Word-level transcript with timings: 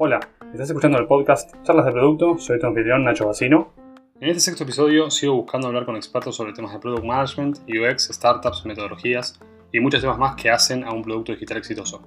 Hola, 0.00 0.20
estás 0.52 0.68
escuchando 0.68 0.96
el 0.96 1.08
podcast 1.08 1.52
Charlas 1.64 1.84
de 1.84 1.90
Producto, 1.90 2.38
soy 2.38 2.60
tu 2.60 2.68
anfitrión 2.68 3.02
Nacho 3.02 3.26
Bacino. 3.26 3.74
En 4.20 4.28
este 4.28 4.38
sexto 4.38 4.62
episodio 4.62 5.10
sigo 5.10 5.34
buscando 5.34 5.66
hablar 5.66 5.86
con 5.86 5.96
expertos 5.96 6.36
sobre 6.36 6.52
temas 6.52 6.72
de 6.72 6.78
Product 6.78 7.04
Management, 7.04 7.58
UX, 7.68 8.08
startups, 8.12 8.64
metodologías 8.64 9.40
y 9.72 9.80
muchos 9.80 10.00
temas 10.00 10.16
más 10.16 10.36
que 10.36 10.50
hacen 10.50 10.84
a 10.84 10.92
un 10.92 11.02
producto 11.02 11.32
digital 11.32 11.58
exitoso. 11.58 12.00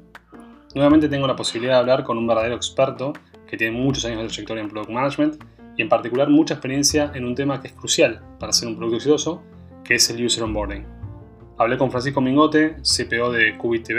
Nuevamente 0.74 1.10
tengo 1.10 1.28
la 1.28 1.36
posibilidad 1.36 1.74
de 1.74 1.80
hablar 1.80 2.06
con 2.06 2.18
un 2.18 2.26
verdadero 2.26 2.56
experto 2.56 3.12
que 3.46 3.58
tiene 3.58 3.78
muchos 3.78 4.06
años 4.06 4.20
de 4.20 4.28
trayectoria 4.28 4.64
en 4.64 4.70
Product 4.70 4.90
Management 4.90 5.44
y 5.76 5.82
en 5.82 5.90
particular 5.90 6.30
mucha 6.30 6.54
experiencia 6.54 7.12
en 7.14 7.26
un 7.26 7.36
tema 7.36 7.60
que 7.60 7.68
es 7.68 7.74
crucial 7.74 8.22
para 8.40 8.52
hacer 8.52 8.70
un 8.70 8.78
producto 8.78 8.96
exitoso, 8.96 9.44
que 9.84 9.96
es 9.96 10.10
el 10.10 10.26
User 10.26 10.46
Onboarding. 10.46 10.86
Hablé 11.58 11.78
con 11.78 11.92
Francisco 11.92 12.22
Mingote, 12.22 12.78
CPO 12.84 13.34
de 13.34 13.58
Qubit 13.58 13.90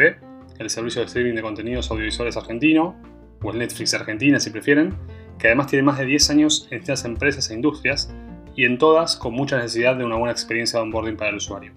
el 0.59 0.70
servicio 0.70 1.01
de 1.01 1.06
streaming 1.06 1.34
de 1.34 1.43
contenidos 1.43 1.90
audiovisuales 1.90 2.37
argentino, 2.38 3.12
o 3.42 3.51
el 3.51 3.59
Netflix 3.59 3.95
Argentina 3.95 4.38
si 4.41 4.51
prefieren, 4.51 4.95
que 5.38 5.48
además 5.48 5.66
tiene 5.66 5.82
más 5.82 5.98
de 5.98 6.06
10 6.06 6.30
años 6.30 6.69
en 6.70 6.80
estas 6.80 7.05
empresas 7.05 7.51
e 7.51 7.55
industrias 7.55 8.15
y 8.55 8.65
en 8.65 8.78
todas 8.78 9.16
con 9.16 9.34
mucha 9.34 9.56
necesidad 9.56 9.96
de 9.96 10.05
una 10.05 10.16
buena 10.16 10.32
experiencia 10.32 10.78
de 10.78 10.84
onboarding 10.84 11.16
para 11.16 11.30
el 11.30 11.37
usuario. 11.37 11.73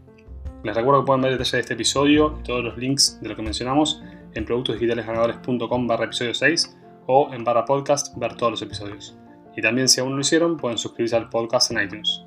Les 0.64 0.76
recuerdo 0.76 1.02
que 1.02 1.08
pueden 1.08 1.22
ver 1.22 1.32
detalles 1.32 1.52
de 1.52 1.60
este 1.60 1.74
episodio 1.76 2.38
y 2.40 2.44
todos 2.44 2.64
los 2.64 2.78
links 2.78 3.20
de 3.22 3.30
lo 3.30 3.36
que 3.36 3.41
mencionamos 3.41 4.02
en 4.34 4.46
productosdigitalesganadores.com 4.46 5.88
barra 5.88 6.05
episodio 6.05 6.34
6 6.34 6.78
o 7.08 7.34
en 7.34 7.44
barra 7.44 7.66
podcast 7.66 8.18
ver 8.18 8.36
todos 8.36 8.52
los 8.52 8.62
episodios. 8.62 9.18
Y 9.55 9.62
también 9.62 9.88
si 9.88 10.02
aún 10.02 10.10
no 10.10 10.16
lo 10.18 10.22
hicieron 10.22 10.58
pueden 10.58 10.77
suscribirse 10.77 11.16
al 11.16 11.30
podcast 11.30 11.72
en 11.72 11.84
iTunes. 11.84 12.24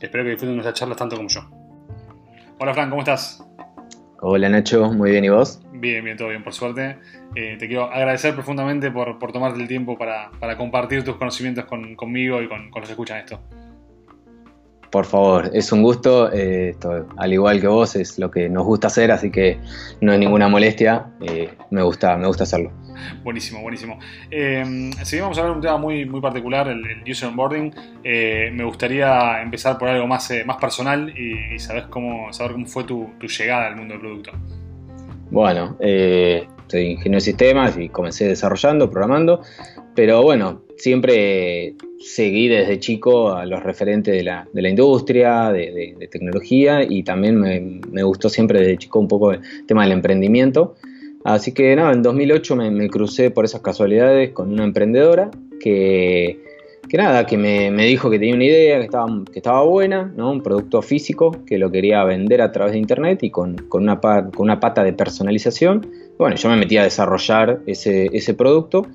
Espero 0.00 0.24
que 0.24 0.30
disfruten 0.30 0.56
nuestras 0.56 0.74
charlas 0.78 0.98
tanto 0.98 1.16
como 1.16 1.28
yo. 1.28 1.40
Hola 2.58 2.74
Fran, 2.74 2.90
¿cómo 2.90 3.02
estás? 3.02 3.44
Hola 4.20 4.48
Nacho, 4.48 4.92
muy 4.92 5.12
bien, 5.12 5.24
¿y 5.24 5.28
vos? 5.28 5.63
Bien, 5.74 6.04
bien, 6.04 6.16
todo 6.16 6.28
bien, 6.28 6.44
por 6.44 6.52
suerte. 6.52 6.98
Eh, 7.34 7.56
te 7.58 7.66
quiero 7.66 7.84
agradecer 7.92 8.32
profundamente 8.32 8.90
por, 8.92 9.18
por 9.18 9.32
tomarte 9.32 9.60
el 9.60 9.66
tiempo 9.66 9.98
para, 9.98 10.30
para 10.38 10.56
compartir 10.56 11.02
tus 11.02 11.16
conocimientos 11.16 11.64
con, 11.64 11.96
conmigo 11.96 12.40
y 12.40 12.48
con, 12.48 12.70
con, 12.70 12.80
los 12.80 12.88
que 12.88 12.92
escuchan 12.92 13.18
esto. 13.18 13.40
Por 14.90 15.04
favor, 15.04 15.50
es 15.52 15.72
un 15.72 15.82
gusto, 15.82 16.32
eh, 16.32 16.70
esto, 16.70 17.08
al 17.16 17.32
igual 17.32 17.60
que 17.60 17.66
vos, 17.66 17.96
es 17.96 18.20
lo 18.20 18.30
que 18.30 18.48
nos 18.48 18.64
gusta 18.64 18.86
hacer, 18.86 19.10
así 19.10 19.32
que 19.32 19.58
no 20.00 20.12
hay 20.12 20.18
ninguna 20.18 20.46
molestia, 20.46 21.06
eh, 21.20 21.50
me, 21.72 21.82
gusta, 21.82 22.16
me 22.16 22.28
gusta 22.28 22.44
hacerlo. 22.44 22.70
Buenísimo, 23.22 23.60
buenísimo. 23.62 23.98
Eh, 24.30 24.90
seguimos 25.02 25.36
a 25.36 25.40
hablar 25.40 25.54
de 25.54 25.58
un 25.58 25.62
tema 25.62 25.78
muy, 25.78 26.04
muy 26.04 26.20
particular, 26.20 26.68
el, 26.68 26.84
el 26.86 27.10
user 27.10 27.28
onboarding. 27.28 27.74
Eh, 28.02 28.50
me 28.52 28.64
gustaría 28.64 29.42
empezar 29.42 29.78
por 29.78 29.88
algo 29.88 30.06
más, 30.06 30.30
eh, 30.30 30.44
más 30.44 30.56
personal 30.58 31.12
y, 31.16 31.54
y 31.54 31.58
saber, 31.58 31.86
cómo, 31.90 32.32
saber 32.32 32.52
cómo 32.52 32.66
fue 32.66 32.84
tu, 32.84 33.10
tu, 33.18 33.26
llegada 33.26 33.66
al 33.66 33.76
mundo 33.76 33.94
del 33.94 34.00
producto. 34.00 34.32
Bueno, 35.30 35.76
eh, 35.80 36.46
soy 36.68 36.82
ingeniero 36.92 37.16
de 37.16 37.20
sistemas 37.20 37.76
y 37.78 37.88
comencé 37.88 38.28
desarrollando, 38.28 38.90
programando, 38.90 39.40
pero 39.94 40.22
bueno, 40.22 40.62
siempre 40.76 41.74
seguí 41.98 42.48
desde 42.48 42.78
chico 42.78 43.32
a 43.32 43.46
los 43.46 43.62
referentes 43.62 44.14
de 44.14 44.22
la, 44.22 44.68
industria, 44.68 45.50
de, 45.52 46.08
tecnología 46.10 46.82
y 46.82 47.02
también 47.02 47.40
me, 47.40 48.02
gustó 48.02 48.28
siempre 48.28 48.60
desde 48.60 48.78
chico 48.78 48.98
un 48.98 49.08
poco 49.08 49.32
el 49.32 49.40
tema 49.66 49.82
del 49.82 49.92
emprendimiento. 49.92 50.74
Así 51.24 51.52
que 51.52 51.74
nada, 51.74 51.92
en 51.92 52.02
2008 52.02 52.56
me, 52.56 52.70
me 52.70 52.90
crucé 52.90 53.30
por 53.30 53.46
esas 53.46 53.62
casualidades 53.62 54.30
con 54.30 54.52
una 54.52 54.64
emprendedora 54.64 55.30
que, 55.58 56.38
que 56.88 56.96
nada, 56.96 57.26
que 57.26 57.36
me, 57.36 57.70
me, 57.70 57.84
dijo 57.86 58.10
que 58.10 58.18
tenía 58.18 58.34
una 58.34 58.44
idea, 58.44 58.78
que 58.78 58.84
estaba, 58.84 59.08
que 59.32 59.38
estaba 59.38 59.62
buena, 59.64 60.12
¿no? 60.16 60.30
un 60.30 60.42
producto 60.42 60.82
físico 60.82 61.36
que 61.46 61.58
lo 61.58 61.70
quería 61.70 62.04
vender 62.04 62.42
a 62.42 62.52
través 62.52 62.72
de 62.72 62.78
internet 62.78 63.22
y 63.22 63.30
con, 63.30 63.56
con, 63.68 63.82
una, 63.84 64.00
con 64.00 64.32
una 64.38 64.60
pata 64.60 64.84
de 64.84 64.92
personalización. 64.92 65.86
Bueno, 66.18 66.36
yo 66.36 66.48
me 66.48 66.56
metí 66.56 66.76
a 66.76 66.84
desarrollar 66.84 67.60
ese, 67.66 68.10
ese 68.12 68.34
producto 68.34 68.86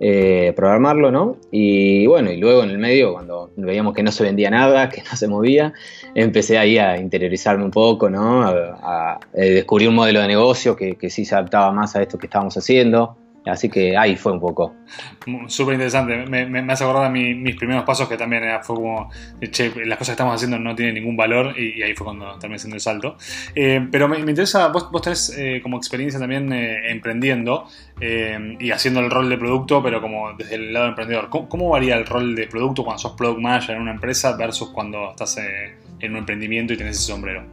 eh, 0.00 0.52
programarlo, 0.54 1.10
¿no? 1.10 1.38
Y 1.50 2.06
bueno, 2.06 2.30
y 2.30 2.36
luego 2.36 2.62
en 2.62 2.70
el 2.70 2.78
medio, 2.78 3.14
cuando 3.14 3.50
veíamos 3.56 3.94
que 3.94 4.04
no 4.04 4.12
se 4.12 4.22
vendía 4.22 4.48
nada, 4.48 4.88
que 4.88 5.02
no 5.02 5.16
se 5.16 5.26
movía, 5.26 5.72
empecé 6.14 6.56
ahí 6.56 6.78
a 6.78 6.98
interiorizarme 7.00 7.64
un 7.64 7.72
poco, 7.72 8.08
¿no? 8.08 8.42
A, 8.42 8.50
a, 8.50 9.14
a 9.14 9.18
descubrir 9.34 9.88
un 9.88 9.96
modelo 9.96 10.20
de 10.20 10.28
negocio 10.28 10.76
que, 10.76 10.94
que 10.94 11.10
sí 11.10 11.24
se 11.24 11.34
adaptaba 11.34 11.72
más 11.72 11.96
a 11.96 12.02
esto 12.02 12.16
que 12.16 12.26
estábamos 12.26 12.56
haciendo. 12.56 13.16
Así 13.48 13.68
que 13.68 13.96
ahí 13.96 14.16
fue 14.16 14.32
un 14.32 14.40
poco. 14.40 14.74
Súper 15.46 15.74
interesante. 15.74 16.16
Me, 16.26 16.46
me, 16.46 16.62
me, 16.62 16.72
hace 16.72 16.84
acordar 16.84 17.04
a 17.06 17.10
mi, 17.10 17.34
mis 17.34 17.56
primeros 17.56 17.84
pasos 17.84 18.08
que 18.08 18.16
también 18.16 18.44
era, 18.44 18.62
fue 18.62 18.76
como, 18.76 19.10
che, 19.50 19.72
las 19.86 19.98
cosas 19.98 20.08
que 20.08 20.12
estamos 20.12 20.34
haciendo 20.34 20.58
no 20.58 20.74
tienen 20.74 20.94
ningún 20.94 21.16
valor 21.16 21.54
y, 21.58 21.78
y 21.78 21.82
ahí 21.82 21.94
fue 21.94 22.04
cuando 22.04 22.38
terminé 22.38 22.56
haciendo 22.56 22.76
el 22.76 22.80
salto. 22.80 23.16
Eh, 23.54 23.86
pero 23.90 24.08
me, 24.08 24.18
me, 24.18 24.30
interesa, 24.30 24.68
vos, 24.68 24.90
vos 24.90 25.02
tenés 25.02 25.34
eh, 25.36 25.60
como 25.62 25.76
experiencia 25.76 26.20
también 26.20 26.52
eh, 26.52 26.90
emprendiendo 26.90 27.66
y 28.00 28.70
haciendo 28.70 29.00
el 29.00 29.10
rol 29.10 29.28
de 29.28 29.36
producto, 29.36 29.82
pero 29.82 30.00
como 30.00 30.32
desde 30.34 30.54
el 30.54 30.72
lado 30.72 30.86
emprendedor. 30.86 31.28
¿Cómo, 31.28 31.48
¿Cómo, 31.48 31.70
varía 31.70 31.96
el 31.96 32.06
rol 32.06 32.36
de 32.36 32.46
producto 32.46 32.84
cuando 32.84 33.00
sos 33.00 33.12
product 33.12 33.40
manager 33.40 33.74
en 33.74 33.82
una 33.82 33.90
empresa 33.90 34.36
versus 34.36 34.70
cuando 34.70 35.10
estás 35.10 35.36
en 35.38 36.10
un 36.12 36.18
emprendimiento 36.18 36.72
y 36.72 36.76
tenés 36.76 36.96
ese 36.96 37.10
sombrero? 37.10 37.44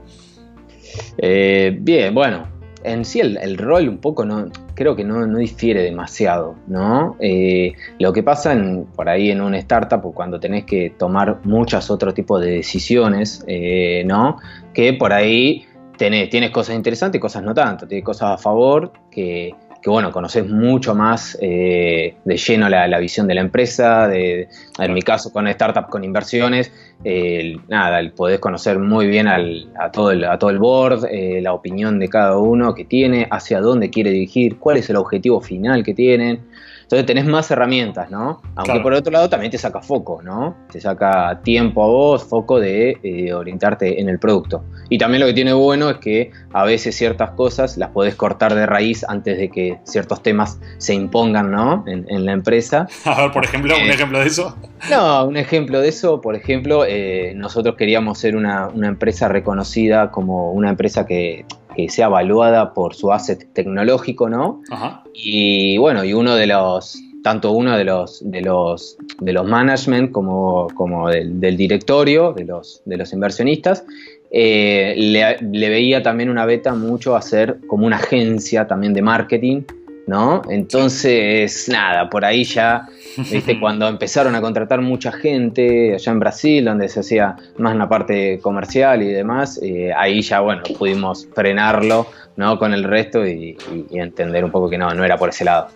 Bien, 1.18 2.14
bueno, 2.14 2.55
en 2.86 3.06
sí 3.06 3.20
el, 3.20 3.58
rol 3.58 3.90
un 3.90 3.98
poco 3.98 4.26
no 4.26 4.50
creo 4.74 4.96
que 4.96 5.04
no, 5.04 5.26
no 5.26 5.40
difiere 5.40 5.82
demasiado, 5.82 6.56
¿no? 6.68 7.16
Eh, 7.20 7.74
lo 8.00 8.14
que 8.14 8.24
pasa 8.24 8.54
en, 8.54 8.86
por 8.86 9.10
ahí 9.10 9.32
en 9.32 9.42
una 9.42 9.58
startup 9.60 10.02
cuando 10.14 10.40
tenés 10.40 10.66
que 10.66 10.92
tomar 10.98 11.40
muchos 11.44 11.90
otros 11.90 12.14
tipos 12.14 12.42
de 12.42 12.52
decisiones, 12.52 13.44
eh, 13.48 14.04
¿no? 14.06 14.38
Que 14.74 14.94
por 14.94 15.14
ahí 15.14 15.66
tenés, 15.98 16.30
tienes 16.30 16.52
cosas 16.52 16.76
interesantes 16.76 17.20
y 17.20 17.22
cosas 17.22 17.44
no 17.44 17.54
tanto, 17.54 17.88
tienes 17.88 18.06
cosas 18.06 18.32
a 18.32 18.38
favor 18.38 18.92
que, 19.10 19.54
que 19.86 19.92
bueno, 19.92 20.12
conoces 20.12 20.50
mucho 20.50 20.96
más 20.96 21.38
eh, 21.40 22.16
de 22.26 22.38
lleno 22.38 22.68
la, 22.70 22.98
visión 22.98 23.28
de 23.28 23.36
la 23.36 23.42
empresa, 23.42 24.08
de, 24.08 24.50
en 24.80 24.94
mi 24.96 25.04
caso 25.04 25.32
con 25.32 25.48
startup 25.48 25.92
con 25.92 26.04
inversiones, 26.04 26.72
eh, 27.04 27.56
nada, 27.68 28.02
podés 28.16 28.40
conocer 28.40 28.80
muy 28.80 29.06
bien 29.06 29.28
al, 29.28 29.72
a, 29.80 29.92
todo 29.92 30.10
el, 30.10 30.24
a 30.26 30.40
todo 30.40 30.50
el 30.50 30.58
board, 30.58 31.06
eh, 31.12 31.40
la 31.40 31.54
opinión 31.54 32.00
de 32.00 32.10
cada 32.10 32.36
uno 32.40 32.74
que 32.74 32.86
tiene, 32.86 33.28
hacia 33.30 33.62
dónde 33.62 33.92
quiere 33.92 34.10
dirigir, 34.10 34.58
cuál 34.58 34.78
es 34.78 34.90
el 34.90 34.96
objetivo 34.96 35.40
final 35.40 35.84
que 35.84 35.94
tienen. 35.94 36.40
Entonces 36.86 37.08
tenés 37.08 37.26
más 37.26 37.50
herramientas, 37.50 38.12
¿no? 38.12 38.42
Aunque 38.56 38.64
claro. 38.72 38.84
por 38.84 38.94
otro 38.94 39.12
lado 39.12 39.28
también 39.28 39.52
te 39.52 39.58
saca 39.58 39.82
foco, 39.82 40.22
¿no? 40.22 40.56
Te 40.72 40.80
saca 40.80 41.42
tiempo 41.44 41.84
a 41.84 41.88
vos, 41.88 42.24
foco 42.24 42.60
de 42.60 43.00
eh, 43.02 43.34
orientarte 43.34 44.00
en 44.00 44.08
el 44.08 44.20
producto. 44.20 44.64
Y 44.90 45.00
también 45.00 45.22
lo 45.22 45.26
que 45.26 45.34
tiene 45.34 45.54
bueno 45.54 45.90
es 45.90 45.98
que 45.98 46.32
a 46.54 46.64
veces 46.64 46.96
ciertas 46.96 47.32
cosas 47.32 47.76
las 47.78 47.90
podés 47.90 48.14
cortar 48.14 48.54
de 48.54 48.68
raíz 48.68 49.04
antes 49.08 49.36
de 49.38 49.50
que 49.50 49.80
ciertos 49.84 50.22
temas 50.22 50.60
se 50.78 50.94
impongan, 50.94 51.50
¿no? 51.50 51.84
En, 51.88 52.06
en 52.08 52.24
la 52.24 52.34
empresa. 52.34 52.88
A 53.06 53.24
ver, 53.24 53.32
por 53.32 53.44
ejemplo, 53.44 53.76
un 53.76 53.90
ejemplo 53.90 54.20
de 54.20 54.28
eso. 54.28 54.56
No, 54.92 55.26
un 55.26 55.38
ejemplo 55.38 55.82
de 55.82 55.90
eso, 55.90 56.22
por 56.22 56.36
ejemplo, 56.36 56.86
eh, 56.88 57.34
nosotros 57.36 57.76
queríamos 57.76 58.20
ser 58.20 58.36
una, 58.36 58.68
una 58.68 58.88
empresa 58.88 59.28
reconocida 59.28 60.12
como 60.12 60.52
una 60.52 60.70
empresa 60.70 61.08
que 61.08 61.46
que 61.76 61.90
sea 61.90 62.08
evaluada 62.08 62.74
por 62.74 62.96
su 62.96 63.12
asset 63.12 63.48
tecnológico, 63.54 64.30
¿no? 64.30 64.62
Ajá. 64.70 65.04
Y 65.14 65.78
bueno, 65.78 66.04
y 66.04 66.14
uno 66.14 66.36
de 66.36 66.48
los, 66.48 66.98
tanto 67.24 67.52
uno 67.52 67.78
de 67.78 67.84
los, 67.84 68.22
de 68.30 68.42
los, 68.42 68.98
de 69.20 69.34
los 69.34 69.46
management 69.48 70.12
como, 70.12 70.68
como 70.76 71.10
del, 71.10 71.40
del 71.40 71.58
directorio, 71.58 72.34
de 72.34 72.46
los, 72.46 72.82
de 72.86 72.98
los 72.98 73.14
inversionistas, 73.14 73.84
eh, 74.32 74.94
le, 74.98 75.38
le, 75.42 75.70
veía 75.70 76.04
también 76.04 76.30
una 76.30 76.46
beta 76.46 76.74
mucho 76.74 77.16
a 77.16 77.22
ser 77.22 77.60
como 77.68 77.86
una 77.86 77.98
agencia 77.98 78.68
también 78.68 78.94
de 78.94 79.02
marketing, 79.02 79.62
¿no? 80.08 80.42
Entonces, 80.50 81.68
nada, 81.70 82.10
por 82.10 82.26
ahí 82.26 82.44
ya, 82.44 82.88
¿viste? 83.18 83.60
Cuando 83.60 83.88
empezaron 83.88 84.36
a 84.36 84.42
contratar 84.42 84.82
mucha 84.82 85.12
gente 85.12 85.96
allá 85.96 86.12
en 86.12 86.20
Brasil, 86.20 86.66
donde 86.66 86.90
se 86.90 87.00
hacía 87.00 87.36
más 87.58 87.76
una 87.76 87.90
parte 87.90 88.40
comercial 88.40 89.02
y 89.02 89.08
demás, 89.08 89.60
eh, 89.64 89.92
ahí 89.96 90.22
ya, 90.22 90.40
bueno, 90.42 90.64
pudimos 90.78 91.28
frenarlo, 91.34 92.08
¿no? 92.36 92.58
Con 92.60 92.74
el 92.74 92.84
resto 92.84 93.26
y, 93.26 93.58
y, 93.72 93.86
y 93.92 94.00
entender 94.00 94.44
un 94.44 94.52
poco 94.52 94.70
que 94.70 94.78
no, 94.78 94.94
no 94.94 95.04
era 95.04 95.18
por 95.18 95.30
ese 95.30 95.46
lado. 95.46 95.70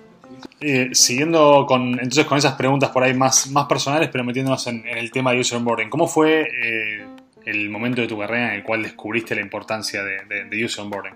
Eh, 0.62 0.90
siguiendo 0.92 1.66
con, 1.68 1.94
entonces 1.94 2.26
con 2.26 2.38
esas 2.38 2.56
preguntas 2.56 2.90
por 2.90 3.04
ahí 3.04 3.14
más, 3.14 3.50
más 3.52 3.66
personales, 3.66 4.10
pero 4.12 4.24
metiéndonos 4.24 4.68
en, 4.68 4.86
en 4.88 4.98
el 4.98 5.12
tema 5.12 5.32
de 5.32 5.40
user 5.40 5.58
onboarding, 5.58 5.90
¿cómo 5.90 6.08
fue 6.08 6.42
eh, 6.42 7.06
el 7.46 7.70
momento 7.70 8.02
de 8.02 8.08
tu 8.08 8.18
carrera 8.18 8.50
en 8.50 8.56
el 8.56 8.64
cual 8.64 8.84
descubriste 8.84 9.36
la 9.36 9.42
importancia 9.42 10.04
de, 10.04 10.18
de, 10.28 10.46
de 10.46 10.66
user 10.66 10.84
onboarding? 10.84 11.14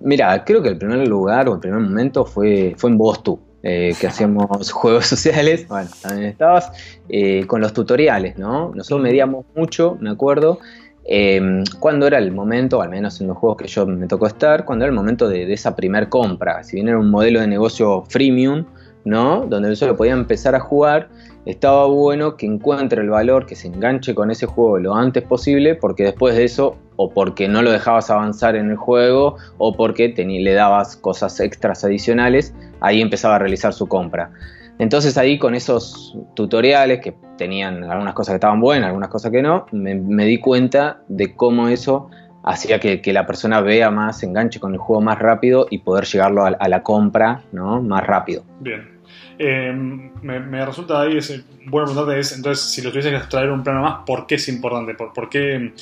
Mira, 0.00 0.44
creo 0.44 0.62
que 0.62 0.68
el 0.68 0.78
primer 0.78 1.06
lugar 1.06 1.48
o 1.48 1.54
el 1.54 1.60
primer 1.60 1.80
momento 1.80 2.24
fue, 2.24 2.74
fue 2.76 2.90
en 2.90 2.98
Bostu, 2.98 3.38
eh, 3.62 3.94
que 4.00 4.06
hacíamos 4.08 4.70
juegos 4.72 5.06
sociales, 5.06 5.66
bueno, 5.68 5.90
también 6.00 6.28
estabas, 6.28 6.70
eh, 7.08 7.46
con 7.46 7.60
los 7.60 7.72
tutoriales, 7.72 8.38
¿no? 8.38 8.72
Nosotros 8.74 9.00
medíamos 9.00 9.46
mucho, 9.54 9.96
me 10.00 10.10
acuerdo, 10.10 10.58
eh, 11.04 11.64
cuando 11.80 12.06
era 12.06 12.18
el 12.18 12.32
momento, 12.32 12.82
al 12.82 12.90
menos 12.90 13.20
en 13.20 13.28
los 13.28 13.36
juegos 13.38 13.56
que 13.56 13.66
yo 13.66 13.86
me 13.86 14.06
tocó 14.06 14.26
estar, 14.26 14.64
cuando 14.64 14.84
era 14.84 14.90
el 14.90 14.96
momento 14.96 15.28
de, 15.28 15.46
de 15.46 15.54
esa 15.54 15.74
primer 15.74 16.08
compra, 16.08 16.62
si 16.64 16.76
bien 16.76 16.88
era 16.88 16.98
un 16.98 17.10
modelo 17.10 17.40
de 17.40 17.46
negocio 17.46 18.04
freemium, 18.08 18.66
¿no? 19.04 19.46
Donde 19.46 19.74
yo 19.74 19.86
lo 19.86 19.96
podía 19.96 20.12
empezar 20.12 20.54
a 20.54 20.60
jugar, 20.60 21.08
estaba 21.46 21.86
bueno 21.86 22.36
que 22.36 22.44
encuentre 22.44 23.00
el 23.00 23.08
valor, 23.08 23.46
que 23.46 23.56
se 23.56 23.68
enganche 23.68 24.14
con 24.14 24.30
ese 24.30 24.44
juego 24.46 24.78
lo 24.78 24.94
antes 24.94 25.22
posible, 25.22 25.74
porque 25.74 26.04
después 26.04 26.36
de 26.36 26.44
eso 26.44 26.76
o 27.00 27.10
porque 27.10 27.46
no 27.48 27.62
lo 27.62 27.70
dejabas 27.70 28.10
avanzar 28.10 28.56
en 28.56 28.70
el 28.70 28.76
juego 28.76 29.36
o 29.56 29.76
porque 29.76 30.08
le 30.08 30.52
dabas 30.52 30.96
cosas 30.96 31.38
extras 31.38 31.84
adicionales, 31.84 32.52
ahí 32.80 33.00
empezaba 33.00 33.36
a 33.36 33.38
realizar 33.38 33.72
su 33.72 33.86
compra. 33.86 34.32
Entonces 34.80 35.16
ahí 35.16 35.38
con 35.38 35.54
esos 35.54 36.16
tutoriales 36.34 37.00
que 37.00 37.14
tenían 37.36 37.84
algunas 37.84 38.14
cosas 38.14 38.32
que 38.32 38.36
estaban 38.36 38.60
buenas, 38.60 38.88
algunas 38.88 39.10
cosas 39.10 39.30
que 39.30 39.42
no, 39.42 39.66
me, 39.70 40.24
di 40.24 40.38
cuenta 40.38 41.00
de 41.06 41.36
cómo 41.36 41.68
eso 41.68 42.10
hacía 42.42 42.80
que, 42.80 43.00
la 43.12 43.26
persona 43.26 43.60
vea 43.60 43.92
más, 43.92 44.24
enganche 44.24 44.58
con 44.58 44.72
el 44.72 44.78
juego 44.78 45.00
más 45.00 45.20
rápido 45.20 45.68
y 45.70 45.78
poder 45.78 46.04
llegarlo 46.04 46.44
a, 46.44 46.68
la 46.68 46.82
compra 46.82 47.44
¿no? 47.52 47.80
más 47.80 48.04
rápido. 48.04 48.42
Bien. 48.58 48.98
Eh, 49.38 49.72
me, 49.72 50.66
resulta 50.66 51.02
ahí, 51.02 51.18
es, 51.18 51.44
bueno 51.66 51.86
preguntarte 51.86 52.18
es, 52.18 52.36
entonces, 52.36 52.64
si 52.64 52.82
lo 52.82 52.90
tuvieses 52.90 53.22
que 53.22 53.28
traer 53.28 53.52
un 53.52 53.62
plano 53.62 53.82
más, 53.82 54.00
¿por 54.04 54.26
qué 54.26 54.34
es 54.34 54.48
importante? 54.48 54.94
¿Por, 54.94 55.12
por 55.12 55.28
qué, 55.28 55.72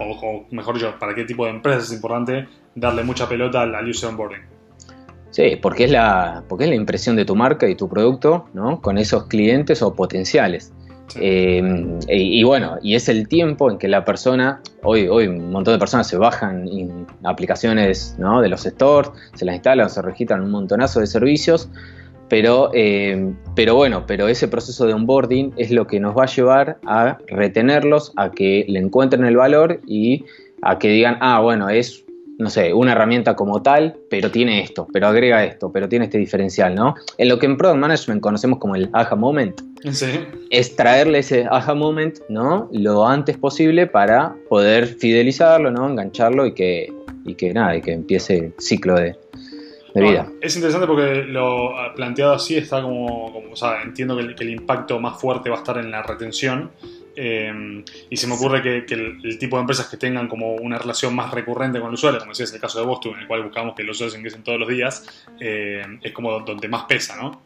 o, 0.00 0.46
mejor 0.50 0.74
dicho, 0.74 0.94
para 0.98 1.14
qué 1.14 1.24
tipo 1.24 1.44
de 1.44 1.50
empresas 1.52 1.84
es 1.84 1.92
importante 1.92 2.48
darle 2.74 3.04
mucha 3.04 3.28
pelota 3.28 3.62
al, 3.62 3.74
al 3.74 3.88
user 3.88 4.10
onboarding? 4.10 4.42
Sí, 5.30 5.56
porque 5.60 5.84
es, 5.84 5.90
la, 5.90 6.44
porque 6.48 6.64
es 6.64 6.70
la 6.70 6.76
impresión 6.76 7.16
de 7.16 7.24
tu 7.24 7.34
marca 7.34 7.68
y 7.68 7.74
tu 7.74 7.88
producto, 7.88 8.46
¿no? 8.54 8.80
Con 8.80 8.98
esos 8.98 9.26
clientes 9.26 9.82
o 9.82 9.92
potenciales. 9.94 10.72
Eh, 11.16 11.98
y, 12.08 12.42
bueno, 12.44 12.78
y 12.82 12.94
es 12.94 13.08
el 13.08 13.28
tiempo 13.28 13.70
en 13.70 13.78
que 13.78 13.88
la 13.88 14.04
persona, 14.04 14.60
hoy, 14.82 15.06
hoy 15.08 15.28
un 15.28 15.50
montón 15.50 15.74
de 15.74 15.78
personas 15.78 16.08
se 16.08 16.16
bajan 16.16 17.06
aplicaciones 17.22 18.16
¿no? 18.18 18.40
de 18.40 18.48
los 18.48 18.62
stores, 18.62 19.10
se 19.34 19.44
las 19.44 19.54
instalan, 19.56 19.90
se 19.90 20.02
registran 20.02 20.42
un 20.42 20.50
montonazo 20.50 21.00
de 21.00 21.06
servicios, 21.06 21.68
pero, 22.28 22.70
eh, 22.74 23.32
pero 23.54 23.74
bueno, 23.74 24.04
pero 24.06 24.28
ese 24.28 24.48
proceso 24.48 24.86
de 24.86 24.94
onboarding 24.94 25.52
es 25.56 25.70
lo 25.70 25.86
que 25.86 26.00
nos 26.00 26.16
va 26.16 26.24
a 26.24 26.26
llevar 26.26 26.78
a 26.86 27.18
retenerlos, 27.26 28.12
a 28.16 28.30
que 28.30 28.64
le 28.68 28.78
encuentren 28.80 29.24
el 29.24 29.36
valor 29.36 29.80
y 29.86 30.24
a 30.62 30.78
que 30.78 30.88
digan, 30.88 31.18
ah, 31.20 31.40
bueno, 31.40 31.68
es 31.68 32.04
no 32.38 32.50
sé, 32.50 32.72
una 32.74 32.92
herramienta 32.92 33.36
como 33.36 33.62
tal, 33.62 33.96
pero 34.10 34.30
tiene 34.30 34.60
esto, 34.60 34.88
pero 34.92 35.06
agrega 35.06 35.44
esto, 35.44 35.70
pero 35.70 35.88
tiene 35.88 36.06
este 36.06 36.18
diferencial, 36.18 36.74
¿no? 36.74 36.94
En 37.18 37.28
lo 37.28 37.38
que 37.38 37.46
en 37.46 37.56
Product 37.56 37.78
Management 37.78 38.20
conocemos 38.20 38.58
como 38.58 38.74
el 38.74 38.90
aha 38.92 39.14
moment, 39.14 39.60
es 40.50 40.76
traerle 40.76 41.18
ese 41.18 41.46
aha 41.50 41.74
moment, 41.74 42.18
¿no? 42.28 42.68
Lo 42.72 43.06
antes 43.06 43.36
posible 43.36 43.86
para 43.86 44.34
poder 44.48 44.86
fidelizarlo, 44.86 45.70
¿no? 45.70 45.88
Engancharlo 45.88 46.46
y 46.46 46.54
que, 46.54 46.92
y 47.24 47.34
que 47.34 47.52
nada, 47.52 47.76
y 47.76 47.82
que 47.82 47.92
empiece 47.92 48.36
el 48.38 48.54
ciclo 48.58 48.96
de, 48.96 49.16
es 50.40 50.56
interesante 50.56 50.86
porque 50.86 51.22
lo 51.22 51.74
planteado 51.94 52.34
así 52.34 52.56
está 52.56 52.82
como, 52.82 53.26
o 53.50 53.56
sea, 53.56 53.82
entiendo 53.82 54.16
que 54.16 54.44
el 54.44 54.50
impacto 54.50 54.98
más 54.98 55.20
fuerte 55.20 55.50
va 55.50 55.56
a 55.56 55.58
estar 55.58 55.78
en 55.78 55.90
la 55.90 56.02
retención 56.02 56.70
Em, 57.16 57.84
y 58.10 58.16
se 58.16 58.26
me 58.26 58.34
ocurre 58.34 58.62
que, 58.62 58.94
el, 58.94 59.38
tipo 59.38 59.56
de 59.56 59.60
empresas 59.60 59.88
que 59.88 59.96
tengan 59.96 60.28
como 60.28 60.54
una 60.54 60.78
relación 60.78 61.14
más 61.14 61.30
recurrente 61.30 61.78
con 61.78 61.88
el 61.88 61.94
usuario, 61.94 62.18
como 62.18 62.32
decías, 62.32 62.52
el 62.52 62.60
caso 62.60 62.80
de 62.80 62.86
Boston, 62.86 63.14
en 63.14 63.20
el 63.20 63.26
cual 63.26 63.44
buscamos 63.44 63.74
que 63.74 63.84
los 63.84 63.96
usuarios 63.96 64.16
ingresen 64.16 64.42
todos 64.42 64.58
los 64.58 64.68
días, 64.68 65.24
em, 65.38 66.00
es 66.02 66.12
como 66.12 66.40
donde 66.40 66.68
más 66.68 66.84
pesa, 66.84 67.16
¿no? 67.16 67.42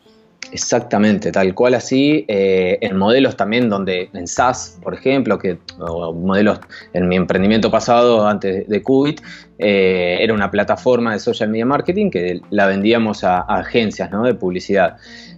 Exactamente, 0.51 1.31
tal 1.31 1.55
cual 1.55 1.75
así, 1.75 2.25
eh, 2.27 2.79
en 2.81 2.97
modelos 2.97 3.37
también 3.37 3.69
donde 3.69 4.09
en 4.15 4.27
SaaS, 4.27 4.79
por 4.83 4.95
ejemplo, 4.95 5.39
que 5.39 5.59
modelos 5.79 6.61
en 6.95 7.07
mi 7.07 7.17
emprendimiento 7.17 7.71
pasado 7.71 8.27
antes 8.27 8.67
de 8.67 8.83
Qubit, 8.83 9.21
eh, 9.59 10.19
era 10.21 10.33
una 10.33 10.51
plataforma 10.51 11.13
de 11.13 11.19
social 11.19 11.51
media 11.51 11.67
marketing 11.67 12.11
que 12.11 12.41
la 12.51 12.67
vendíamos 12.67 13.25
a, 13.25 13.41
agencias 13.41 14.11
de 14.11 14.35
publicidad. 14.35 14.97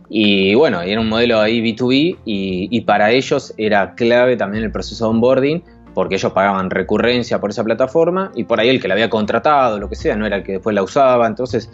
Y 0.08 0.54
bueno, 0.54 0.80
era 0.80 1.00
un 1.00 1.08
modelo 1.08 1.40
ahí 1.40 1.60
B2B 1.60 2.18
y, 2.24 2.80
para 2.82 3.10
ellos 3.10 3.52
era 3.56 3.94
clave 3.94 4.36
también 4.36 4.64
el 4.64 4.72
proceso 4.72 5.04
de 5.06 5.10
onboarding 5.10 5.62
porque 5.94 6.14
ellos 6.16 6.32
pagaban 6.32 6.70
recurrencia 6.70 7.40
por 7.40 7.50
esa 7.50 7.64
plataforma 7.64 8.30
y 8.36 8.44
por 8.44 8.60
ahí 8.60 8.68
el 8.68 8.80
que 8.80 8.86
la 8.86 8.94
había 8.94 9.10
contratado, 9.10 9.78
lo 9.78 9.88
que 9.88 9.96
sea, 9.96 10.14
no 10.14 10.24
era 10.24 10.36
el 10.36 10.42
que 10.44 10.52
después 10.52 10.74
la 10.74 10.84
usaba, 10.84 11.26
entonces 11.26 11.68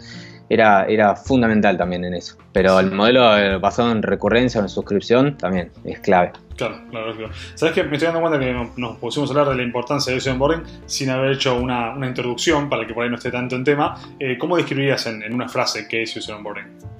era, 0.49 0.85
era 0.85 1.15
fundamental 1.15 1.77
también 1.77 2.05
en 2.05 2.13
eso. 2.13 2.37
Pero 2.53 2.79
el 2.79 2.91
modelo 2.91 3.37
eh, 3.37 3.57
basado 3.57 3.91
en 3.91 4.01
recurrencia 4.01 4.59
o 4.59 4.63
en 4.63 4.69
suscripción 4.69 5.37
también 5.37 5.71
es 5.83 5.99
clave. 5.99 6.31
Claro, 6.55 6.81
claro, 6.89 7.15
claro. 7.15 7.33
Sabes 7.55 7.75
que 7.75 7.83
me 7.83 7.93
estoy 7.93 8.07
dando 8.07 8.21
cuenta 8.21 8.39
que 8.39 8.53
nos 8.77 8.97
pusimos 8.97 9.29
a 9.29 9.33
hablar 9.33 9.49
de 9.49 9.55
la 9.55 9.63
importancia 9.63 10.11
de 10.11 10.17
ese 10.17 10.31
onboarding 10.31 10.63
sin 10.85 11.09
haber 11.09 11.33
hecho 11.33 11.55
una, 11.55 11.95
introducción 12.07 12.69
para 12.69 12.87
que 12.87 12.93
por 12.93 13.03
ahí 13.03 13.09
no 13.09 13.17
esté 13.17 13.31
tanto 13.31 13.55
en 13.55 13.63
tema. 13.63 13.95
Eh, 14.19 14.37
¿Cómo 14.37 14.57
describirías 14.57 15.05
en, 15.05 15.21
en, 15.21 15.33
una 15.33 15.47
frase 15.47 15.87
qué 15.87 16.03
es 16.03 16.15
user 16.15 16.35
onboarding? 16.35 16.97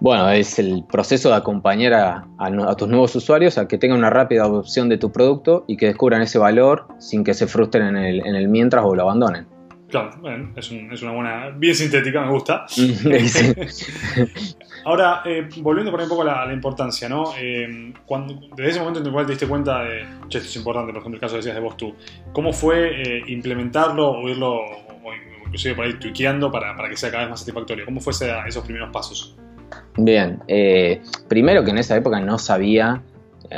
Bueno, 0.00 0.28
es 0.28 0.58
el 0.58 0.84
proceso 0.84 1.30
de 1.30 1.36
acompañar 1.36 1.94
a, 1.94 2.76
tus 2.76 2.88
nuevos 2.88 3.14
usuarios 3.16 3.56
a 3.56 3.66
que 3.66 3.78
tengan 3.78 3.98
una 3.98 4.10
rápida 4.10 4.42
adopción 4.42 4.88
de 4.88 4.98
tu 4.98 5.10
producto 5.10 5.64
y 5.66 5.76
que 5.76 5.86
descubran 5.86 6.20
ese 6.20 6.38
valor 6.38 6.86
sin 6.98 7.24
que 7.24 7.32
se 7.32 7.46
frustren 7.46 7.96
en 7.96 8.36
el, 8.36 8.48
mientras 8.48 8.84
o 8.84 8.94
lo 8.94 9.02
abandonen. 9.02 9.46
Claro, 9.88 10.10
es, 10.56 11.02
una 11.02 11.12
buena, 11.12 11.50
bien 11.50 11.74
sintética, 11.74 12.22
me 12.22 12.32
gusta. 12.32 12.66
Ahora, 14.84 15.22
eh, 15.24 15.48
volviendo 15.58 15.92
por 15.92 16.00
un 16.00 16.08
poco 16.08 16.22
a 16.22 16.46
la, 16.46 16.52
importancia, 16.52 17.08
¿no? 17.08 17.32
Eh, 17.38 17.92
cuando, 18.04 18.34
desde 18.56 18.70
ese 18.70 18.80
momento 18.80 19.00
en 19.00 19.06
el 19.06 19.12
cual 19.12 19.26
te 19.26 19.32
diste 19.32 19.46
cuenta 19.46 19.84
de, 19.84 20.04
che, 20.28 20.38
esto 20.38 20.50
es 20.50 20.56
importante, 20.56 20.92
por 20.92 21.00
ejemplo, 21.00 21.16
el 21.16 21.20
caso 21.20 21.36
decías 21.36 21.54
de 21.54 21.60
vos 21.60 21.76
tú, 21.76 21.94
¿cómo 22.32 22.52
fue 22.52 23.00
eh, 23.00 23.22
implementarlo 23.28 24.10
o 24.10 24.28
irlo, 24.28 24.54
o 24.54 25.12
inclusive 25.44 25.76
por 25.76 25.84
ahí 25.84 25.94
tuiqueando 25.94 26.50
para, 26.50 26.74
para 26.74 26.88
que 26.88 26.96
sea 26.96 27.10
cada 27.10 27.22
vez 27.22 27.30
más 27.30 27.40
satisfactorio? 27.40 27.84
¿Cómo 27.84 28.00
fue 28.00 28.12
esos 28.12 28.64
primeros 28.64 28.90
pasos? 28.92 29.36
Bien, 29.96 30.42
eh, 30.48 31.00
primero 31.28 31.64
que 31.64 31.70
en 31.70 31.78
esa 31.78 31.96
época 31.96 32.18
no 32.18 32.38
sabía 32.38 33.02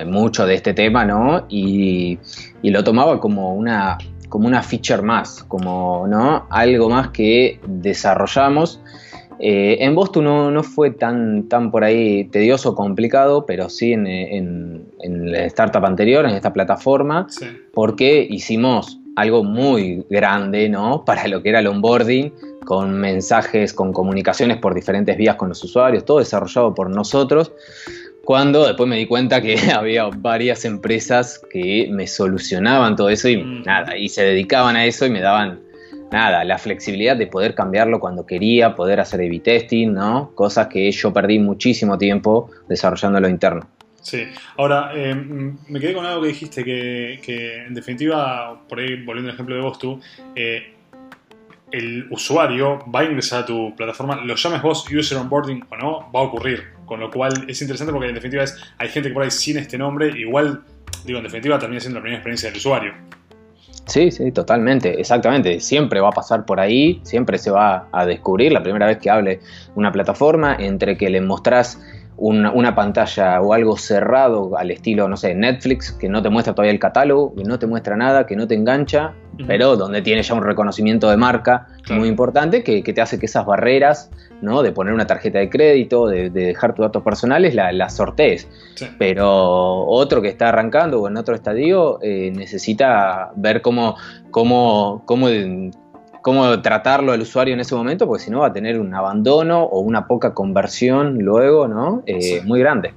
mucho 0.04 0.44
de 0.44 0.54
este 0.54 0.75
tema, 0.75 1.06
¿no? 1.06 1.46
Y, 1.48 2.19
lo 2.62 2.84
tomaba 2.84 3.19
como 3.19 3.54
una, 3.54 3.96
como 4.28 4.46
una 4.46 4.62
feature 4.62 5.02
más, 5.02 5.44
como 5.44 6.06
¿no? 6.08 6.46
algo 6.50 6.88
más 6.88 7.08
que 7.08 7.60
desarrollamos. 7.66 8.80
Eh, 9.40 9.76
en 9.80 9.94
Boston 9.94 10.25
no, 10.25 10.50
no, 10.50 10.62
fue 10.64 10.90
tan, 10.90 11.48
tan 11.48 11.70
por 11.70 11.84
ahí 11.84 12.25
tedioso, 12.25 12.75
complicado, 12.75 13.46
pero 13.46 13.69
sí 13.69 13.92
en, 13.92 14.06
en, 14.06 14.86
en 15.00 15.32
la 15.32 15.44
startup 15.44 15.84
anterior, 15.84 16.25
en 16.25 16.34
esta 16.34 16.52
plataforma, 16.52 17.28
porque 17.72 18.26
hicimos 18.28 18.98
algo 19.14 19.44
muy 19.44 20.04
grande, 20.10 20.69
¿no? 20.69 21.04
Para 21.06 21.26
lo 21.28 21.42
que 21.42 21.50
era 21.50 21.60
el 21.60 21.66
onboarding, 21.69 22.32
con 22.64 23.00
mensajes, 23.00 23.72
con 23.72 23.92
comunicaciones 23.92 24.58
por 24.58 24.75
diferentes 24.75 25.16
vías 25.16 25.36
con 25.36 25.48
los 25.48 25.62
usuarios, 25.64 26.04
todo 26.04 26.19
desarrollado 26.19 26.75
por 26.75 26.90
nosotros. 26.90 27.52
Cuando 28.28 28.66
después 28.66 28.86
me 28.86 28.96
di 28.96 29.06
cuenta 29.06 29.40
que 29.40 29.56
había 29.75 30.04
varias 30.14 30.66
empresas 30.66 31.40
que 31.50 31.88
me 31.90 32.06
solucionaban 32.06 32.94
todo 32.94 33.08
eso 33.08 33.26
y 33.30 33.38
mm. 33.38 33.62
nada, 33.62 33.96
y 33.96 34.10
se 34.10 34.22
dedicaban 34.22 34.76
a 34.76 34.84
eso 34.84 35.06
y 35.06 35.10
me 35.10 35.22
daban 35.22 35.60
nada, 36.12 36.44
la 36.44 36.58
flexibilidad 36.58 37.16
de 37.16 37.26
poder 37.26 37.54
cambiarlo 37.54 38.00
cuando 38.00 38.26
quería, 38.26 38.75
poder 38.75 39.00
hacer 39.00 39.20
A-B 39.20 39.40
testing, 39.40 39.94
¿no? 39.94 40.32
Cosas 40.35 40.66
que 40.66 40.92
yo 40.92 41.11
perdí 41.11 41.38
muchísimo 41.38 41.97
tiempo 41.97 42.50
desarrollando 42.68 43.18
lo 43.18 43.30
interno. 43.30 43.66
Sí, 44.02 44.25
ahora 44.58 44.90
eh, 44.94 45.14
me 45.14 45.80
quedé 45.80 45.94
con 45.94 46.04
algo 46.04 46.20
que 46.20 46.28
dijiste, 46.28 46.62
que, 46.64 47.64
en 47.66 47.73
definitiva, 47.73 48.61
por 48.68 48.78
ahí 48.78 49.02
volviendo 49.04 49.30
al 49.30 49.37
ejemplo 49.37 49.54
de 49.54 49.62
vos 49.62 49.78
tú, 49.78 50.02
eh, 50.37 50.75
el 51.73 52.06
usuario 52.11 52.85
va 52.94 53.00
a 53.00 53.04
ingresar 53.04 53.44
a 53.44 53.47
tu 53.47 53.75
plataforma, 53.75 54.16
lo 54.16 54.35
llames 54.35 54.61
vos 54.61 54.85
user 54.92 55.16
onboarding 55.16 55.64
o 55.70 55.76
no, 55.76 56.12
va 56.14 56.20
a 56.20 56.25
ocurrir. 56.25 56.77
Con 56.88 57.00
lo 57.00 57.11
cual 57.11 57.45
es 57.47 57.61
interesante 57.61 57.92
porque 57.92 58.09
en 58.09 58.14
definitiva 58.14 58.45
es, 58.45 58.57
hay 58.78 58.88
gente 58.88 59.11
que 59.11 59.14
por 59.14 59.23
ahí 59.23 59.30
sin 59.30 59.59
este 59.59 59.76
nombre, 59.76 60.09
igual, 60.18 60.62
digo, 61.04 61.18
en 61.18 61.25
definitiva 61.25 61.59
termina 61.59 61.80
siendo 61.80 61.99
la 61.99 62.02
primera 62.02 62.18
experiencia 62.18 62.49
del 62.49 62.57
usuario. 62.57 62.95
Sí, 63.87 64.11
sí, 64.11 64.33
totalmente, 64.33 64.99
exactamente. 64.99 65.61
Siempre 65.61 66.00
va 66.00 66.09
a 66.09 66.12
pasar 66.12 66.47
por 66.47 66.61
ahí, 66.61 67.00
siempre 67.04 67.37
se 67.37 67.50
va 67.50 67.88
a 67.92 68.07
descubrir 68.07 68.52
la 68.52 68.62
primera 68.62 68.87
vez 68.87 68.99
que 68.99 69.11
hable 69.11 69.40
una 69.75 69.92
plataforma, 69.92 70.57
entre 70.59 70.97
que 70.97 71.11
le 71.11 71.21
mostrás 71.21 71.78
una, 72.18 72.75
pantalla 72.75 73.40
o 73.40 73.52
algo 73.52 73.76
cerrado 73.76 74.56
al 74.58 74.70
estilo, 74.70 75.08
no 75.08 75.16
sé, 75.16 75.34
Netflix, 75.34 75.92
que 75.92 76.08
no 76.08 76.20
te 76.20 76.28
muestra 76.28 76.52
todavía 76.52 76.72
el 76.72 76.80
catálogo, 76.80 77.34
que 77.34 77.44
no 77.44 77.58
te 77.58 77.66
muestra 77.66 77.96
nada, 77.96 78.26
que 78.26 78.34
no 78.34 78.46
te 78.46 78.54
engancha, 78.54 79.14
pero 79.46 79.76
donde 79.76 80.02
tiene 80.02 80.22
ya 80.22 80.34
un 80.34 80.42
reconocimiento 80.42 81.08
de 81.08 81.16
marca 81.16 81.68
muy 81.90 82.08
importante 82.08 82.64
que, 82.64 82.82
te 82.82 83.00
hace 83.00 83.20
que 83.20 83.26
esas 83.26 83.46
barreras, 83.46 84.10
¿no? 84.42 84.62
De 84.62 84.72
poner 84.72 84.94
una 84.94 85.06
tarjeta 85.06 85.38
de 85.38 85.48
crédito, 85.48 86.08
de, 86.08 86.28
dejar 86.30 86.75
tus 86.75 86.84
datos 86.84 87.04
personales, 87.04 87.54
las 87.54 87.72
la 87.72 87.88
sortees. 87.88 88.48
Pero 88.98 89.84
otro 89.87 90.20
que 90.20 90.28
está 90.28 90.48
arrancando 90.48 91.00
o 91.00 91.08
en 91.08 91.16
otro 91.16 91.37
estadio 91.37 92.00
eh, 92.02 92.32
necesita 92.34 93.30
ver 93.37 93.62
cómo, 93.62 93.94
cómo, 94.32 95.02
cómo 95.04 95.28
cómo 96.22 96.60
tratarlo 96.62 97.12
al 97.12 97.20
usuario 97.20 97.54
en 97.54 97.60
ese 97.60 97.75
momento, 97.75 98.06
porque 98.06 98.25
si 98.25 98.30
no 98.30 98.40
va 98.40 98.48
a 98.48 98.52
tener 98.52 98.78
un 98.78 98.94
abandono 98.94 99.62
o 99.62 99.80
una 99.80 100.06
poca 100.06 100.34
conversión 100.34 101.18
luego, 101.18 101.68
¿no? 101.68 102.02
Eh, 102.06 102.42
muy 102.44 102.60
grande. 102.60 102.94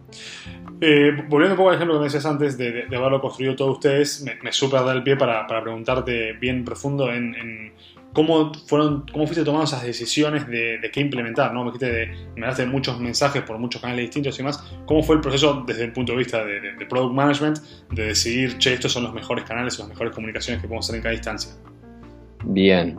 Eh, 0.83 1.11
volviendo 1.29 1.53
un 1.53 1.57
poco 1.57 1.69
al 1.69 1.75
ejemplo 1.75 1.93
que 1.93 1.99
me 1.99 2.05
decías 2.05 2.25
antes 2.25 2.57
de, 2.57 2.87
haberlo 2.95 3.21
construido 3.21 3.55
todos 3.55 3.73
ustedes, 3.73 4.23
me, 4.23 4.35
me 4.41 4.51
super 4.51 4.83
da 4.83 4.93
el 4.93 5.03
pie 5.03 5.15
para, 5.15 5.45
preguntarte 5.45 6.33
bien 6.33 6.65
profundo 6.65 7.11
en, 7.11 7.71
cómo 8.13 8.51
fueron, 8.65 9.05
cómo 9.11 9.27
fuiste 9.27 9.45
tomando 9.45 9.65
esas 9.65 9.83
decisiones 9.83 10.47
de, 10.47 10.89
qué 10.91 10.99
implementar, 10.99 11.53
¿no? 11.53 11.63
Me 11.63 11.71
dijiste 11.71 11.91
de, 11.91 12.07
me 12.35 12.47
daste 12.47 12.65
muchos 12.65 12.99
mensajes 12.99 13.43
por 13.43 13.59
muchos 13.59 13.79
canales 13.79 14.05
distintos 14.05 14.33
y 14.33 14.37
demás. 14.39 14.73
¿Cómo 14.87 15.03
fue 15.03 15.17
el 15.17 15.21
proceso 15.21 15.63
desde 15.67 15.83
el 15.83 15.93
punto 15.93 16.13
de 16.13 16.17
vista 16.17 16.43
de, 16.43 16.85
Product 16.89 17.13
Management 17.13 17.59
de 17.91 18.05
decidir, 18.07 18.57
che, 18.57 18.73
estos 18.73 18.91
son 18.91 19.03
los 19.03 19.13
mejores 19.13 19.45
canales 19.45 19.77
o 19.77 19.83
las 19.83 19.89
mejores 19.89 20.15
comunicaciones 20.15 20.63
que 20.63 20.67
podemos 20.67 20.87
hacer 20.87 20.95
en 20.95 21.03
cada 21.03 21.13
instancia? 21.13 21.51
Bien. 22.43 22.97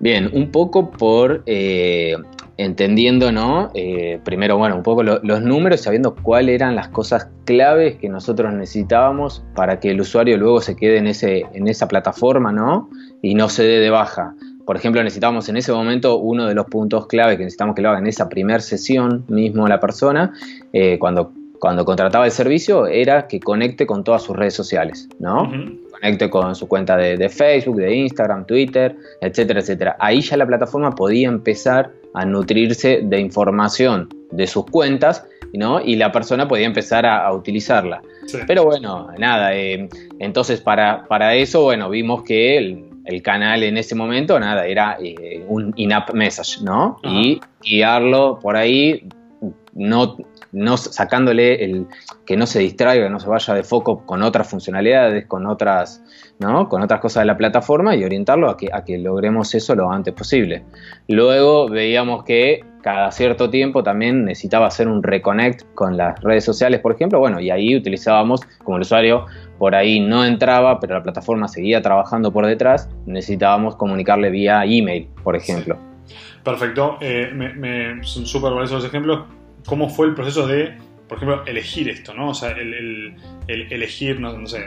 Bien, 0.00 0.30
un 0.32 0.52
poco 0.52 0.90
por 0.90 1.42
eh, 1.46 2.14
entendiendo, 2.56 3.32
¿no? 3.32 3.70
Eh, 3.74 4.20
primero, 4.24 4.58
bueno, 4.58 4.76
un 4.76 4.82
poco 4.82 5.02
los 5.02 5.42
números, 5.42 5.80
sabiendo 5.80 6.14
cuáles 6.14 6.56
eran 6.56 6.74
las 6.76 6.88
cosas 6.88 7.28
claves 7.44 7.96
que 7.96 8.08
nosotros 8.08 8.52
necesitábamos 8.52 9.44
para 9.54 9.80
que 9.80 9.90
el 9.90 10.00
usuario 10.00 10.36
luego 10.36 10.60
se 10.60 10.76
quede 10.76 10.98
en, 10.98 11.06
ese, 11.06 11.46
en 11.54 11.68
esa 11.68 11.88
plataforma, 11.88 12.52
¿no? 12.52 12.90
Y 13.22 13.34
no 13.34 13.48
se 13.48 13.62
dé 13.64 13.78
de 13.78 13.90
baja. 13.90 14.34
Por 14.66 14.76
ejemplo, 14.76 15.02
necesitábamos 15.02 15.48
en 15.48 15.56
ese 15.56 15.72
momento 15.72 16.18
uno 16.18 16.46
de 16.46 16.54
los 16.54 16.66
puntos 16.66 17.06
clave 17.06 17.36
que 17.36 17.44
necesitamos 17.44 17.74
que 17.74 17.82
lo 17.82 17.90
haga 17.90 18.00
en 18.00 18.06
esa 18.06 18.28
primera 18.28 18.60
sesión 18.60 19.24
mismo 19.28 19.66
la 19.66 19.80
persona, 19.80 20.32
eh, 20.72 20.98
cuando, 20.98 21.32
cuando 21.58 21.84
contrataba 21.84 22.26
el 22.26 22.32
servicio, 22.32 22.86
era 22.86 23.28
que 23.28 23.40
conecte 23.40 23.86
con 23.86 24.04
todas 24.04 24.22
sus 24.22 24.36
redes 24.36 24.54
sociales, 24.54 25.08
¿no? 25.20 25.50
Conecte 26.00 26.30
con 26.30 26.54
su 26.54 26.68
cuenta 26.68 26.96
de, 26.96 27.28
Facebook, 27.28 27.76
de 27.76 27.94
Instagram, 27.94 28.46
Twitter, 28.46 28.96
etcétera, 29.20 29.60
etcétera. 29.60 29.96
Ahí 29.98 30.20
ya 30.20 30.36
la 30.36 30.46
plataforma 30.46 30.94
podía 30.94 31.28
empezar 31.28 31.90
a 32.14 32.24
nutrirse 32.24 33.00
de 33.02 33.20
información 33.20 34.08
de 34.30 34.46
sus 34.46 34.66
cuentas, 34.66 35.26
¿no? 35.52 35.80
Y 35.80 35.96
la 35.96 36.12
persona 36.12 36.46
podía 36.46 36.66
empezar 36.66 37.06
a, 37.06 37.32
utilizarla. 37.32 38.02
Pero 38.46 38.64
bueno, 38.64 39.08
nada, 39.18 39.54
eh, 39.56 39.88
entonces 40.18 40.60
para, 40.60 41.04
para 41.08 41.34
eso, 41.34 41.62
bueno, 41.62 41.88
vimos 41.88 42.22
que 42.22 42.58
el, 42.58 42.84
canal 43.22 43.62
en 43.62 43.78
ese 43.78 43.94
momento, 43.94 44.38
nada, 44.38 44.66
era 44.66 44.98
eh, 45.02 45.42
un 45.48 45.72
in-app 45.76 46.12
message, 46.12 46.62
¿no? 46.62 46.98
Y 47.02 47.40
guiarlo 47.62 48.38
por 48.38 48.54
ahí, 48.54 49.08
no 49.72 50.18
sacándole 50.76 51.64
el 51.64 51.86
que 52.26 52.36
no 52.36 52.46
se 52.46 52.60
distraiga, 52.60 53.04
que 53.04 53.10
no 53.10 53.20
se 53.20 53.28
vaya 53.28 53.54
de 53.54 53.62
foco 53.62 54.04
con 54.06 54.22
otras 54.22 54.48
funcionalidades, 54.48 55.26
con 55.26 55.46
otras, 55.46 56.02
¿no? 56.38 56.68
con 56.68 56.82
otras 56.82 57.00
cosas 57.00 57.22
de 57.22 57.26
la 57.26 57.36
plataforma 57.36 57.94
y 57.94 58.04
orientarlo 58.04 58.48
a 58.48 58.56
que, 58.56 58.70
a 58.72 58.84
que 58.84 58.98
logremos 58.98 59.54
eso 59.54 59.74
lo 59.74 59.90
antes 59.90 60.14
posible. 60.14 60.64
Luego 61.06 61.68
veíamos 61.68 62.24
que 62.24 62.64
cada 62.82 63.10
cierto 63.10 63.50
tiempo 63.50 63.82
también 63.82 64.24
necesitaba 64.24 64.66
hacer 64.66 64.88
un 64.88 65.02
reconnect 65.02 65.64
con 65.74 65.96
las 65.96 66.18
redes 66.22 66.44
sociales, 66.44 66.80
por 66.80 66.92
ejemplo, 66.92 67.18
bueno, 67.18 67.40
y 67.40 67.50
ahí 67.50 67.76
utilizábamos, 67.76 68.40
como 68.64 68.76
el 68.76 68.82
usuario 68.82 69.26
por 69.58 69.74
ahí 69.74 70.00
no 70.00 70.24
entraba, 70.24 70.78
pero 70.80 70.94
la 70.94 71.02
plataforma 71.02 71.48
seguía 71.48 71.82
trabajando 71.82 72.32
por 72.32 72.46
detrás, 72.46 72.88
necesitábamos 73.06 73.76
comunicarle 73.76 74.30
vía 74.30 74.64
email, 74.64 75.08
por 75.22 75.36
ejemplo. 75.36 75.76
Perfecto, 76.44 76.96
eh, 77.00 77.30
me, 77.34 78.02
son 78.04 78.24
súper 78.24 78.52
buenos 78.52 78.70
los 78.70 78.84
ejemplos 78.84 79.24
cómo 79.68 79.90
fue 79.90 80.06
el 80.06 80.14
proceso 80.14 80.46
de, 80.46 80.76
por 81.06 81.18
ejemplo, 81.18 81.44
elegir 81.46 81.88
esto, 81.90 82.14
¿no? 82.14 82.30
O 82.30 82.34
sea, 82.34 82.52
el, 82.52 83.14
elegir, 83.46 84.18
no, 84.18 84.46
sé, 84.46 84.66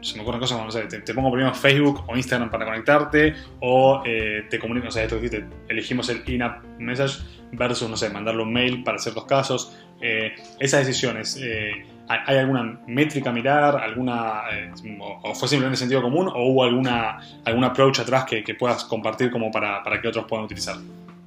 se 0.00 0.16
me 0.16 0.22
ocurren 0.22 0.40
cosas 0.40 0.56
como, 0.56 0.66
no 0.66 0.70
sé, 0.70 0.84
te, 0.84 1.14
pongo 1.14 1.32
primero 1.32 1.52
Facebook 1.52 2.04
o 2.06 2.16
Instagram 2.16 2.48
para 2.48 2.64
conectarte, 2.64 3.34
o 3.60 4.02
eh, 4.06 4.46
te 4.48 4.58
comunico, 4.60 4.86
o 4.86 4.90
sea, 4.90 5.02
esto 5.02 5.16
dijiste, 5.16 5.44
elegimos 5.68 6.08
el 6.10 6.22
in-app 6.26 6.64
message 6.78 7.24
versus, 7.52 7.90
no 7.90 7.96
sé, 7.96 8.08
mandarle 8.10 8.44
un 8.44 8.52
mail 8.52 8.84
para 8.84 8.98
ciertos 8.98 9.24
casos. 9.24 9.76
Eh, 10.00 10.32
esas 10.60 10.86
decisiones, 10.86 11.40
eh, 11.42 11.84
¿hay 12.06 12.36
alguna 12.36 12.78
métrica 12.86 13.30
a 13.30 13.32
mirar? 13.32 13.76
¿Alguna, 13.76 14.42
o, 15.00 15.34
fue 15.34 15.48
simplemente 15.48 15.76
sentido 15.76 16.02
común? 16.02 16.28
¿O 16.28 16.52
hubo 16.52 16.62
alguna, 16.62 17.18
algún 17.44 17.64
approach 17.64 17.98
atrás 17.98 18.26
que, 18.26 18.42
puedas 18.54 18.84
compartir 18.84 19.32
como 19.32 19.50
para, 19.50 19.82
para 19.82 20.00
que 20.00 20.06
otros 20.06 20.26
puedan 20.28 20.44
utilizar? 20.44 20.76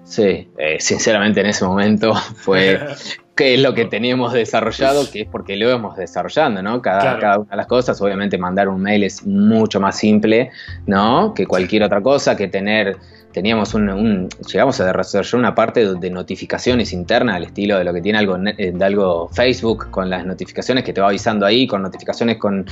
Sí, 0.10 0.50
eh, 0.58 0.78
sinceramente 0.80 1.40
en 1.40 1.46
ese 1.46 1.64
momento 1.64 2.16
fue 2.36 2.80
qué 3.36 3.54
es 3.54 3.62
lo 3.62 3.76
que 3.76 3.86
teníamos 3.86 4.34
desarrollado, 4.34 5.10
que 5.10 5.22
es 5.22 5.28
porque 5.28 5.56
lo 5.56 5.70
hemos 5.70 5.96
desarrollando, 5.96 6.64
¿no? 6.64 6.82
Cada, 6.82 7.20
cada, 7.20 7.38
una 7.38 7.52
de 7.52 7.58
las 7.58 7.68
cosas, 7.68 8.02
obviamente 8.02 8.38
mandar 8.38 8.68
un 8.68 8.82
mail 8.82 9.04
es 9.04 9.26
mucho 9.26 9.80
más 9.80 9.98
simple, 9.98 10.50
¿no? 10.88 11.34
Que 11.36 11.46
cualquier 11.46 11.84
otra 11.84 12.02
cosa, 12.02 12.36
que 12.36 12.48
tener, 12.48 12.98
teníamos 13.32 13.76
un, 13.76 14.28
llegamos 14.52 14.82
a 14.82 14.92
desarrollar 14.92 15.40
una 15.40 15.54
parte 15.54 15.94
de, 15.94 16.10
notificaciones 16.10 16.92
internas 16.92 17.36
al 17.36 17.44
estilo 17.44 17.78
de 17.78 17.84
lo 17.84 17.94
que 17.94 18.02
tiene 18.02 18.18
algo, 18.18 18.36
eh, 18.36 18.72
de 18.74 18.86
algo 18.86 19.30
Facebook, 19.30 19.92
con 19.92 20.10
las 20.10 20.26
notificaciones 20.26 20.84
que 20.84 20.92
te 20.92 21.02
va 21.02 21.10
avisando 21.10 21.46
ahí, 21.46 21.68
con 21.68 21.84
notificaciones 21.84 22.38
con, 22.38 22.66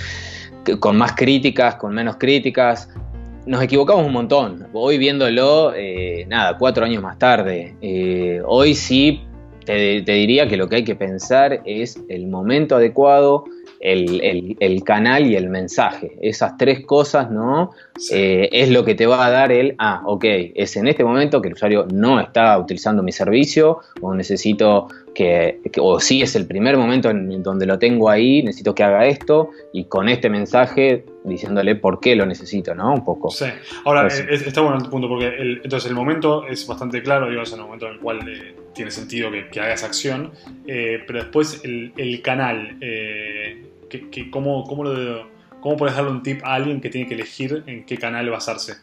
con 0.80 0.98
más 0.98 1.14
críticas, 1.14 1.76
con 1.76 1.94
menos 1.94 2.18
críticas, 2.18 2.90
nos 3.48 3.64
equivocamos 3.64 4.06
un 4.06 4.12
montón. 4.12 4.68
Hoy 4.74 4.98
viéndolo, 4.98 5.74
eh, 5.74 6.26
nada, 6.28 6.58
cuatro 6.58 6.86
años 6.86 7.02
más 7.02 7.18
tarde, 7.18 7.76
eh, 7.82 8.42
hoy 8.46 8.76
sí 8.76 9.22
te, 9.66 10.02
diría 10.02 10.48
que 10.48 10.58
lo 10.58 10.68
que 10.68 10.78
hay 10.78 10.84
que 10.84 10.96
pensar 10.96 11.62
es 11.66 12.00
el 12.10 12.28
momento 12.28 12.76
adecuado, 12.76 13.46
el, 13.94 14.84
canal 14.84 15.26
y 15.26 15.36
el 15.36 15.50
mensaje. 15.50 16.18
Esas 16.22 16.58
tres 16.58 16.86
cosas, 16.86 17.32
¿no? 17.32 17.72
Eh, 18.12 18.50
es 18.52 18.70
lo 18.70 18.84
que 18.84 18.96
te 18.96 19.06
va 19.06 19.26
a 19.26 19.32
dar 19.32 19.52
el, 19.52 19.76
ah, 19.80 20.02
ok, 20.06 20.26
es 20.56 20.76
en 20.78 20.88
este 20.88 21.04
momento 21.04 21.42
que 21.42 21.48
el 21.48 21.54
usuario 21.56 21.88
no 21.94 22.20
está 22.20 22.58
utilizando 22.58 23.02
mi 23.02 23.12
servicio 23.12 23.80
o 24.02 24.14
necesito 24.14 24.88
que, 25.14 25.60
o 25.80 26.00
sí 26.00 26.22
es 26.22 26.36
el 26.36 26.46
primer 26.46 26.78
momento 26.78 27.10
en 27.10 27.42
donde 27.42 27.66
lo 27.66 27.80
tengo 27.80 28.10
ahí, 28.10 28.44
necesito 28.44 28.76
que 28.76 28.84
haga 28.84 29.08
esto 29.08 29.50
y 29.74 29.86
con 29.86 30.10
este 30.10 30.30
mensaje 30.30 31.06
diciéndole 31.24 31.76
por 31.76 32.00
qué 32.00 32.16
lo 32.16 32.26
necesito, 32.26 32.74
¿no? 32.74 32.94
Un 32.94 33.04
poco. 33.04 33.30
Sí. 33.32 33.46
Ahora, 33.84 34.08
está 34.08 34.62
bueno 34.62 34.78
el 34.78 34.90
punto 34.90 35.10
porque 35.10 35.34
entonces 35.64 35.90
el 35.90 35.96
momento 35.96 36.48
es 36.48 36.66
bastante 36.68 37.02
claro, 37.02 37.30
digo, 37.30 37.42
es 37.42 37.52
el 37.52 37.62
momento 37.62 37.88
en 37.88 37.94
el 37.94 38.00
cual 38.00 38.30
eh, 38.30 38.56
tiene 38.74 38.92
sentido 38.92 39.32
que, 39.32 39.50
que, 39.50 39.60
hagas 39.60 39.84
acción, 39.84 40.32
eh, 40.68 41.04
pero 41.06 41.20
después 41.20 41.62
el, 41.64 41.94
el 41.98 42.22
canal, 42.22 42.78
cómo, 44.32 44.64
cómo, 44.64 44.84
lo, 44.84 45.28
¿cómo 45.62 45.78
puedes 45.78 45.96
darle 45.96 46.12
un 46.12 46.24
tip 46.24 46.44
a 46.44 46.56
alguien 46.56 46.82
que 46.82 46.90
tiene 46.90 47.08
que 47.08 47.14
elegir 47.16 47.64
en 47.68 47.86
qué 47.86 47.98
canal 47.98 48.30
basarse? 48.30 48.74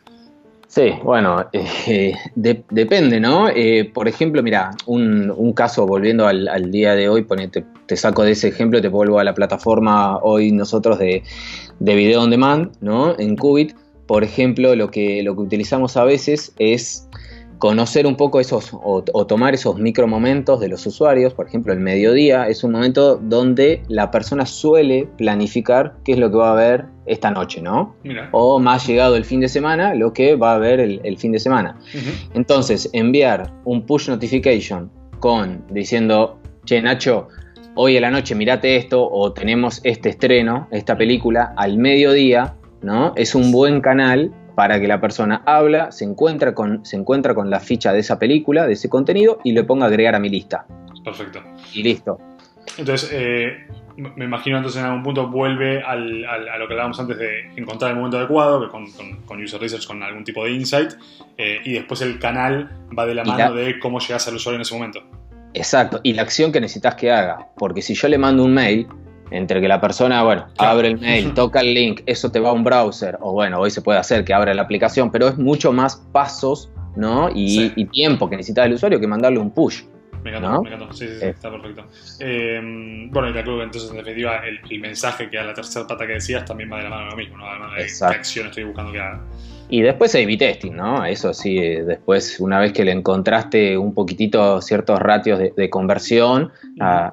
Sí, 0.74 0.90
bueno, 1.04 1.46
eh, 1.52 2.14
depende, 2.34 3.20
¿no? 3.20 3.48
Eh, 3.48 3.90
por 3.94 4.08
ejemplo, 4.08 4.42
mira, 4.42 4.72
un, 4.86 5.52
caso, 5.54 5.86
volviendo 5.86 6.26
al, 6.26 6.70
día 6.72 6.94
de 6.94 7.08
hoy, 7.08 7.24
te 7.86 7.96
saco 7.96 8.24
de 8.24 8.32
ese 8.32 8.48
ejemplo 8.48 8.78
y 8.78 8.82
te 8.82 8.88
vuelvo 8.88 9.20
a 9.20 9.24
la 9.24 9.34
plataforma 9.34 10.18
hoy 10.18 10.50
nosotros 10.50 10.98
de, 10.98 11.22
de 11.78 11.94
video 11.94 12.22
on 12.22 12.30
demand, 12.30 12.72
¿no? 12.80 13.16
En 13.18 13.36
Qubit, 13.36 13.76
por 14.06 14.24
ejemplo, 14.24 14.74
lo 14.74 14.90
que, 14.90 15.22
lo 15.22 15.34
que 15.34 15.42
utilizamos 15.42 15.96
a 15.96 16.04
veces 16.04 16.52
es 16.58 17.08
conocer 17.64 18.06
un 18.06 18.14
poco 18.14 18.40
esos 18.40 18.72
o, 18.74 19.02
tomar 19.26 19.54
esos 19.54 19.78
micro 19.78 20.06
momentos 20.06 20.60
de 20.60 20.68
los 20.68 20.86
usuarios, 20.86 21.32
por 21.32 21.46
ejemplo 21.46 21.72
el 21.72 21.80
mediodía 21.80 22.46
es 22.46 22.62
un 22.62 22.72
momento 22.72 23.16
donde 23.16 23.82
la 23.88 24.10
persona 24.10 24.44
suele 24.44 25.08
planificar 25.16 25.94
qué 26.04 26.12
es 26.12 26.18
lo 26.18 26.30
que 26.30 26.36
va 26.36 26.52
a 26.52 26.56
ver 26.56 26.84
esta 27.06 27.30
noche, 27.30 27.62
¿no? 27.62 27.96
O 28.32 28.58
más 28.58 28.86
llegado 28.86 29.16
el 29.16 29.24
fin 29.24 29.40
de 29.40 29.48
semana, 29.48 29.94
lo 29.94 30.12
que 30.12 30.36
va 30.36 30.56
a 30.56 30.58
ver 30.58 30.78
el, 30.78 31.16
fin 31.16 31.32
de 31.32 31.38
semana. 31.38 31.78
Entonces, 32.34 32.90
enviar 32.92 33.50
un 33.64 33.86
push 33.86 34.10
notification 34.10 34.90
con 35.18 35.64
diciendo, 35.70 36.38
che 36.66 36.82
Nacho, 36.82 37.28
hoy 37.76 37.96
a 37.96 38.02
la 38.02 38.10
noche 38.10 38.34
mirate 38.34 38.76
esto 38.76 39.08
o 39.10 39.32
tenemos 39.32 39.80
este 39.84 40.10
estreno, 40.10 40.68
esta 40.70 40.98
película, 40.98 41.54
al 41.56 41.78
mediodía, 41.78 42.56
¿no? 42.82 43.14
Es 43.16 43.34
un 43.34 43.50
buen 43.50 43.80
canal 43.80 44.30
para 44.54 44.80
que 44.80 44.86
la 44.86 45.00
persona 45.00 45.42
habla, 45.46 45.90
se 45.92 46.04
encuentra 46.04 46.54
con, 46.54 46.84
se 46.84 46.96
encuentra 46.96 47.34
con 47.34 47.50
la 47.50 47.60
ficha 47.60 47.92
de 47.92 48.00
esa 48.00 48.18
película, 48.18 48.66
de 48.66 48.74
ese 48.74 48.88
contenido, 48.88 49.38
y 49.44 49.52
le 49.52 49.64
ponga 49.64 49.86
agregar 49.86 50.14
a 50.14 50.18
mi 50.18 50.28
lista. 50.28 50.66
Perfecto. 51.04 51.40
Y 51.72 51.82
listo. 51.82 52.18
Entonces, 52.78 53.10
eh, 53.12 53.66
me 53.96 54.24
imagino 54.24 54.56
entonces 54.56 54.80
en 54.80 54.86
algún 54.86 55.02
punto 55.02 55.28
vuelve 55.28 55.82
a 55.82 55.94
lo 55.96 56.66
que 56.66 56.72
hablábamos 56.72 56.98
antes 56.98 57.18
de 57.18 57.50
encontrar 57.56 57.92
el 57.92 57.96
momento 57.96 58.18
adecuado, 58.18 58.60
que 58.60 58.68
con, 59.26 59.42
User 59.42 59.60
Research, 59.60 59.86
con 59.86 60.02
algún 60.02 60.24
tipo 60.24 60.44
de 60.44 60.52
insight, 60.52 60.92
eh, 61.36 61.60
y 61.64 61.74
después 61.74 62.00
el 62.00 62.18
canal 62.18 62.70
va 62.96 63.06
de 63.06 63.14
la 63.14 63.24
mano 63.24 63.54
de 63.54 63.78
cómo 63.78 64.00
llegas 64.00 64.26
al 64.26 64.34
usuario 64.34 64.56
en 64.56 64.62
ese 64.62 64.74
momento. 64.74 65.02
Exacto, 65.52 66.00
y 66.02 66.14
la 66.14 66.22
acción 66.22 66.50
que 66.50 66.60
necesitas 66.60 66.96
que 66.96 67.12
haga, 67.12 67.48
porque 67.56 67.80
si 67.80 67.94
yo 67.94 68.08
le 68.08 68.18
mando 68.18 68.44
un 68.44 68.52
mail, 68.52 68.88
entre 69.30 69.60
que 69.60 69.68
la 69.68 69.80
persona, 69.80 70.22
bueno, 70.22 70.46
abre 70.58 70.88
el 70.88 70.98
mail, 70.98 71.34
toca 71.34 71.60
el 71.60 71.74
link, 71.74 72.02
eso 72.06 72.30
te 72.30 72.40
va 72.40 72.50
a 72.50 72.52
un 72.52 72.64
browser, 72.64 73.18
o 73.20 73.32
bueno, 73.32 73.58
hoy 73.58 73.70
se 73.70 73.82
puede 73.82 73.98
hacer 73.98 74.24
que 74.24 74.34
abra 74.34 74.54
la 74.54 74.62
aplicación, 74.62 75.10
pero 75.10 75.28
es 75.28 75.38
mucho 75.38 75.72
más 75.72 75.96
pasos, 76.12 76.70
¿no? 76.96 77.30
Y, 77.34 77.70
tiempo 77.86 78.28
que 78.28 78.36
necesita 78.36 78.64
el 78.64 78.74
usuario 78.74 79.00
que 79.00 79.06
mandarle 79.06 79.38
un 79.38 79.50
push. 79.50 79.82
Me 80.22 80.30
encantó, 80.30 80.62
me 80.62 80.74
encantó. 80.74 80.92
Sí, 80.94 81.06
sí, 81.06 81.14
sí, 81.18 81.24
eh. 81.26 81.28
está 81.30 81.50
perfecto. 81.50 81.84
Eh, 82.20 83.08
bueno, 83.10 83.28
y 83.28 83.32
creo 83.32 83.58
que 83.58 83.62
entonces, 83.64 83.90
en 83.90 83.98
definitiva, 83.98 84.40
el, 84.46 84.80
mensaje 84.80 85.28
que 85.28 85.38
a 85.38 85.44
la 85.44 85.52
tercera 85.52 85.86
pata 85.86 86.06
que 86.06 86.14
decías 86.14 86.44
también 86.46 86.72
va 86.72 86.78
de 86.78 86.84
la 86.84 86.90
mano 86.90 87.04
de 87.04 87.10
lo 87.10 87.16
mismo, 87.16 87.36
¿no? 87.36 87.46
Además 87.46 87.72
de 87.76 87.86
qué 87.86 88.14
acción 88.14 88.46
estoy 88.46 88.64
buscando 88.64 88.90
que 88.90 89.00
haga. 89.00 89.22
Y 89.68 89.80
después 89.80 90.14
A-B 90.14 90.36
testing, 90.36 90.72
¿no? 90.72 91.04
Eso 91.04 91.32
sí, 91.32 91.58
después 91.58 92.38
una 92.38 92.60
vez 92.60 92.72
que 92.72 92.84
le 92.84 92.92
encontraste 92.92 93.78
un 93.78 93.94
poquitito 93.94 94.60
ciertos 94.60 94.98
ratios 94.98 95.40
de, 95.56 95.70
conversión 95.70 96.52
a, 96.80 97.12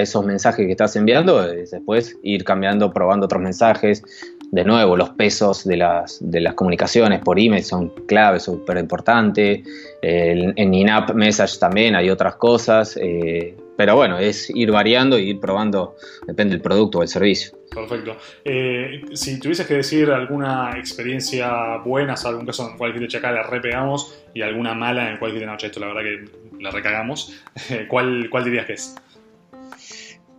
esos 0.00 0.24
mensajes 0.24 0.64
que 0.64 0.72
estás 0.72 0.94
enviando, 0.96 1.42
después 1.42 2.16
ir 2.22 2.44
cambiando, 2.44 2.92
probando 2.92 3.26
otros 3.26 3.42
mensajes. 3.42 4.02
De 4.50 4.64
nuevo, 4.64 4.96
los 4.96 5.10
pesos 5.10 5.66
de 5.66 5.76
las, 5.76 6.18
de 6.22 6.40
las 6.40 6.54
comunicaciones 6.54 7.20
por 7.20 7.38
email 7.38 7.62
son 7.62 7.90
claves, 8.06 8.44
súper 8.44 8.78
importantes. 8.78 9.60
En 10.00 10.74
in-app 10.74 11.10
message 11.14 11.58
también 11.58 11.94
hay 11.96 12.08
otras 12.08 12.36
cosas. 12.36 12.96
Eh, 12.96 13.54
pero 13.78 13.94
bueno, 13.94 14.18
es 14.18 14.50
ir 14.50 14.72
variando 14.72 15.20
y 15.20 15.30
ir 15.30 15.38
probando, 15.38 15.94
depende 16.26 16.54
del 16.54 16.60
producto 16.60 16.98
o 16.98 17.02
el 17.02 17.08
servicio. 17.08 17.56
Perfecto. 17.72 18.16
Eh, 18.44 19.02
si 19.12 19.38
tuvieses 19.38 19.68
que 19.68 19.74
decir 19.74 20.10
alguna 20.10 20.72
experiencia 20.76 21.76
buena, 21.84 22.14
algún 22.24 22.44
caso 22.44 22.66
en 22.66 22.72
el 22.72 22.76
cual 22.76 22.92
dijiste, 22.92 23.18
acá 23.18 23.30
la 23.30 23.44
repegamos, 23.44 24.18
y 24.34 24.42
alguna 24.42 24.74
mala 24.74 25.06
en 25.06 25.12
el 25.12 25.18
cual 25.20 25.30
dijiste, 25.30 25.46
no, 25.46 25.56
esto 25.56 25.78
la 25.78 25.86
verdad 25.86 26.02
que 26.02 26.60
la 26.60 26.72
recagamos, 26.72 27.40
¿cuál, 27.88 28.28
cuál 28.28 28.44
dirías 28.46 28.66
que 28.66 28.72
es? 28.72 28.96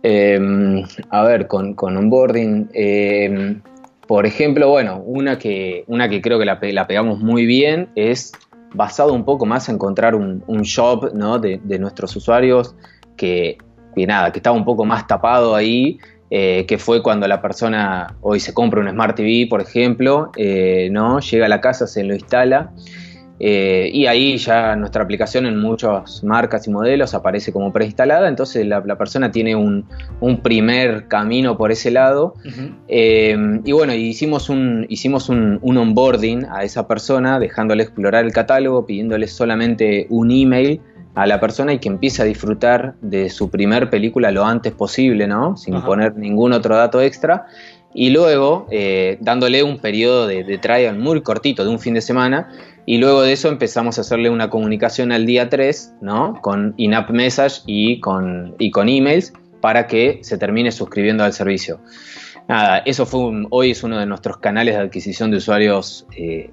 Em, 0.02 0.84
a 1.08 1.22
ver, 1.22 1.46
con, 1.46 1.72
con 1.72 1.96
onboarding, 1.96 2.68
em, 2.74 3.62
por 4.06 4.26
ejemplo, 4.26 4.68
bueno, 4.68 5.02
una 5.06 5.38
que, 5.38 5.84
una 5.86 6.10
que 6.10 6.20
creo 6.20 6.38
que 6.38 6.44
la, 6.44 6.58
la, 6.60 6.86
pegamos 6.86 7.20
muy 7.20 7.46
bien 7.46 7.88
es 7.94 8.32
basado 8.74 9.14
un 9.14 9.24
poco 9.24 9.46
más 9.46 9.70
en 9.70 9.76
encontrar 9.76 10.14
un, 10.14 10.44
un 10.46 10.60
shop 10.60 11.14
¿no? 11.14 11.38
de, 11.38 11.58
de, 11.64 11.78
nuestros 11.78 12.14
usuarios 12.16 12.74
que, 13.20 13.58
que, 13.94 14.06
nada, 14.06 14.32
que 14.32 14.38
estaba 14.38 14.56
un 14.56 14.64
poco 14.64 14.86
más 14.86 15.06
tapado 15.06 15.54
ahí 15.54 15.98
eh, 16.32 16.64
que 16.68 16.78
fue 16.78 17.02
cuando 17.02 17.26
la 17.26 17.42
persona 17.42 18.14
hoy 18.20 18.38
se 18.38 18.54
compra 18.54 18.80
un 18.80 18.88
Smart 18.88 19.16
TV, 19.16 19.48
por 19.50 19.60
ejemplo, 19.60 20.30
eh, 20.36 20.88
¿no? 20.92 21.18
llega 21.18 21.46
a 21.46 21.48
la 21.48 21.60
casa, 21.60 21.88
se 21.88 22.04
lo 22.04 22.14
instala 22.14 22.70
eh, 23.40 23.90
y 23.92 24.06
ahí 24.06 24.36
ya 24.36 24.76
nuestra 24.76 25.02
aplicación 25.02 25.46
en 25.46 25.58
muchas 25.58 26.22
marcas 26.22 26.68
y 26.68 26.70
modelos 26.70 27.14
aparece 27.14 27.52
como 27.52 27.72
preinstalada, 27.72 28.28
entonces 28.28 28.64
la, 28.64 28.80
persona 28.96 29.32
tiene 29.32 29.56
un, 29.56 29.84
primer 30.40 31.08
camino 31.08 31.56
por 31.56 31.72
ese 31.72 31.90
lado. 31.90 32.34
y 32.86 33.72
bueno, 33.72 33.92
hicimos, 33.92 34.48
un, 34.48 34.86
hicimos 34.88 35.28
un, 35.30 35.58
un, 35.62 35.78
onboarding 35.78 36.46
a 36.48 36.62
esa 36.62 36.86
persona, 36.86 37.40
dejándole 37.40 37.82
explorar 37.82 38.24
el 38.24 38.32
catálogo, 38.32 38.86
pidiéndole 38.86 39.26
solamente 39.26 40.06
un 40.10 40.30
email 40.30 40.80
a 41.14 41.26
la 41.26 41.40
persona 41.40 41.72
y 41.72 41.78
que 41.78 41.88
empiece 41.88 42.22
a 42.22 42.24
disfrutar 42.24 42.94
de 43.00 43.30
su 43.30 43.50
primer 43.50 43.90
película 43.90 44.30
lo 44.30 44.44
antes 44.44 44.72
posible, 44.72 45.26
¿no? 45.26 45.56
Sin 45.56 45.80
poner 45.82 46.16
ningún 46.16 46.52
otro 46.52 46.76
dato 46.76 47.00
extra. 47.00 47.46
Y 47.92 48.10
luego 48.10 48.66
eh, 48.70 49.18
dándole 49.20 49.64
un 49.64 49.78
periodo 49.78 50.28
de, 50.28 50.58
trial 50.58 50.98
muy 50.98 51.22
cortito, 51.22 51.64
de 51.64 51.70
un 51.70 51.80
fin 51.80 51.94
de 51.94 52.00
semana. 52.00 52.48
Y 52.86 52.98
luego 52.98 53.22
de 53.22 53.32
eso 53.32 53.48
empezamos 53.48 53.98
a 53.98 54.02
hacerle 54.02 54.30
una 54.30 54.48
comunicación 54.50 55.10
al 55.10 55.26
día 55.26 55.48
3, 55.48 55.94
¿no? 56.00 56.38
Con 56.40 56.74
in-app 56.76 57.10
message 57.10 57.62
y 57.66 58.00
con, 58.00 58.54
y 58.58 58.70
con 58.70 58.88
emails 58.88 59.32
para 59.60 59.86
que 59.86 60.20
se 60.22 60.38
termine 60.38 60.70
suscribiendo 60.70 61.24
al 61.24 61.32
servicio. 61.32 61.80
Nada, 62.48 62.78
eso 62.78 63.04
fue 63.04 63.44
hoy 63.50 63.72
es 63.72 63.82
uno 63.82 63.98
de 63.98 64.06
nuestros 64.06 64.38
canales 64.38 64.76
de 64.76 64.80
adquisición 64.80 65.30
de 65.30 65.36
usuarios, 65.36 66.06
eh, 66.16 66.50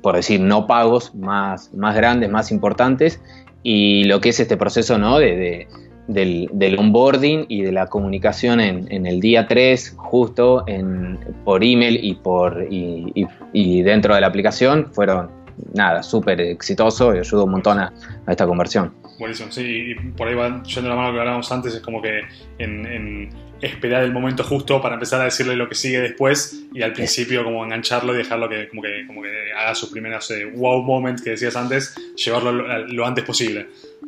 por 0.00 0.16
decir, 0.16 0.40
no 0.40 0.66
pagos 0.66 1.14
más, 1.14 1.72
más 1.74 1.94
grandes, 1.94 2.30
más 2.30 2.50
importantes 2.50 3.20
y 3.62 4.04
lo 4.04 4.20
que 4.20 4.30
es 4.30 4.40
este 4.40 4.56
proceso 4.56 4.98
¿no? 4.98 5.18
de, 5.18 5.66
del, 6.08 6.76
onboarding 6.78 7.46
y 7.48 7.62
de 7.62 7.72
la 7.72 7.86
comunicación 7.86 8.60
en, 8.60 9.06
el 9.06 9.20
día 9.20 9.46
3, 9.46 9.94
justo 9.96 10.64
en, 10.66 11.18
por 11.44 11.62
email 11.62 11.98
y, 12.02 12.14
por, 12.14 12.66
y, 12.70 13.82
dentro 13.82 14.14
de 14.14 14.20
la 14.20 14.26
aplicación, 14.26 14.88
fueron 14.92 15.30
nada, 15.74 16.02
súper 16.02 16.40
exitoso 16.40 17.14
y 17.14 17.18
ayudó 17.18 17.44
un 17.44 17.52
montón 17.52 17.78
a, 17.78 17.92
esta 18.26 18.46
conversión. 18.46 18.92
Buenísimo, 19.18 19.50
sí, 19.50 19.92
y 19.92 19.94
por 19.94 20.28
ahí 20.28 20.34
va 20.34 20.62
yendo 20.62 20.88
la 20.88 20.96
mano 20.96 21.12
que 21.12 21.18
hablábamos 21.18 21.50
antes, 21.50 21.74
es 21.74 21.80
como 21.80 22.00
que 22.00 22.22
en, 22.58 23.30
esperar 23.60 24.04
el 24.04 24.12
momento 24.12 24.44
justo 24.44 24.80
para 24.80 24.94
empezar 24.94 25.20
a 25.20 25.24
decirle 25.24 25.56
lo 25.56 25.68
que 25.68 25.74
sigue 25.74 26.00
después 26.00 26.62
y 26.72 26.82
al 26.82 26.92
principio 26.92 27.42
como 27.42 27.64
engancharlo 27.64 28.14
y 28.14 28.18
dejarlo 28.18 28.48
que 28.48 28.68
como 28.68 28.82
que, 28.82 29.04
como 29.06 29.22
que 29.22 29.52
haga 29.52 29.74
sus 29.74 29.90
primeros 29.90 30.32
wow 30.54 30.82
moment 30.82 31.20
que 31.20 31.30
decías 31.30 31.56
antes, 31.56 31.94
llevarlo 32.14 32.52
lo, 32.52 33.06
antes 33.06 33.24
posible. 33.24 33.66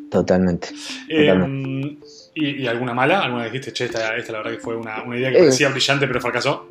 Totalmente. 0.08 0.68
Em, 1.08 1.98
¿y, 2.34 2.66
alguna 2.66 2.94
mala? 2.94 3.20
¿Alguna 3.20 3.44
dijiste, 3.44 3.72
che, 3.72 3.84
esta, 3.86 3.98
la 4.00 4.38
verdad 4.38 4.52
que 4.52 4.58
fue 4.58 4.76
una, 4.76 5.04
idea 5.16 5.30
que 5.30 5.38
eh, 5.38 5.40
parecía 5.40 5.68
brillante 5.68 6.06
pero 6.06 6.20
fracasó? 6.20 6.68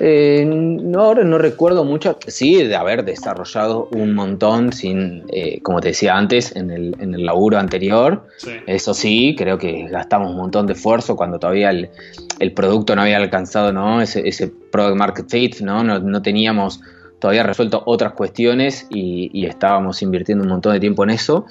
Eh, 0.00 0.44
no, 0.44 1.00
ahora 1.02 1.24
no 1.24 1.38
recuerdo 1.38 1.84
mucho, 1.84 2.18
sí, 2.26 2.64
de 2.64 2.74
haber 2.74 3.04
desarrollado 3.04 3.88
un 3.92 4.14
montón 4.14 4.72
sin, 4.72 5.24
eh, 5.32 5.60
como 5.62 5.80
te 5.80 5.88
decía 5.88 6.16
antes, 6.16 6.54
en 6.56 6.70
el, 6.70 6.96
en 6.98 7.14
el 7.14 7.24
laburo 7.24 7.58
anterior. 7.58 8.26
Eso 8.66 8.94
sí, 8.94 9.34
creo 9.38 9.58
que 9.58 9.86
gastamos 9.88 10.30
un 10.30 10.36
montón 10.36 10.66
de 10.66 10.72
esfuerzo 10.72 11.16
cuando 11.16 11.38
todavía 11.38 11.70
el, 11.70 11.90
el 12.40 12.52
producto 12.52 12.96
no 12.96 13.02
había 13.02 13.18
alcanzado 13.18 13.72
¿no? 13.72 14.00
ese, 14.00 14.26
ese 14.28 14.48
product 14.48 14.96
market 14.96 15.30
fit, 15.30 15.60
¿no? 15.60 15.84
No, 15.84 16.00
no 16.00 16.22
teníamos 16.22 16.80
todavía 17.20 17.42
resuelto 17.42 17.82
otras 17.86 18.12
cuestiones 18.12 18.86
y, 18.90 19.30
y, 19.32 19.46
estábamos 19.46 20.02
invirtiendo 20.02 20.44
un 20.44 20.50
montón 20.50 20.74
de 20.74 20.80
tiempo 20.80 21.04
en 21.04 21.10
eso. 21.10 21.46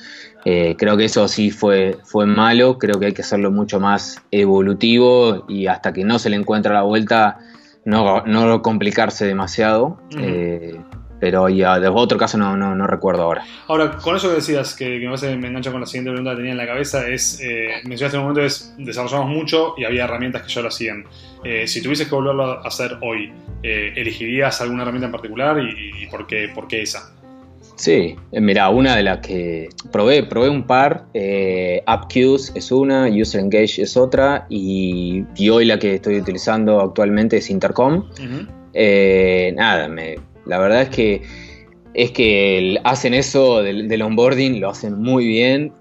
Eh, 0.46 0.76
creo 0.78 0.98
que 0.98 1.06
eso 1.06 1.28
sí 1.28 1.50
fue, 1.50 1.98
fue 2.04 2.28
malo, 2.28 2.78
creo 2.78 3.00
que 3.00 3.08
hay 3.08 3.14
que 3.14 3.24
hacerlo 3.24 3.50
mucho 3.50 3.80
más 3.80 4.22
evolutivo 4.30 5.46
y 5.48 5.66
hasta 5.66 5.92
que 5.92 6.04
no 6.04 6.20
se 6.20 6.30
le 6.30 6.36
encuentra 6.36 6.74
la 6.74 6.84
vuelta 6.84 7.40
no, 7.86 8.24
no 8.26 8.62
complicarse 8.62 9.26
demasiado. 9.26 10.00
Eh, 10.18 10.80
pero 11.24 11.48
ya 11.48 11.80
de 11.80 11.88
otro 11.88 12.18
caso 12.18 12.38
no, 12.38 12.58
no, 12.58 12.76
no, 12.76 12.86
recuerdo 12.86 13.24
ahora. 13.24 13.46
Ahora, 13.70 13.92
con 13.92 14.18
eso 14.18 14.28
que 14.28 14.36
decías, 14.36 14.76
que, 14.76 15.00
me, 15.00 15.38
me 15.38 15.48
engancha 15.48 15.72
con 15.72 15.80
la 15.80 15.88
siguiente 15.88 16.12
pregunta 16.12 16.32
que 16.32 16.36
tenía 16.36 16.52
en 16.52 16.58
la 16.58 16.66
cabeza, 16.66 17.08
es, 17.08 17.40
eh, 17.42 17.76
mencionaste 17.86 18.18
en 18.18 18.24
un 18.24 18.28
momento, 18.28 18.46
es, 18.46 18.76
desarrollamos 18.78 19.30
mucho 19.30 19.74
y 19.78 19.86
había 19.86 20.04
herramientas 20.04 20.42
que 20.42 20.50
ya 20.50 20.62
lo 20.62 20.68
hacían. 20.68 21.06
Eh, 21.46 21.66
si 21.66 21.82
tuvieses 21.82 22.10
que 22.10 22.16
volverlo 22.16 22.44
a 22.44 22.68
hacer 22.68 22.98
hoy, 23.00 23.32
eh, 23.64 23.94
¿elegirías 23.96 24.60
alguna 24.60 24.82
herramienta 24.82 25.06
en 25.06 25.12
particular 25.14 25.58
y, 25.64 26.06
por, 26.08 26.28
qué, 26.28 26.52
por 26.54 26.68
qué 26.68 26.82
esa? 26.82 27.14
Sí, 27.76 28.16
eh, 28.32 28.42
mira, 28.42 28.70
una 28.70 28.96
de 28.96 29.04
las 29.04 29.20
que 29.20 29.70
probé, 29.92 30.24
probé 30.24 30.50
un 30.50 30.64
par, 30.64 31.06
eh, 31.14 31.82
AppQs 31.86 32.54
es 32.56 32.72
una, 32.72 33.08
User 33.08 33.42
Engage 33.42 33.82
es 33.82 33.98
otra, 33.98 34.46
y, 34.50 35.26
hoy 35.50 35.66
la 35.66 35.80
que 35.80 35.96
estoy 35.96 36.18
utilizando 36.20 36.80
actualmente 36.80 37.38
es 37.38 37.50
Intercom. 37.50 38.10
Eh, 38.74 39.54
nada, 39.56 39.90
la 40.46 40.60
verdad 40.60 40.84
es 40.84 40.90
que 40.90 41.22
es 41.96 42.10
que 42.10 42.80
hacen 42.84 43.14
eso 43.14 43.62
del, 43.62 44.02
onboarding, 44.02 44.60
lo 44.60 44.70
hacen 44.70 45.00
muy 45.00 45.28
bien, 45.28 45.74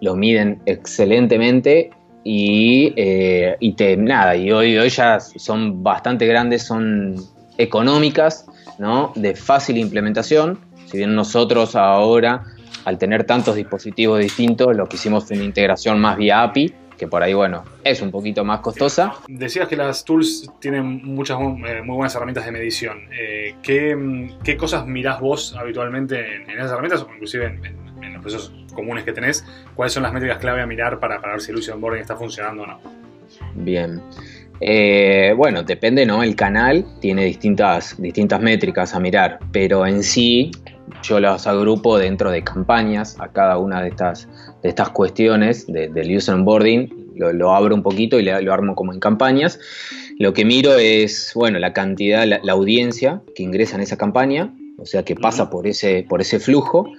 lo 0.00 0.14
miden 0.14 0.60
excelentemente 0.66 1.90
y, 2.22 2.94
y 2.96 3.72
te, 3.72 3.96
nada, 3.96 4.36
y 4.36 4.52
hoy, 4.52 4.76
hoy 4.76 4.88
ya 4.88 5.18
son 5.18 5.82
bastante 5.82 6.26
grandes, 6.26 6.62
son 6.62 7.16
económicas, 7.58 8.46
¿no? 8.78 9.12
de 9.16 9.34
fácil 9.34 9.78
implementación 9.78 10.58
si 10.92 10.98
bien 10.98 11.14
nosotros 11.14 11.74
ahora, 11.74 12.44
al 12.84 12.98
tener 12.98 13.24
tantos 13.24 13.56
dispositivos 13.56 14.18
distintos, 14.20 14.76
lo 14.76 14.86
que 14.86 14.96
hicimos 14.96 15.24
fue 15.24 15.36
una 15.36 15.46
integración 15.46 15.98
más 15.98 16.18
vía 16.18 16.42
API, 16.42 16.70
que 16.98 17.08
por 17.08 17.22
ahí, 17.22 17.32
bueno, 17.32 17.64
es 17.82 18.02
un 18.02 18.10
poquito 18.10 18.44
más 18.44 18.60
costosa. 18.60 19.14
Decías 19.26 19.68
que 19.68 19.76
las 19.76 20.04
tools 20.04 20.50
tienen 20.60 21.02
muchas 21.02 21.38
eh, 21.40 21.80
muy 21.82 21.96
buenas 21.96 22.14
herramientas 22.14 22.44
de 22.44 22.52
medición. 22.52 23.08
Eh, 23.18 23.54
¿qué, 23.62 24.56
cosas 24.58 24.86
mirás 24.86 25.18
vos 25.18 25.56
habitualmente 25.58 26.42
en, 26.42 26.50
esas 26.50 26.72
herramientas 26.72 27.00
o 27.00 27.10
inclusive 27.10 27.46
en, 27.46 28.12
los 28.12 28.20
procesos 28.20 28.52
comunes 28.74 29.04
que 29.04 29.14
tenés? 29.14 29.46
¿Cuáles 29.74 29.94
son 29.94 30.02
las 30.02 30.12
métricas 30.12 30.36
clave 30.40 30.60
a 30.60 30.66
mirar 30.66 31.00
para, 31.00 31.18
ver 31.20 31.40
si 31.40 31.52
el 31.52 31.56
user 31.56 31.72
onboarding 31.72 32.02
está 32.02 32.16
funcionando 32.16 32.64
o 32.64 32.66
no? 32.66 32.80
Bien. 33.54 34.02
Eh, 34.60 35.32
bueno, 35.34 35.62
depende, 35.62 36.04
¿no? 36.04 36.22
El 36.22 36.36
canal 36.36 36.84
tiene 37.00 37.24
distintas, 37.24 37.96
distintas 37.98 38.42
métricas 38.42 38.94
a 38.94 39.00
mirar, 39.00 39.38
pero 39.50 39.86
en 39.86 40.02
sí 40.02 40.52
yo 41.02 41.20
las 41.20 41.46
agrupo 41.46 41.98
dentro 41.98 42.30
de 42.30 42.42
campañas 42.42 43.16
a 43.20 43.28
cada 43.28 43.58
una 43.58 43.82
de 43.82 43.88
estas, 43.88 44.28
de 44.62 44.68
estas 44.68 44.90
cuestiones 44.90 45.66
del 45.66 46.16
user 46.16 46.34
onboarding, 46.34 47.12
lo, 47.16 47.32
lo 47.32 47.54
abro 47.54 47.74
un 47.74 47.82
poquito 47.82 48.18
y 48.18 48.22
lo 48.22 48.52
armo 48.52 48.74
como 48.74 48.92
en 48.92 49.00
campañas. 49.00 49.58
Lo 50.18 50.32
que 50.32 50.44
miro 50.44 50.74
es, 50.76 51.32
bueno, 51.34 51.58
la 51.58 51.72
cantidad, 51.72 52.24
la, 52.26 52.40
la 52.42 52.52
audiencia 52.52 53.22
que 53.34 53.42
ingresa 53.42 53.76
en 53.76 53.82
esa 53.82 53.96
campaña, 53.96 54.54
o 54.78 54.86
sea, 54.86 55.04
que 55.04 55.14
pasa 55.14 55.50
por 55.50 55.66
ese, 55.66 56.06
por 56.08 56.20
ese 56.20 56.40
flujo 56.40 56.92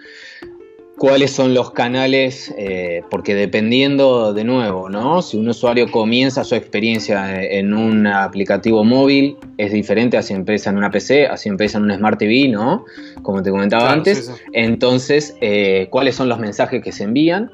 cuáles 0.98 1.32
son 1.32 1.54
los 1.54 1.72
canales, 1.72 2.54
eh, 2.58 3.04
porque 3.10 3.36
dependiendo 3.36 4.34
de 4.34 4.44
nuevo, 4.44 4.90
¿no? 4.90 5.22
Si 5.22 5.38
un 5.38 5.48
usuario 5.50 5.90
comienza 5.90 6.44
su 6.44 6.56
experiencia 6.56 7.42
en 7.42 7.74
un 7.74 8.08
aplicativo 8.08 8.84
móvil, 8.84 9.38
es 9.58 9.72
diferente 9.72 10.18
a 10.18 10.22
si 10.22 10.34
empieza 10.34 10.70
en 10.70 10.78
una 10.78 10.92
PC, 10.92 11.28
a 11.28 11.38
si 11.38 11.50
empieza 11.50 11.78
en 11.78 11.86
un 11.86 11.96
Smart 11.96 12.20
TV, 12.20 12.48
¿no? 12.50 12.86
Como 13.22 13.42
te 13.42 13.50
comentaba 13.50 13.92
antes. 13.92 14.32
Entonces, 14.54 15.36
eh, 15.42 15.88
¿cuáles 15.90 16.16
son 16.16 16.30
los 16.30 16.40
mensajes 16.40 16.84
que 16.84 16.92
se 16.92 17.04
envían? 17.04 17.52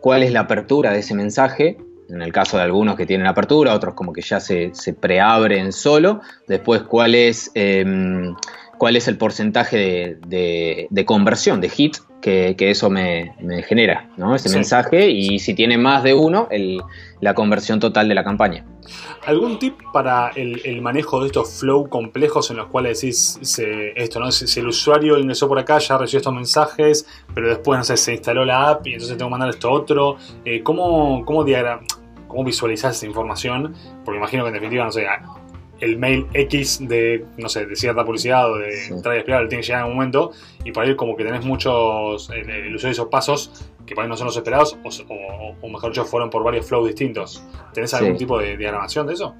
¿Cuál 0.00 0.22
es 0.22 0.32
la 0.32 0.40
apertura 0.40 0.92
de 0.92 1.00
ese 1.00 1.14
mensaje? 1.14 1.76
En 2.08 2.22
el 2.22 2.32
caso 2.32 2.56
de 2.56 2.64
algunos 2.64 2.96
que 2.96 3.06
tienen 3.06 3.26
apertura, 3.26 3.74
otros 3.74 3.94
como 3.94 4.12
que 4.12 4.22
ya 4.22 4.40
se, 4.40 4.70
se 4.72 4.94
preabren 4.94 5.72
solo. 5.72 6.20
Después, 6.48 6.82
cuál 6.82 7.14
es... 7.14 7.50
Em, 7.54 8.34
cuál 8.80 8.96
es 8.96 9.08
el 9.08 9.18
porcentaje 9.18 10.16
de, 10.26 11.04
conversión, 11.04 11.60
de 11.60 11.68
hit, 11.68 11.98
que, 12.20 12.54
eso 12.58 12.90
me, 12.90 13.34
genera, 13.66 14.10
¿no? 14.16 14.34
Ese 14.34 14.48
mensaje, 14.50 15.10
y 15.10 15.38
si 15.38 15.54
tiene 15.54 15.78
más 15.78 16.02
de 16.02 16.14
uno, 16.14 16.48
la 17.20 17.34
conversión 17.34 17.80
total 17.80 18.08
de 18.08 18.14
la 18.14 18.24
campaña. 18.24 18.64
¿Algún 19.26 19.58
tip 19.58 19.78
para 19.92 20.30
el, 20.34 20.80
manejo 20.80 21.20
de 21.20 21.26
estos 21.26 21.60
flow 21.60 21.88
complejos 21.88 22.50
en 22.50 22.56
los 22.56 22.66
cuales 22.66 23.00
decís 23.00 23.38
esto, 23.96 24.20
¿no? 24.20 24.30
Si, 24.32 24.60
el 24.60 24.68
usuario 24.68 25.18
ingresó 25.18 25.48
por 25.48 25.58
acá, 25.58 25.78
ya 25.78 25.98
recibió 25.98 26.18
estos 26.18 26.34
mensajes, 26.34 27.06
pero 27.34 27.48
después, 27.48 27.78
no 27.78 27.84
sé, 27.84 27.96
se 27.96 28.12
instaló 28.12 28.44
la 28.44 28.70
app 28.70 28.86
y 28.86 28.94
entonces 28.94 29.16
tengo 29.16 29.28
que 29.28 29.32
mandar 29.32 29.50
esto 29.50 29.70
otro. 29.70 30.16
Eh, 30.44 30.62
¿Cómo, 30.62 31.24
cómo, 31.24 31.44
cómo 32.28 32.44
visualizás 32.44 32.96
esa 32.96 33.06
información? 33.06 33.74
Porque 34.04 34.18
imagino 34.18 34.44
que 34.44 34.48
en 34.48 34.54
definitiva, 34.54 34.84
no 34.84 34.92
sé, 34.92 35.06
el 35.80 35.98
mail 35.98 36.26
X 36.34 36.86
de, 36.86 37.24
no 37.36 37.48
sé, 37.48 37.66
de 37.66 37.76
cierta 37.76 38.04
publicidad 38.04 38.50
o 38.52 38.58
de 38.58 38.72
sí. 38.72 38.92
entrada 38.92 39.22
tiene 39.24 39.48
que 39.48 39.62
llegar 39.62 39.82
en 39.82 39.88
un 39.88 39.94
momento 39.94 40.32
y 40.64 40.72
para 40.72 40.88
ir 40.88 40.96
como 40.96 41.16
que 41.16 41.24
tenés 41.24 41.44
muchos, 41.44 42.28
de 42.28 42.90
esos 42.90 43.08
pasos 43.08 43.66
que 43.86 43.94
para 43.94 44.06
no 44.06 44.16
son 44.16 44.26
los 44.26 44.36
esperados 44.36 44.76
o, 45.08 45.68
mejor 45.68 45.90
dicho 45.90 46.04
fueron 46.04 46.30
por 46.30 46.44
varios 46.44 46.66
flows 46.66 46.86
distintos. 46.86 47.42
¿Tenés 47.72 47.92
algún 47.94 48.16
tipo 48.16 48.38
de 48.38 48.56
diagramación 48.56 49.06
de 49.06 49.14
eso? 49.14 49.34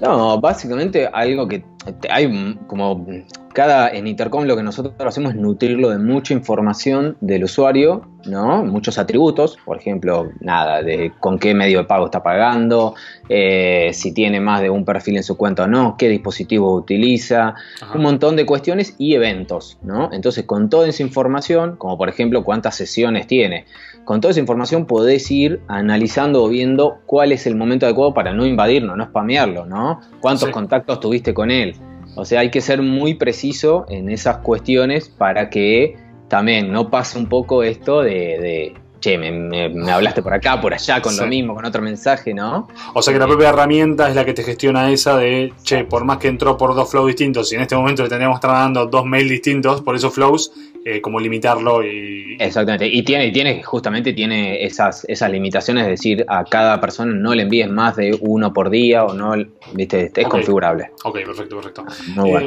No, 0.00 0.40
básicamente 0.40 1.08
algo 1.12 1.48
que 1.48 1.64
hay 2.10 2.58
como 2.66 3.06
cada 3.54 3.88
en 3.88 4.06
Intercom 4.06 4.44
lo 4.44 4.54
que 4.54 4.62
nosotros 4.62 4.94
hacemos 4.98 5.32
es 5.32 5.40
nutrirlo 5.40 5.88
de 5.88 5.98
mucha 5.98 6.34
información 6.34 7.16
del 7.22 7.44
usuario, 7.44 8.06
¿no? 8.26 8.62
Muchos 8.64 8.98
atributos, 8.98 9.56
por 9.64 9.78
ejemplo, 9.78 10.30
nada, 10.40 10.82
de 10.82 11.12
con 11.20 11.38
qué 11.38 11.54
medio 11.54 11.78
de 11.78 11.84
pago 11.84 12.04
está 12.04 12.22
pagando, 12.22 12.94
eh, 13.30 13.90
si 13.94 14.12
tiene 14.12 14.40
más 14.40 14.60
de 14.60 14.68
un 14.68 14.84
perfil 14.84 15.16
en 15.16 15.22
su 15.22 15.38
cuenta 15.38 15.64
o 15.64 15.66
no, 15.66 15.96
qué 15.96 16.10
dispositivo 16.10 16.74
utiliza, 16.74 17.54
un 17.94 18.02
montón 18.02 18.36
de 18.36 18.44
cuestiones 18.44 18.94
y 18.98 19.14
eventos, 19.14 19.78
¿no? 19.82 20.10
Entonces, 20.12 20.44
con 20.44 20.68
toda 20.68 20.88
esa 20.88 21.02
información, 21.02 21.76
como 21.76 21.96
por 21.96 22.10
ejemplo 22.10 22.44
cuántas 22.44 22.74
sesiones 22.74 23.26
tiene, 23.26 23.64
con 24.06 24.20
toda 24.20 24.30
esa 24.30 24.40
información 24.40 24.86
podés 24.86 25.28
ir 25.32 25.60
analizando 25.66 26.44
o 26.44 26.48
viendo 26.48 27.00
cuál 27.06 27.32
es 27.32 27.44
el 27.44 27.56
momento 27.56 27.86
adecuado 27.86 28.14
para 28.14 28.32
no 28.32 28.46
invadirlo, 28.46 28.96
no 28.96 29.04
spamearlo, 29.04 29.66
¿no? 29.66 30.00
Cuántos 30.20 30.50
contactos 30.50 31.00
tuviste 31.00 31.34
con 31.34 31.50
él. 31.50 31.74
O 32.14 32.24
sea, 32.24 32.40
hay 32.40 32.52
que 32.52 32.60
ser 32.60 32.82
muy 32.82 33.14
preciso 33.14 33.84
en 33.88 34.08
esas 34.08 34.38
cuestiones 34.38 35.08
para 35.08 35.50
que 35.50 35.96
también 36.28 36.70
no 36.70 36.88
pase 36.88 37.18
un 37.18 37.26
poco 37.26 37.64
esto 37.64 38.02
de, 38.02 38.74
che, 39.06 39.18
me, 39.18 39.92
hablaste 39.92 40.20
por 40.20 40.34
acá, 40.34 40.60
por 40.60 40.74
allá, 40.74 41.00
con 41.00 41.16
lo 41.16 41.26
mismo, 41.26 41.54
con 41.54 41.64
otro 41.64 41.80
mensaje, 41.80 42.34
¿no? 42.34 42.66
O 42.92 43.02
sea 43.02 43.12
que 43.12 43.20
la 43.20 43.26
propia 43.26 43.50
herramienta 43.50 44.08
es 44.08 44.16
la 44.16 44.24
que 44.24 44.34
te 44.34 44.42
gestiona 44.42 44.90
esa 44.90 45.16
de, 45.16 45.52
che, 45.62 45.84
por 45.84 46.04
más 46.04 46.18
que 46.18 46.26
entró 46.26 46.56
por 46.56 46.74
dos 46.74 46.90
flows 46.90 47.06
distintos 47.06 47.52
y 47.52 47.54
en 47.54 47.62
este 47.62 47.76
momento 47.76 48.02
le 48.02 48.08
tendríamos 48.08 48.40
que 48.40 48.48
dando 48.48 48.86
dos 48.86 49.04
mails 49.04 49.30
distintos 49.30 49.80
por 49.82 49.94
esos 49.94 50.12
flows, 50.12 50.50
eh, 50.84 51.00
como 51.00 51.20
limitarlo 51.20 51.84
y... 51.84 52.36
Exactamente, 52.40 52.88
y 52.88 53.02
tiene, 53.04 53.30
tiene 53.30 53.62
justamente 53.62 54.12
tiene 54.12 54.64
esas, 54.64 55.04
esas 55.08 55.30
limitaciones, 55.30 55.84
es 55.84 55.90
decir, 55.90 56.24
a 56.28 56.44
cada 56.44 56.80
persona 56.80 57.12
no 57.14 57.32
le 57.32 57.44
envíes 57.44 57.70
más 57.70 57.94
de 57.94 58.18
uno 58.20 58.52
por 58.52 58.70
día 58.70 59.04
o 59.04 59.14
no, 59.14 59.34
viste, 59.72 60.10
es 60.14 60.28
configurable. 60.28 60.90
Ok, 61.04 61.18
perfecto, 61.24 61.56
perfecto. 61.56 61.84
Muy 62.16 62.30
bueno. 62.30 62.46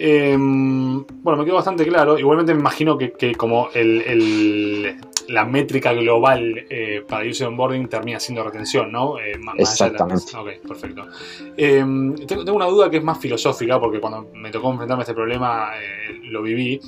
Eh, 0.00 0.32
em, 0.32 1.04
bueno, 1.22 1.38
me 1.38 1.44
quedó 1.44 1.56
bastante 1.56 1.86
claro. 1.86 2.18
Igualmente 2.18 2.54
me 2.54 2.60
imagino 2.60 2.96
que, 2.96 3.34
como 3.34 3.68
el, 3.74 4.96
la 5.30 5.44
métrica 5.44 5.92
global 5.92 6.66
eh, 6.68 7.04
para 7.08 7.28
user 7.28 7.46
onboarding 7.48 7.88
termina 7.88 8.20
siendo 8.20 8.42
retención, 8.42 8.90
¿no? 8.90 9.16
Exactamente. 9.56 10.36
Ok, 10.36 10.66
perfecto. 10.66 11.06
Em, 11.56 12.14
tengo, 12.26 12.44
tengo, 12.44 12.56
una 12.56 12.66
duda 12.66 12.90
que 12.90 12.98
es 12.98 13.04
más 13.04 13.18
filosófica, 13.18 13.80
porque 13.80 14.00
cuando 14.00 14.28
me 14.34 14.50
tocó 14.50 14.70
enfrentarme 14.70 15.02
a 15.02 15.04
este 15.04 15.14
problema 15.14 15.70
lo 16.24 16.42
viví 16.42 16.80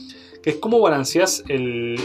que 0.42 0.50
es 0.50 0.56
cómo 0.56 0.80
balanceas 0.80 1.44
el... 1.48 1.98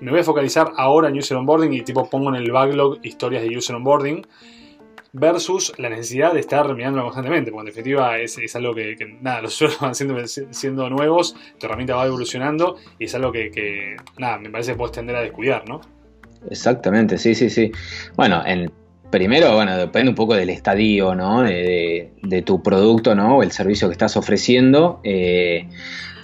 Me 0.00 0.10
voy 0.10 0.20
a 0.20 0.24
focalizar 0.24 0.72
ahora 0.76 1.08
en 1.08 1.16
User 1.16 1.36
Onboarding 1.36 1.72
y 1.72 1.82
tipo 1.82 2.10
pongo 2.10 2.28
en 2.28 2.34
el 2.34 2.50
backlog 2.50 2.98
historias 3.02 3.42
de 3.42 3.56
User 3.56 3.76
Onboarding 3.76 4.26
versus 5.14 5.72
la 5.78 5.88
necesidad 5.88 6.34
de 6.34 6.40
estar 6.40 6.74
mirándolo 6.74 7.04
constantemente, 7.04 7.50
porque 7.50 7.68
en 7.68 7.74
definitiva 7.74 8.18
es, 8.18 8.36
es 8.36 8.54
algo 8.56 8.74
que, 8.74 8.96
nada, 9.22 9.40
los 9.42 9.54
usuarios 9.54 9.80
van 9.80 9.94
siendo, 9.94 10.26
siendo, 10.26 10.90
nuevos, 10.90 11.36
tu 11.58 11.66
herramienta 11.66 11.94
va 11.94 12.06
evolucionando 12.06 12.76
y 12.98 13.04
es 13.04 13.14
algo 13.14 13.32
que, 13.32 13.96
nada, 14.18 14.38
me 14.38 14.50
parece 14.50 14.72
que 14.72 14.76
puedes 14.76 14.92
tender 14.92 15.16
a 15.16 15.22
descuidar, 15.22 15.68
¿no? 15.68 15.80
Exactamente, 16.50 17.16
sí, 17.16 17.34
sí, 17.34 17.48
sí. 17.48 17.70
Bueno, 18.16 18.42
en, 18.44 18.70
primero, 19.10 19.54
bueno, 19.54 19.76
depende 19.76 20.10
un 20.10 20.16
poco 20.16 20.34
del 20.34 20.50
estadio, 20.50 21.14
¿no? 21.14 21.42
De, 21.42 22.12
de, 22.20 22.42
tu 22.42 22.62
producto, 22.62 23.14
¿no? 23.14 23.38
O 23.38 23.42
el 23.44 23.52
servicio 23.52 23.88
que 23.88 23.92
estás 23.92 24.16
ofreciendo. 24.16 25.00
Eh, 25.04 25.68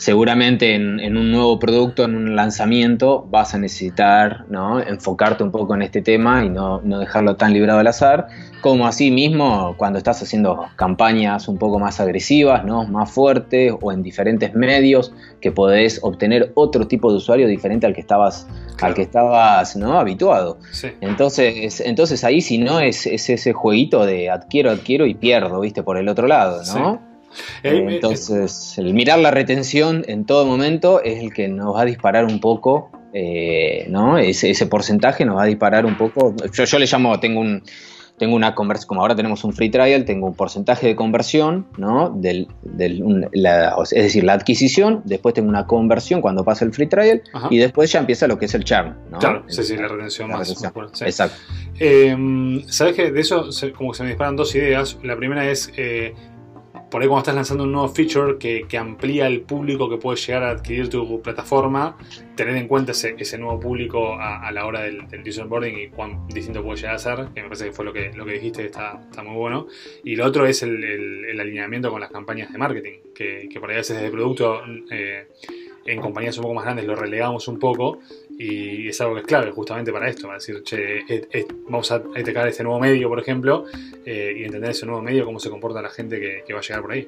seguramente 0.00 0.74
en, 0.74 1.14
un 1.14 1.30
nuevo 1.30 1.58
producto, 1.58 2.04
en 2.04 2.16
un 2.16 2.34
lanzamiento, 2.34 3.26
vas 3.28 3.54
a 3.54 3.58
necesitar 3.58 4.46
¿no? 4.48 4.80
enfocarte 4.80 5.44
un 5.44 5.50
poco 5.50 5.74
en 5.74 5.82
este 5.82 6.00
tema 6.00 6.42
y 6.42 6.48
no, 6.48 6.80
dejarlo 6.80 7.36
tan 7.36 7.52
librado 7.52 7.80
al 7.80 7.86
azar, 7.86 8.28
como 8.62 8.86
así 8.86 9.10
mismo 9.10 9.74
cuando 9.76 9.98
estás 9.98 10.22
haciendo 10.22 10.64
campañas 10.76 11.48
un 11.48 11.58
poco 11.58 11.78
más 11.78 12.00
agresivas, 12.00 12.64
¿no? 12.64 12.84
más 12.84 13.10
fuertes 13.10 13.74
o 13.78 13.92
en 13.92 14.02
diferentes 14.02 14.54
medios, 14.54 15.12
que 15.42 15.52
podés 15.52 16.00
obtener 16.02 16.50
otro 16.54 16.88
tipo 16.88 17.10
de 17.10 17.18
usuario 17.18 17.46
diferente 17.46 17.86
al 17.86 17.92
que 17.92 18.00
estabas, 18.00 18.48
al 18.80 18.94
que 18.94 19.02
estabas 19.02 19.76
¿no? 19.76 20.00
habituado. 20.00 20.60
Entonces, 21.02 21.82
entonces 21.82 22.24
ahí 22.24 22.40
si 22.40 22.56
no 22.56 22.80
es, 22.80 23.04
ese 23.04 23.52
jueguito 23.52 24.06
de 24.06 24.30
adquiero, 24.30 24.70
adquiero 24.70 25.04
y 25.04 25.12
pierdo, 25.12 25.60
viste, 25.60 25.82
por 25.82 25.98
el 25.98 26.08
otro 26.08 26.26
lado, 26.26 26.62
¿no? 26.74 26.94
Eh, 26.94 27.09
entonces, 27.62 28.76
el 28.78 28.94
mirar 28.94 29.18
la 29.18 29.30
retención 29.30 30.04
en 30.08 30.24
todo 30.24 30.46
momento 30.46 31.02
es 31.02 31.22
el 31.22 31.32
que 31.32 31.48
nos 31.48 31.74
va 31.76 31.82
a 31.82 31.84
disparar 31.84 32.24
un 32.24 32.40
poco, 32.40 32.90
eh, 33.12 33.86
¿no? 33.88 34.18
Ese, 34.18 34.50
ese, 34.50 34.66
porcentaje 34.66 35.24
nos 35.24 35.36
va 35.36 35.44
a 35.44 35.46
disparar 35.46 35.86
un 35.86 35.96
poco. 35.96 36.34
Yo, 36.52 36.64
yo 36.64 36.78
le 36.78 36.86
llamo, 36.86 37.18
tengo 37.20 37.40
un, 37.40 37.62
tengo 38.20 38.36
una 38.36 38.54
conversión, 38.54 38.86
como 38.86 39.00
ahora 39.00 39.16
tenemos 39.16 39.44
un 39.44 39.54
free 39.54 39.70
trial, 39.70 40.04
tengo 40.04 40.26
un 40.26 40.34
porcentaje 40.34 40.86
de 40.86 40.94
conversión, 40.94 41.66
¿no? 41.78 42.10
Del, 42.10 42.48
es 42.78 43.90
decir, 43.90 44.24
la 44.24 44.34
adquisición, 44.34 45.00
después 45.06 45.34
tengo 45.34 45.48
una 45.48 45.66
conversión 45.66 46.20
cuando 46.20 46.44
pasa 46.44 46.66
el 46.66 46.74
free 46.74 46.86
trial 46.86 47.22
y 47.48 47.56
después 47.56 47.90
ya 47.90 47.98
empieza 47.98 48.28
lo 48.28 48.38
que 48.38 48.44
es 48.44 48.54
el 48.54 48.64
churn, 48.64 48.94
¿no? 49.10 49.18
Claro, 49.20 49.44
sí, 49.48 49.62
sí, 49.62 49.74
la 49.74 49.88
retención 49.88 50.28
más, 50.28 50.50
Exacto. 51.00 51.38
Em, 51.78 52.62
Sabes 52.66 52.94
que 52.94 53.10
de 53.10 53.20
eso 53.22 53.48
como 53.74 53.92
que 53.92 53.96
se 53.96 54.02
me 54.02 54.10
disparan 54.10 54.36
dos 54.36 54.54
ideas. 54.54 54.98
La 55.02 55.16
primera 55.16 55.50
es 55.50 55.72
eh, 55.78 56.14
por 56.90 57.00
ahí 57.00 57.08
cuando 57.08 57.20
estás 57.20 57.34
lanzando 57.34 57.64
un 57.64 57.72
nuevo 57.72 57.88
feature 57.88 58.36
que, 58.38 58.78
amplía 58.78 59.26
el 59.26 59.42
público 59.42 59.88
que 59.88 59.96
puede 59.96 60.16
llegar 60.18 60.42
a 60.42 60.50
adquirir 60.50 60.88
tu 60.88 61.20
plataforma, 61.22 61.96
tener 62.34 62.56
en 62.56 62.66
cuenta 62.66 62.92
ese, 62.92 63.38
nuevo 63.38 63.60
público 63.60 64.14
a, 64.18 64.50
la 64.50 64.66
hora 64.66 64.82
del, 64.82 65.06
user 65.26 65.44
onboarding 65.44 65.78
y 65.78 65.88
cuán 65.88 66.26
distinto 66.28 66.62
puede 66.62 66.78
llegar 66.78 66.96
a 66.96 66.98
ser, 66.98 67.28
que 67.34 67.42
me 67.42 67.48
parece 67.48 67.66
que 67.66 67.72
fue 67.72 67.84
lo 67.84 67.92
que, 67.92 68.12
lo 68.12 68.24
que 68.24 68.32
dijiste, 68.32 68.64
está, 68.64 69.00
está 69.08 69.22
muy 69.22 69.36
bueno. 69.36 69.66
Y 70.02 70.16
lo 70.16 70.26
otro 70.26 70.46
es 70.46 70.62
el, 70.62 71.38
alineamiento 71.38 71.90
con 71.90 72.00
las 72.00 72.10
campañas 72.10 72.50
de 72.50 72.58
marketing, 72.58 72.98
que, 73.14 73.48
por 73.60 73.70
ahí 73.70 73.76
a 73.76 73.78
veces 73.78 73.96
desde 73.96 74.10
producto 74.10 74.62
eh, 74.90 75.28
en 75.86 76.00
compañías 76.00 76.36
un 76.38 76.42
poco 76.42 76.54
más 76.54 76.64
grandes 76.64 76.86
lo 76.86 76.94
relegamos 76.94 77.48
un 77.48 77.58
poco 77.58 78.00
y 78.42 78.88
es 78.88 78.98
algo 79.02 79.16
que 79.16 79.20
es 79.20 79.26
clave 79.26 79.50
justamente 79.50 79.92
para 79.92 80.08
esto, 80.08 80.32
decir, 80.32 80.62
che, 80.62 81.04
vamos 81.68 81.92
a 81.92 81.98
detectar 81.98 82.48
este 82.48 82.62
nuevo 82.62 82.80
medio, 82.80 83.06
por 83.10 83.20
ejemplo, 83.20 83.66
eh, 84.06 84.34
y 84.38 84.44
entender 84.44 84.70
ese 84.70 84.86
nuevo 84.86 85.02
medio, 85.02 85.26
cómo 85.26 85.38
se 85.38 85.50
comporta 85.50 85.82
la 85.82 85.90
gente 85.90 86.18
que, 86.18 86.52
va 86.54 86.60
a 86.60 86.62
llegar 86.62 86.80
por 86.80 86.92
ahí. 86.92 87.06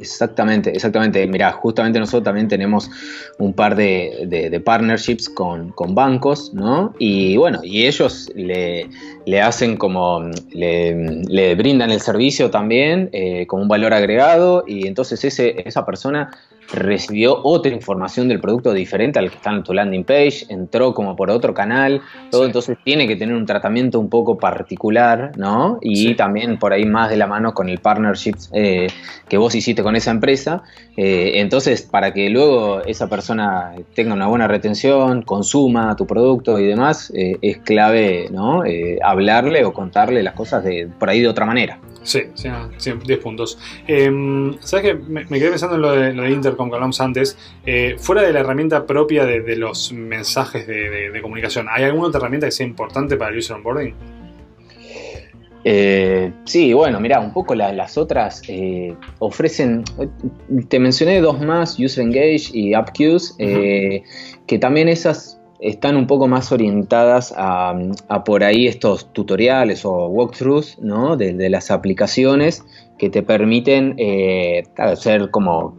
Exactamente, 0.00 0.70
exactamente. 0.70 1.24
Mira, 1.28 1.52
justamente 1.52 2.00
nosotros 2.00 2.24
también 2.24 2.48
tenemos 2.48 2.90
un 3.38 3.52
par 3.52 3.76
de, 3.76 4.60
partnerships 4.64 5.28
con, 5.28 5.72
bancos, 5.94 6.52
¿no? 6.52 6.92
Y 6.98 7.36
bueno, 7.36 7.60
y 7.62 7.86
ellos 7.86 8.32
le, 8.34 8.88
hacen 9.40 9.76
como, 9.76 10.28
le, 10.50 11.54
brindan 11.54 11.92
el 11.92 12.00
servicio 12.00 12.50
también 12.50 13.10
eh, 13.12 13.46
como 13.46 13.62
un 13.62 13.68
valor 13.68 13.94
agregado 13.94 14.64
y 14.66 14.88
entonces 14.88 15.24
ese, 15.24 15.62
esa 15.64 15.86
persona 15.86 16.32
recibió 16.72 17.40
otra 17.42 17.72
información 17.72 18.28
del 18.28 18.40
producto 18.40 18.72
diferente 18.72 19.18
al 19.18 19.30
que 19.30 19.36
está 19.36 19.50
en 19.50 19.62
tu 19.62 19.72
landing 19.72 20.04
page, 20.04 20.46
entró 20.48 20.94
como 20.94 21.16
por 21.16 21.30
otro 21.30 21.54
canal, 21.54 22.00
todo 22.30 22.46
entonces 22.46 22.76
tiene 22.84 23.06
que 23.06 23.16
tener 23.16 23.34
un 23.34 23.46
tratamiento 23.46 24.00
un 24.00 24.08
poco 24.08 24.38
particular, 24.38 25.32
¿no? 25.36 25.78
Y 25.80 26.14
también 26.14 26.58
por 26.58 26.72
ahí 26.72 26.84
más 26.84 27.10
de 27.10 27.16
la 27.16 27.26
mano 27.26 27.54
con 27.54 27.68
el 27.68 27.78
partnership 27.78 28.34
eh, 28.52 28.88
que 29.28 29.36
vos 29.36 29.54
hiciste 29.54 29.82
con 29.82 29.96
esa 29.96 30.10
empresa. 30.10 30.62
Eh, 30.96 31.32
entonces, 31.36 31.82
para 31.82 32.12
que 32.12 32.30
luego 32.30 32.82
esa 32.82 33.08
persona 33.08 33.72
tenga 33.94 34.14
una 34.14 34.26
buena 34.26 34.48
retención, 34.48 35.22
consuma 35.22 35.96
tu 35.96 36.06
producto 36.06 36.58
y 36.58 36.66
demás, 36.66 37.12
eh, 37.14 37.36
es 37.42 37.58
clave, 37.58 38.28
¿no? 38.30 38.62
hablarle 39.02 39.64
o 39.64 39.72
contarle 39.72 40.22
las 40.22 40.34
cosas 40.34 40.64
de, 40.64 40.88
por 40.98 41.10
ahí 41.10 41.20
de 41.20 41.28
otra 41.28 41.46
manera. 41.46 41.78
Sí, 42.04 42.22
sí, 42.34 42.92
10 43.04 43.18
puntos. 43.18 43.58
Em, 43.86 44.56
¿Sabes 44.60 44.84
qué? 44.84 44.94
Me, 44.94 45.24
quedé 45.26 45.48
pensando 45.48 45.76
en 45.76 45.82
lo 45.82 45.92
de, 45.92 46.12
lo 46.12 46.22
de 46.22 46.30
Intercom 46.30 46.68
que 46.68 46.74
hablamos 46.76 47.00
antes. 47.00 47.36
Eh, 47.64 47.96
fuera 47.98 48.22
de 48.22 48.32
la 48.32 48.40
herramienta 48.40 48.86
propia 48.86 49.24
de, 49.24 49.56
los 49.56 49.92
mensajes 49.92 50.66
de, 50.66 51.18
comunicación, 51.22 51.66
¿hay 51.70 51.84
alguna 51.84 52.08
otra 52.08 52.18
herramienta 52.18 52.46
que 52.46 52.52
sea 52.52 52.66
importante 52.66 53.16
para 53.16 53.30
el 53.30 53.38
user 53.38 53.56
onboarding? 53.56 53.94
Eh, 55.66 56.30
sí, 56.44 56.74
bueno, 56.74 57.00
mira, 57.00 57.20
un 57.20 57.32
poco 57.32 57.54
las 57.54 57.96
otras 57.96 58.42
eh, 58.48 58.94
ofrecen, 59.18 59.82
te 60.68 60.78
mencioné 60.78 61.22
dos 61.22 61.40
más, 61.40 61.78
User 61.78 62.04
Engage 62.04 62.50
y 62.52 62.74
eh, 63.38 64.02
que 64.46 64.58
también 64.58 64.88
esas 64.88 65.40
están 65.68 65.96
un 65.96 66.06
poco 66.06 66.28
más 66.28 66.52
orientadas 66.52 67.34
a, 67.36 67.74
por 68.24 68.44
ahí 68.44 68.66
estos 68.66 69.12
tutoriales 69.12 69.84
o 69.84 70.06
walkthroughs 70.08 70.78
¿no? 70.80 71.16
de, 71.16 71.48
las 71.48 71.70
aplicaciones 71.70 72.64
que 72.98 73.10
te 73.10 73.22
permiten 73.22 73.96
hacer 74.76 75.30
como 75.30 75.74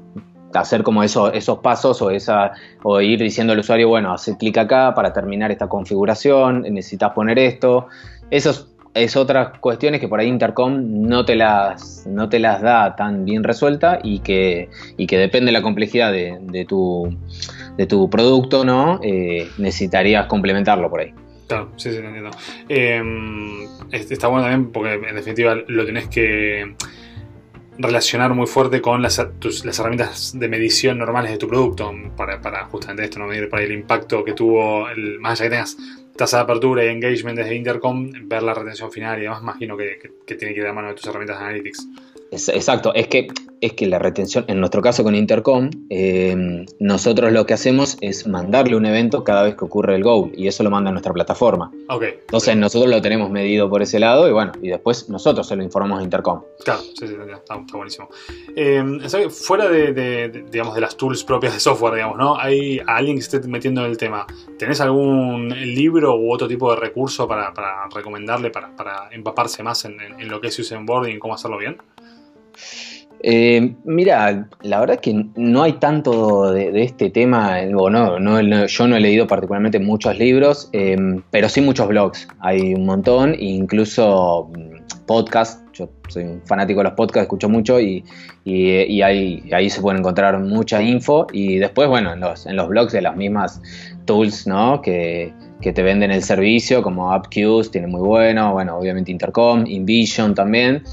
hacer 0.53 0.83
como 0.83 1.03
eso, 1.03 1.31
esos 1.33 1.59
pasos 1.59 2.01
o, 2.01 2.09
esa, 2.09 2.53
o 2.83 3.01
ir 3.01 3.19
diciendo 3.19 3.53
al 3.53 3.59
usuario, 3.59 3.89
bueno, 3.89 4.13
hace 4.13 4.37
clic 4.37 4.57
acá 4.57 4.93
para 4.95 5.13
terminar 5.13 5.51
esta 5.51 5.67
configuración, 5.67 6.61
necesitas 6.61 7.11
poner 7.11 7.39
esto. 7.39 7.87
Esos 8.31 8.75
es 8.93 9.17
otras 9.17 9.59
cuestiones 9.59 9.99
que 9.99 10.07
por 10.07 10.19
ahí 10.21 10.27
Intercom 10.27 11.01
no 11.01 11.25
te 11.25 11.35
las, 11.35 12.07
no 12.07 12.29
te 12.29 12.39
las 12.39 12.61
da 12.61 12.95
tan 12.95 13.25
bien 13.25 13.43
resuelta 13.43 13.99
y 14.01 14.19
que, 14.19 14.69
y 14.95 15.05
que 15.05 15.17
depende 15.17 15.47
de 15.47 15.51
la 15.51 15.61
complejidad 15.61 16.13
de, 16.13 16.65
tu, 16.67 17.13
de 17.77 17.85
tu 17.85 18.09
producto, 18.09 18.63
¿no? 18.63 18.99
Eh, 19.03 19.49
necesitarías 19.57 20.27
complementarlo 20.27 20.89
por 20.89 21.01
ahí. 21.01 21.13
Claro, 21.47 21.71
sí, 21.75 21.91
sí, 21.91 21.97
entiendo. 21.97 22.31
Em, 22.69 23.67
está 23.91 24.27
bueno 24.27 24.47
también 24.47 24.71
porque 24.71 24.93
en 24.93 25.15
definitiva 25.15 25.55
lo 25.67 25.85
tenés 25.85 26.07
que 26.07 26.75
relacionar 27.77 28.33
muy 28.33 28.47
fuerte 28.47 28.81
con 28.81 29.01
las, 29.01 29.17
las 29.17 29.79
herramientas 29.79 30.33
de 30.37 30.47
medición 30.47 30.97
normales 30.97 31.31
de 31.31 31.37
tu 31.37 31.47
producto 31.47 31.93
para, 32.15 32.41
para 32.41 32.65
justamente 32.65 33.03
esto, 33.03 33.19
¿no? 33.19 33.27
medir 33.27 33.49
para 33.49 33.63
el 33.63 33.71
impacto 33.73 34.23
que 34.23 34.33
tuvo, 34.33 34.89
el, 34.89 35.19
más 35.19 35.39
allá 35.39 35.49
que 35.49 35.55
tengas 35.55 35.77
tasa 36.15 36.37
de 36.37 36.43
apertura 36.43 36.85
y 36.85 36.87
engagement 36.87 37.37
desde 37.37 37.55
Intercom, 37.55 38.09
ver 38.23 38.43
la 38.43 38.53
retención 38.53 38.91
final 38.91 39.19
y 39.19 39.23
demás, 39.23 39.41
imagino 39.41 39.75
que, 39.75 39.99
que, 40.25 40.35
tiene 40.35 40.53
que 40.53 40.59
ir 40.59 40.63
de 40.63 40.69
la 40.69 40.73
mano 40.73 40.87
de 40.87 40.93
tus 40.93 41.05
herramientas 41.07 41.39
de 41.39 41.45
analytics. 41.45 41.87
Exacto, 42.31 42.93
es 42.93 43.07
que, 43.07 43.27
es 43.61 43.73
que 43.73 43.87
la 43.87 43.99
retención, 43.99 44.45
en 44.47 44.59
nuestro 44.59 44.81
caso 44.81 45.03
con 45.03 45.15
Intercom, 45.15 45.69
eh, 45.89 46.65
nosotros 46.79 47.31
lo 47.31 47.45
que 47.45 47.53
hacemos 47.53 47.97
es 48.01 48.27
mandarle 48.27 48.75
un 48.75 48.85
evento 48.85 49.23
cada 49.23 49.43
vez 49.43 49.55
que 49.55 49.65
ocurre 49.65 49.95
el 49.95 50.03
goal 50.03 50.31
y 50.35 50.47
eso 50.47 50.63
lo 50.63 50.69
manda 50.69 50.89
a 50.89 50.91
nuestra 50.91 51.13
plataforma. 51.13 51.71
Okay. 51.89 52.15
Entonces 52.21 52.57
nosotros 52.57 52.89
lo 52.89 53.01
tenemos 53.01 53.29
medido 53.29 53.69
por 53.69 53.81
ese 53.81 53.99
lado 53.99 54.27
y 54.27 54.31
bueno, 54.31 54.51
y 54.61 54.69
después 54.69 55.09
nosotros 55.09 55.47
se 55.47 55.55
lo 55.55 55.63
informamos 55.63 55.99
a 55.99 56.03
Intercom. 56.03 56.41
Claro, 56.63 56.81
sí, 56.81 57.07
sí, 57.07 57.15
está, 57.33 57.55
buenísimo. 57.73 58.09
Eh, 58.55 58.83
fuera 59.29 59.69
de, 59.69 60.43
digamos, 60.51 60.75
de 60.75 60.81
las 60.81 60.97
tools 60.97 61.23
propias 61.23 61.53
de 61.53 61.59
software, 61.59 61.95
digamos, 61.95 62.17
¿no? 62.17 62.37
¿Hay 62.37 62.81
alguien 62.85 63.17
que 63.17 63.23
esté 63.23 63.39
metiendo 63.47 63.83
en 63.83 63.91
el 63.91 63.97
tema? 63.97 64.25
¿Tenés 64.57 64.81
algún 64.81 65.49
libro 65.49 66.15
u 66.15 66.33
otro 66.33 66.47
tipo 66.47 66.69
de 66.71 66.79
recurso 66.79 67.27
para, 67.27 67.53
recomendarle, 67.93 68.49
para, 68.49 69.09
empaparse 69.11 69.63
más 69.63 69.85
en, 69.85 69.97
lo 70.27 70.41
que 70.41 70.47
es 70.47 70.59
user 70.59 70.77
onboarding 70.77 71.17
y 71.17 71.19
cómo 71.19 71.35
hacerlo 71.35 71.57
bien? 71.57 71.77
Eh, 73.27 73.73
mira, 73.85 74.47
la 74.61 74.79
verdad 74.79 74.97
es 74.97 75.01
que 75.01 75.25
no 75.35 75.63
hay 75.63 75.73
tanto 75.73 76.51
de, 76.51 76.83
este 76.83 77.09
tema, 77.09 77.59
yo 77.63 77.89
no 77.89 78.37
he 78.37 78.99
leído 78.99 79.25
particularmente 79.25 79.79
muchos 79.79 80.17
libros, 80.19 80.69
eh, 80.73 80.95
pero 81.31 81.49
sí 81.49 81.61
muchos 81.61 81.87
blogs, 81.87 82.27
hay 82.39 82.75
un 82.75 82.85
montón, 82.85 83.35
incluso 83.39 84.51
mm, 84.55 85.05
podcasts, 85.07 85.63
yo 85.73 85.89
soy 86.07 86.23
un 86.23 86.41
fanático 86.45 86.81
de 86.81 86.83
los 86.83 86.93
podcasts, 86.93 87.23
escucho 87.23 87.49
mucho 87.49 87.79
y, 87.79 88.03
ahí, 89.01 89.69
se 89.71 89.81
puede 89.81 89.97
encontrar 89.97 90.37
mucha 90.39 90.83
info 90.83 91.25
y 91.33 91.57
después, 91.57 91.89
bueno, 91.89 92.13
en 92.13 92.19
los, 92.19 92.45
en 92.45 92.55
los 92.55 92.67
blogs 92.67 92.93
de 92.93 93.01
las 93.01 93.15
mismas 93.15 93.59
tools, 94.05 94.45
¿no? 94.45 94.83
Que, 94.83 95.33
que 95.65 95.73
te 95.73 95.81
venden 95.81 96.11
el 96.11 96.21
servicio, 96.21 96.83
como 96.83 97.11
UpQs, 97.15 97.71
tiene 97.71 97.87
muy 97.87 98.01
bueno, 98.01 98.53
bueno, 98.53 98.77
obviamente 98.77 99.09
Intercom, 99.09 99.65
InVision 99.65 100.35
también. 100.35 100.83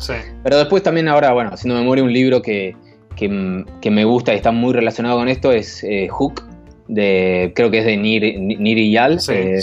Pero 0.42 0.56
después 0.56 0.82
también 0.82 1.08
ahora, 1.08 1.34
bueno, 1.34 1.50
haciendo 1.52 1.78
memoria, 1.78 2.02
un 2.02 2.10
libro 2.10 2.40
que, 2.40 2.74
me 3.20 4.04
gusta 4.06 4.32
y 4.32 4.36
está 4.36 4.50
muy 4.50 4.72
relacionado 4.72 5.18
con 5.18 5.28
esto 5.28 5.52
es 5.52 5.84
eh, 5.84 6.08
Hook, 6.08 6.44
de, 6.88 7.52
creo 7.54 7.70
que 7.70 7.80
es 7.80 7.84
de 7.84 7.98
Niri, 7.98 8.90
Yal. 8.90 9.20
Eh, 9.28 9.60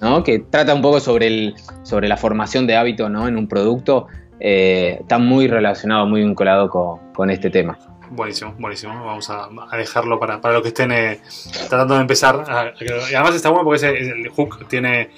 ¿no? 0.00 0.24
que 0.24 0.40
trata 0.40 0.74
un 0.74 0.82
poco 0.82 0.98
sobre, 0.98 1.28
el, 1.28 1.54
sobre 1.84 2.08
la 2.08 2.16
formación 2.16 2.66
de 2.66 2.74
hábito 2.74 3.08
¿no? 3.08 3.28
en 3.28 3.36
un 3.36 3.46
producto. 3.46 4.08
Eh, 4.40 4.96
está 5.00 5.18
muy 5.18 5.46
relacionado, 5.46 6.06
muy 6.06 6.24
vinculado 6.24 6.68
con, 6.70 6.98
con 7.12 7.30
este 7.30 7.50
tema. 7.50 7.78
Buenísimo, 8.10 8.54
buenísimo. 8.58 9.04
Vamos 9.04 9.30
a, 9.30 9.48
dejarlo 9.76 10.18
para, 10.18 10.40
para 10.40 10.54
los 10.54 10.62
que 10.62 10.68
estén 10.68 10.90
eh, 10.90 11.20
tratando 11.68 11.94
de 11.94 12.00
empezar. 12.00 12.74
y 12.80 13.14
además 13.14 13.34
está 13.34 13.50
bueno 13.50 13.64
porque 13.64 13.76
ese, 13.76 13.96
el 13.96 14.28
hook 14.30 14.66
tiene 14.68 15.10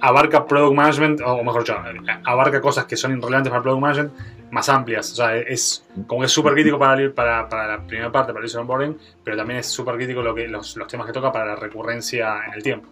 abarca 0.00 0.44
product 0.44 0.74
management, 0.74 1.20
o 1.24 1.44
mejor 1.44 1.62
dicho, 1.62 1.76
abarca 2.24 2.60
cosas 2.60 2.86
que 2.86 2.96
son 2.96 3.12
irrelevantes 3.12 3.50
para 3.50 3.62
product 3.62 3.80
management 3.80 4.12
más 4.50 4.68
amplias. 4.68 5.12
O 5.12 5.14
sea, 5.14 5.36
es 5.36 5.84
como 6.08 6.22
que 6.22 6.26
es 6.26 6.32
súper 6.32 6.54
crítico 6.54 6.78
para, 6.78 6.96
para, 7.14 7.48
para, 7.48 7.68
la 7.68 7.86
primera 7.86 8.10
parte, 8.10 8.32
para 8.32 8.44
el 8.44 8.56
onboarding, 8.56 8.98
pero 9.22 9.36
también 9.36 9.60
es 9.60 9.66
súper 9.66 9.94
crítico 9.94 10.20
lo 10.20 10.34
que, 10.34 10.48
los, 10.48 10.76
los 10.76 10.88
temas 10.88 11.06
que 11.06 11.12
toca 11.12 11.30
para 11.30 11.46
la 11.46 11.56
recurrencia 11.56 12.44
en 12.48 12.54
el 12.54 12.62
tiempo. 12.62 12.88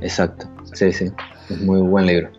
Exacto, 0.00 0.48
sí, 0.72 0.92
sí. 0.92 1.10
Es 1.50 1.60
muy 1.60 1.80
buen 1.80 2.06
libro. 2.06 2.30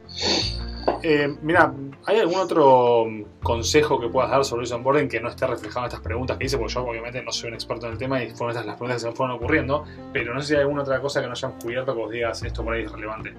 Eh, 1.02 1.34
mira, 1.42 1.74
¿hay 2.06 2.20
algún 2.20 2.40
otro 2.40 3.06
consejo 3.42 4.00
que 4.00 4.08
puedas 4.08 4.32
dar 4.32 4.44
sobre 4.46 4.66
el 4.66 4.74
onboarding 4.74 5.08
que 5.08 5.20
no 5.20 5.30
esté 5.30 5.48
reflejado 5.48 5.86
en 5.86 5.90
estas 5.90 6.02
preguntas 6.02 6.38
que 6.38 6.46
hice? 6.46 6.58
Porque 6.58 6.74
yo 6.74 6.86
obviamente 6.86 7.22
no 7.22 7.32
soy 7.32 7.50
un 7.50 7.56
experto 7.56 7.88
en 7.88 7.94
el 7.94 7.98
tema 7.98 8.24
y 8.24 8.30
fueron 8.30 8.52
estas 8.52 8.66
las 8.66 8.76
preguntas 8.76 9.04
que 9.04 9.10
se 9.10 9.16
fueron 9.16 9.36
ocurriendo, 9.36 9.84
pero 10.12 10.34
no 10.34 10.42
sé 10.42 10.48
si 10.48 10.54
hay 10.56 10.62
alguna 10.62 10.82
otra 10.82 11.00
cosa 11.02 11.22
que 11.22 11.28
no 11.28 11.34
hayamos 11.34 11.62
cubierto 11.62 11.94
que 11.94 12.00
vos 12.00 12.12
digas 12.12 12.44
esto 12.44 12.64
por 12.64 12.74
ahí 12.74 12.84
es 12.84 12.92
relevante. 12.92 13.34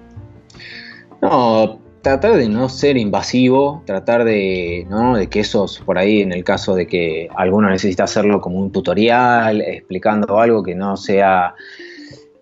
No, 1.21 1.79
tratar 2.01 2.35
de 2.35 2.47
no 2.47 2.69
ser 2.69 2.97
invasivo, 2.97 3.81
tratar 3.85 4.25
de, 4.25 4.85
¿no? 4.89 5.17
de 5.17 5.27
que 5.27 5.39
esos, 5.39 5.79
por 5.79 5.97
ahí 5.97 6.21
en 6.21 6.33
el 6.33 6.43
caso 6.43 6.75
de 6.75 6.85
que 6.85 7.29
alguno 7.35 7.69
necesita 7.69 8.03
hacerlo 8.03 8.41
como 8.41 8.59
un 8.59 8.71
tutorial, 8.71 9.61
explicando 9.61 10.39
algo 10.39 10.61
que 10.61 10.75
no 10.75 10.97
sea 10.97 11.55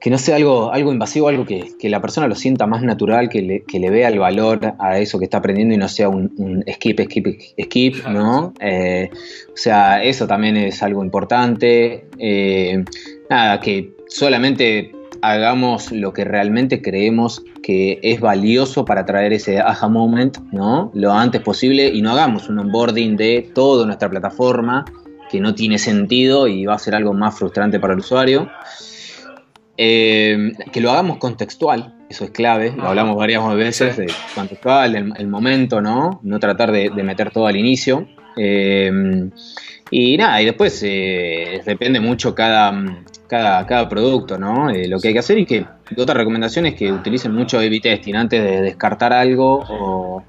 que 0.04 0.10
no 0.10 0.18
sea 0.18 0.36
algo, 0.36 0.74
algo 0.74 0.92
invasivo, 0.92 1.30
algo 1.30 1.46
que, 1.46 1.78
la 1.84 2.02
persona 2.02 2.28
lo 2.28 2.36
sienta 2.36 2.68
más 2.68 2.84
natural, 2.84 3.30
que 3.30 3.42
le, 3.42 3.90
vea 3.90 4.10
el 4.10 4.20
valor 4.20 4.74
a 4.78 5.00
eso 5.00 5.18
que 5.18 5.24
está 5.24 5.38
aprendiendo 5.38 5.76
y 5.76 5.78
no 5.78 5.88
sea 5.88 6.10
un, 6.10 6.62
skip, 6.70 7.00
skip, 7.06 7.26
skip, 7.64 8.06
¿no? 8.08 8.54
Eh, 8.60 9.10
o 9.14 9.56
sea, 9.56 10.04
eso 10.04 10.28
también 10.28 10.58
es 10.58 10.84
algo 10.84 11.06
importante. 11.06 12.04
Eh, 12.20 12.84
nada, 13.30 13.62
que 13.62 13.94
solamente 14.10 14.92
hagamos 15.22 15.94
lo 15.94 16.12
que 16.12 16.26
realmente 16.26 16.82
creemos 16.82 17.42
que 17.64 18.00
es 18.04 18.20
valioso 18.20 18.84
para 18.84 19.06
traer 19.06 19.32
ese 19.32 19.62
aha 19.62 19.88
moment, 19.88 20.38
¿no? 20.52 20.92
Lo 20.94 21.14
antes 21.14 21.40
posible 21.42 21.88
y 21.88 22.02
no 22.02 22.12
hagamos 22.12 22.50
un 22.50 22.60
onboarding 22.60 23.16
de 23.16 23.50
toda 23.56 23.86
nuestra 23.86 24.10
plataforma 24.10 24.84
que 25.32 25.40
no 25.40 25.56
tiene 25.56 25.78
sentido 25.78 26.50
y 26.50 26.66
va 26.66 26.74
a 26.74 26.80
ser 26.80 26.94
algo 26.94 27.14
más 27.14 27.40
frustrante 27.40 27.80
para 27.80 27.94
el 27.94 28.00
usuario. 28.00 28.50
Eh, 29.76 30.52
que 30.72 30.82
lo 30.82 30.92
hagamos 30.92 31.18
contextual, 31.18 31.96
eso 32.08 32.26
es 32.26 32.30
clave, 32.30 32.74
lo 32.78 32.90
hablamos 32.90 33.16
varias 33.16 33.44
veces, 33.56 33.98
de 33.98 34.08
contextual, 34.36 35.14
el, 35.18 35.28
momento, 35.28 35.82
¿no? 35.82 36.20
No 36.22 36.40
tratar 36.40 36.72
de, 36.72 36.92
meter 36.92 37.32
todo 37.32 37.48
al 37.48 37.56
inicio. 37.56 38.08
Eh, 38.38 39.30
y 39.90 40.18
nada, 40.18 40.42
y 40.42 40.46
después 40.46 40.80
eh, 40.86 41.62
depende 41.66 42.00
mucho 42.00 42.36
cada, 42.36 42.72
cada, 43.28 43.66
cada 43.66 43.90
producto, 43.90 44.38
¿no? 44.40 44.70
lo 44.72 45.00
que 45.00 45.10
hay 45.10 45.14
que 45.14 45.20
hacer 45.20 45.38
y 45.38 45.46
que 45.46 45.66
otra 45.98 46.16
recomendación 46.16 46.66
es 46.66 46.74
que 46.74 46.92
utilicen 46.92 47.32
mucho 47.32 47.58
A-B 47.58 47.80
testing 47.80 48.16
antes 48.16 48.44
de 48.44 48.62
descartar 48.62 49.14
algo 49.14 49.64
o, 49.70 50.24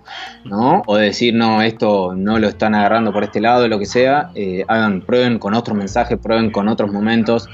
¿no? 0.44 0.82
o 0.86 0.96
decir, 0.96 1.34
no, 1.34 1.62
esto 1.62 2.14
no 2.14 2.38
lo 2.38 2.48
están 2.48 2.74
agarrando 2.74 3.10
por 3.10 3.24
este 3.24 3.40
lado, 3.40 3.66
lo 3.68 3.78
que 3.78 3.86
sea. 3.86 4.32
hagan, 4.68 5.00
prueben 5.00 5.38
con 5.38 5.54
otros 5.54 5.76
mensajes, 5.76 6.18
prueben 6.18 6.50
con 6.50 6.68
otros 6.68 6.92
momentos. 6.92 7.48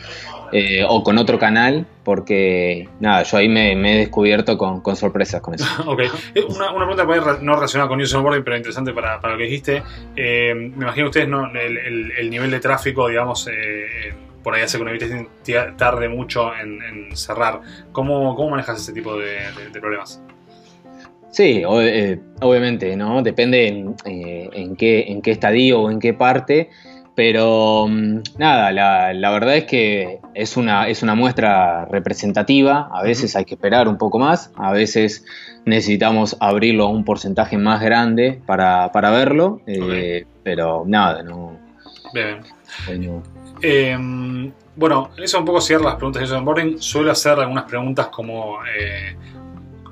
Eh, 0.52 0.84
o 0.88 1.02
con 1.04 1.18
otro 1.18 1.38
canal, 1.38 1.86
porque 2.04 2.88
nada, 2.98 3.22
yo 3.22 3.36
ahí 3.36 3.48
me, 3.48 3.72
he 3.72 3.98
descubierto 3.98 4.58
con, 4.58 4.96
sorpresas 4.96 5.40
con 5.40 5.54
eso. 5.54 5.64
ok, 5.86 6.00
eh, 6.34 6.44
una, 6.48 6.72
una 6.72 6.86
pregunta 6.86 7.38
no 7.40 7.54
relacionada 7.54 7.88
con 7.88 8.00
user 8.00 8.18
onboarding, 8.18 8.42
pero 8.42 8.56
interesante 8.56 8.92
para, 8.92 9.20
para 9.20 9.34
lo 9.34 9.38
que 9.38 9.44
dijiste. 9.44 9.82
Eh, 10.16 10.52
me 10.54 10.84
imagino 10.84 11.06
ustedes 11.06 11.28
no, 11.28 11.50
el, 11.52 12.30
nivel 12.30 12.50
de 12.50 12.60
tráfico, 12.60 13.08
digamos, 13.08 13.48
por 14.42 14.54
ahí 14.54 14.62
hace 14.62 14.78
que 14.78 14.82
una 14.82 15.76
tarde 15.76 16.08
mucho 16.08 16.52
en, 16.54 17.14
cerrar. 17.16 17.60
¿Cómo, 17.92 18.34
¿Cómo, 18.34 18.50
manejas 18.50 18.80
ese 18.80 18.92
tipo 18.92 19.16
de, 19.16 19.38
problemas? 19.80 20.20
Sí, 21.30 21.62
obviamente, 21.64 22.96
¿no? 22.96 23.22
Depende 23.22 23.68
en, 23.68 23.94
en, 24.04 24.74
qué, 24.74 25.04
en 25.08 25.22
qué 25.22 25.30
estadio 25.30 25.82
o 25.82 25.90
en 25.90 26.00
qué 26.00 26.12
parte. 26.12 26.70
Pero 27.14 27.86
mm, 27.88 28.20
nada, 28.38 28.72
la, 29.12 29.30
verdad 29.30 29.56
es 29.56 29.64
que 29.64 30.20
es 30.34 30.56
una, 30.56 30.88
es 30.88 31.02
una 31.02 31.14
muestra 31.14 31.84
representativa, 31.86 32.88
a 32.92 33.02
veces 33.02 33.36
hay 33.36 33.44
que 33.44 33.54
esperar 33.54 33.88
un 33.88 33.98
poco 33.98 34.18
más, 34.18 34.52
a 34.56 34.72
veces 34.72 35.24
necesitamos 35.64 36.36
abrirlo 36.40 36.84
a 36.84 36.88
un 36.88 37.04
porcentaje 37.04 37.58
más 37.58 37.80
grande 37.80 38.40
para, 38.46 38.90
verlo, 38.92 39.60
eh, 39.66 40.24
pero 40.42 40.84
nada, 40.86 41.22
no. 41.22 41.58
Bien. 42.12 42.40
Em, 43.62 44.52
bueno, 44.76 45.10
eso 45.18 45.38
un 45.38 45.44
poco 45.44 45.60
cierra 45.60 45.84
las 45.84 45.94
preguntas 45.96 46.28
de 46.28 46.36
onboarding. 46.36 46.80
Suelo 46.80 47.10
hacer 47.10 47.38
algunas 47.38 47.64
preguntas 47.64 48.08
como 48.08 48.58
eh, 48.64 49.16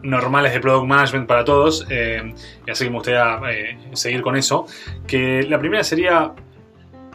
normales 0.02 0.52
de 0.52 0.60
product 0.60 0.86
management 0.86 1.26
para 1.26 1.44
todos, 1.44 1.86
eh, 1.90 2.34
y 2.66 2.70
así 2.70 2.84
que 2.84 2.90
me 2.90 2.96
gustaría 2.96 3.40
eh, 3.50 3.78
seguir 3.92 4.22
con 4.22 4.36
eso. 4.36 4.66
Que 5.06 5.42
la 5.42 5.58
primera 5.58 5.84
sería, 5.84 6.32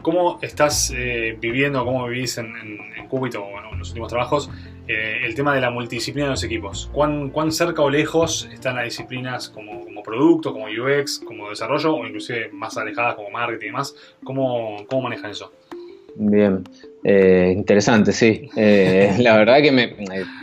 ¿cómo 0.04 0.38
estás 0.44 0.94
eh, 0.96 1.36
viviendo, 1.42 1.84
cómo 1.84 2.08
vivís 2.08 2.38
en, 2.38 2.56
en, 2.56 2.80
en 2.96 3.08
Qubit 3.08 3.34
o 3.36 3.48
en 3.72 3.80
los 3.80 3.90
últimos 3.90 4.10
trabajos, 4.10 4.52
el 4.86 5.34
tema 5.34 5.56
de 5.56 5.62
la 5.62 5.72
multidisciplina 5.72 6.28
de 6.28 6.32
los 6.32 6.44
equipos? 6.44 6.90
¿Cuán, 6.94 7.32
¿Cuán, 7.32 7.52
cerca 7.52 7.82
o 7.82 7.90
lejos 7.90 8.48
están 8.54 8.76
las 8.76 8.86
disciplinas 8.86 9.50
como, 9.50 9.84
como, 9.86 10.04
producto, 10.04 10.54
como 10.54 10.66
UX, 10.66 11.20
como 11.20 11.50
desarrollo, 11.50 11.96
o 11.96 12.06
inclusive 12.06 12.50
más 12.52 12.78
alejadas 12.78 13.16
como 13.16 13.32
marketing 13.32 13.66
y 13.66 13.70
demás? 13.70 13.96
¿Cómo, 14.24 14.86
cómo 14.88 15.04
manejan 15.04 15.32
eso? 15.32 15.52
Bien, 16.16 16.64
eh, 17.04 17.54
interesante, 17.56 18.12
sí. 18.14 18.50
Eh, 18.56 19.16
la 19.20 19.36
verdad 19.38 19.62
que 19.62 19.72
me, 19.72 19.96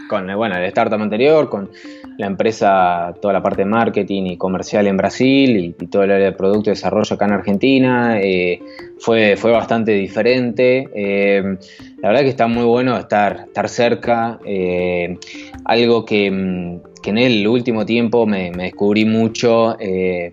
con 0.09 0.27
bueno, 0.37 0.57
el 0.57 0.65
startup 0.65 1.01
anterior, 1.01 1.49
con 1.49 1.71
la 2.19 2.27
empresa, 2.27 3.15
toda 3.23 3.33
la 3.33 3.43
parte 3.43 3.63
de 3.63 3.67
marketing 3.67 4.25
y 4.25 4.37
comercial 4.37 4.87
en 4.87 4.97
Brasil 4.97 5.57
y, 5.57 5.87
todo 5.87 6.03
el 6.03 6.11
área 6.11 6.27
de 6.27 6.33
producto 6.33 6.71
y 6.71 6.73
desarrollo 6.73 7.15
acá 7.15 7.25
en 7.25 7.33
Argentina, 7.33 8.21
eh, 8.21 8.61
fue, 8.99 9.37
fue 9.37 9.51
bastante 9.53 9.93
diferente. 9.93 10.87
Eh, 10.95 11.43
la 12.03 12.09
verdad 12.09 12.23
que 12.23 12.29
está 12.29 12.47
muy 12.47 12.65
bueno 12.65 12.99
estar, 12.99 13.45
estar 13.47 13.69
cerca. 13.69 14.39
Eh, 14.45 15.17
algo 15.65 16.05
que, 16.05 16.79
que, 17.03 17.11
en 17.11 17.19
el 17.19 17.47
último 17.49 17.87
tiempo 17.87 18.27
me, 18.27 18.51
descubrí 18.51 19.07
mucho, 19.07 19.77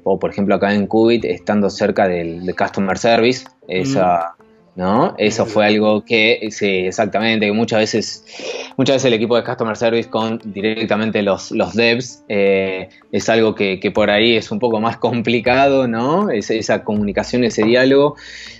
o 0.03 0.19
por 0.19 0.31
ejemplo 0.31 0.55
acá 0.55 0.73
en 0.73 0.87
Qubit, 0.87 1.23
estando 1.23 1.69
cerca 1.69 2.07
del, 2.07 2.45
del 2.45 2.55
Customer 2.55 2.97
Service, 2.97 3.45
esa... 3.67 4.33
Mm 4.39 4.46
¿no? 4.77 5.15
Eso 5.17 5.47
fue 5.47 5.65
algo 5.65 6.05
que, 6.05 6.49
sí, 6.51 6.85
exactamente, 6.85 7.47
que 7.47 7.51
muchas 7.51 7.79
veces, 7.79 8.25
muchas 8.77 8.97
veces 8.97 9.05
el 9.05 9.13
equipo 9.13 9.35
de 9.35 9.43
Customer 9.43 9.75
Service 9.75 10.07
con 10.07 10.39
directamente 10.45 11.23
los, 11.23 11.49
los 11.49 11.73
devs 11.73 12.23
eh, 12.29 12.87
es 13.11 13.27
algo 13.27 13.55
que, 13.55 13.79
que, 13.79 13.89
por 13.89 14.11
ahí 14.11 14.35
es 14.35 14.51
un 14.51 14.59
poco 14.59 14.79
más 14.79 14.97
complicado, 14.97 15.87
¿no? 15.87 16.29
Es, 16.29 16.51
esa 16.51 16.83
comunicación, 16.83 17.43
ese 17.43 17.63
diálogo. 17.63 18.17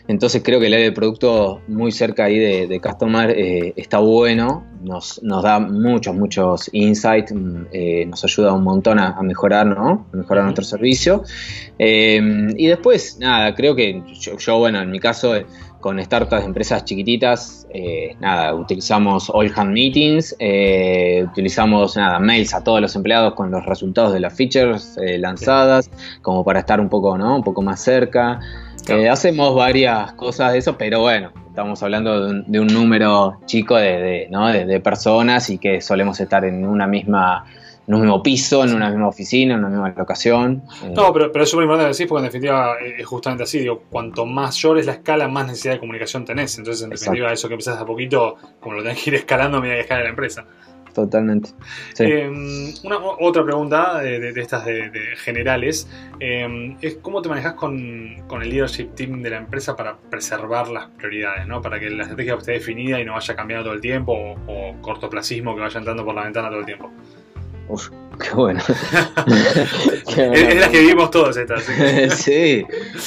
Entonces 0.07 0.41
creo 0.43 0.59
que 0.59 0.67
el 0.67 0.73
área 0.73 0.85
de 0.85 0.91
producto 0.91 1.61
muy 1.67 1.91
cerca 1.91 2.23
ahí 2.23 2.39
de, 2.39 2.65
de 2.65 2.79
Customer 2.79 3.29
eh, 3.29 3.73
está 3.75 3.99
bueno, 3.99 4.65
nos, 4.81 5.21
nos, 5.21 5.43
da 5.43 5.59
muchos, 5.59 6.15
muchos 6.15 6.69
insights, 6.71 7.31
eh, 7.71 8.05
nos 8.07 8.23
ayuda 8.23 8.53
un 8.53 8.63
montón 8.63 8.97
a, 8.97 9.09
a 9.09 9.21
mejorar, 9.21 9.67
¿no? 9.67 10.07
A 10.11 10.17
mejorar 10.17 10.45
nuestro 10.45 10.65
servicio. 10.65 11.23
Y 11.77 12.65
después, 12.65 13.19
nada, 13.19 13.53
creo 13.53 13.75
que 13.75 14.01
yo, 14.19 14.35
yo 14.37 14.57
bueno, 14.57 14.81
en 14.81 14.89
mi 14.89 14.99
caso 14.99 15.35
con 15.79 16.03
startups, 16.03 16.43
empresas 16.43 16.85
chiquititas, 16.85 17.67
eh, 17.73 18.15
nada, 18.19 18.55
utilizamos 18.55 19.29
all 19.33 19.51
hand 19.55 19.71
meetings, 19.71 20.35
eh, 20.39 21.25
utilizamos 21.29 21.95
nada, 21.95 22.19
mails 22.19 22.53
a 22.53 22.63
todos 22.63 22.81
los 22.81 22.95
empleados 22.95 23.33
con 23.33 23.51
los 23.51 23.65
resultados 23.65 24.13
de 24.13 24.19
las 24.19 24.33
features 24.33 24.97
eh, 24.97 25.17
lanzadas, 25.17 25.89
como 26.21 26.43
para 26.43 26.59
estar 26.59 26.79
un 26.79 26.89
poco, 26.89 27.17
¿no? 27.17 27.35
Un 27.35 27.43
poco 27.43 27.61
más 27.61 27.81
cerca. 27.81 28.39
Claro. 28.85 29.11
hacemos 29.11 29.53
varias 29.53 30.13
cosas 30.13 30.53
de 30.53 30.59
eso, 30.59 30.77
pero 30.77 31.01
bueno, 31.01 31.31
estamos 31.49 31.83
hablando 31.83 32.23
de 32.23 32.31
un, 32.31 32.51
de 32.51 32.59
un 32.61 32.67
número 32.67 33.39
chico 33.45 33.75
de, 33.75 33.97
de, 33.97 34.27
¿no? 34.29 34.47
de, 34.47 34.65
de 34.65 34.79
personas 34.79 35.49
y 35.49 35.57
que 35.57 35.81
solemos 35.81 36.19
estar 36.21 36.45
en 36.45 36.65
una 36.65 36.87
misma 36.87 37.43
en 37.87 37.93
un 37.93 38.01
mismo 38.01 38.21
piso, 38.21 38.63
en 38.63 38.73
una 38.75 38.89
misma 38.89 39.07
oficina, 39.07 39.53
en 39.53 39.59
una 39.61 39.69
misma 39.69 39.93
locación. 39.97 40.63
No, 40.93 41.13
pero, 41.13 41.31
pero 41.31 41.43
es 41.43 41.49
súper 41.49 41.63
importante 41.63 41.87
decir 41.87 42.07
porque 42.07 42.19
en 42.19 42.25
definitiva 42.25 42.75
es 42.79 43.05
justamente 43.05 43.43
así, 43.43 43.59
digo, 43.59 43.83
cuanto 43.89 44.25
mayor 44.25 44.77
es 44.77 44.85
la 44.85 44.93
escala, 44.93 45.27
más 45.29 45.47
necesidad 45.47 45.75
de 45.75 45.79
comunicación 45.79 46.25
tenés. 46.25 46.57
Entonces, 46.57 46.83
en 46.83 46.89
definitiva, 46.89 47.27
Exacto. 47.27 47.33
eso 47.33 47.47
que 47.47 47.53
empezás 47.53 47.79
a 47.79 47.85
poquito, 47.85 48.35
como 48.59 48.75
lo 48.75 48.83
tenés 48.83 49.01
que 49.01 49.11
ir 49.11 49.15
escalando 49.15 49.57
a 49.57 49.61
medida 49.61 49.75
que 49.75 49.81
escala 49.81 50.03
la 50.03 50.09
empresa. 50.09 50.45
Totalmente. 50.93 51.51
Sí. 51.93 52.05
Eh, 52.05 52.27
una, 52.83 52.97
otra 53.19 53.43
pregunta 53.43 53.99
de, 53.99 54.19
de, 54.19 54.33
de 54.33 54.41
estas 54.41 54.65
de, 54.65 54.91
generales 55.17 55.87
eh, 56.19 56.75
es 56.81 56.95
cómo 56.95 57.21
te 57.21 57.29
manejas 57.29 57.53
con, 57.53 58.23
con, 58.27 58.41
el 58.41 58.49
leadership 58.49 58.95
team 58.95 59.21
de 59.21 59.29
la 59.29 59.37
empresa 59.37 59.75
para 59.75 59.95
preservar 59.95 60.69
las 60.69 60.87
prioridades, 60.87 61.45
¿no? 61.45 61.61
Para 61.61 61.79
que 61.79 61.91
la 61.91 62.01
estrategia 62.01 62.33
esté 62.33 62.53
definida 62.53 62.99
y 62.99 63.05
no 63.05 63.13
vaya 63.13 63.35
cambiando 63.35 63.65
todo 63.65 63.75
el 63.75 63.81
tiempo 63.81 64.11
o, 64.11 64.37
o 64.47 64.81
cortoplacismo 64.81 65.53
que 65.53 65.61
vaya 65.61 65.77
entrando 65.77 66.03
por 66.03 66.15
la 66.15 66.23
ventana 66.23 66.49
todo 66.49 66.61
el 66.61 66.65
tiempo. 66.65 66.91
Uf, 67.69 67.89
qué 68.21 68.35
bueno. 68.35 68.61
qué 70.15 70.31
es, 70.33 70.41
es 70.41 70.59
las 70.59 70.69
que 70.69 70.79
vivimos 70.79 71.11
todos 71.11 71.37
estas. 71.37 71.63
¿sí? 71.63 72.09
sí. 72.09 72.65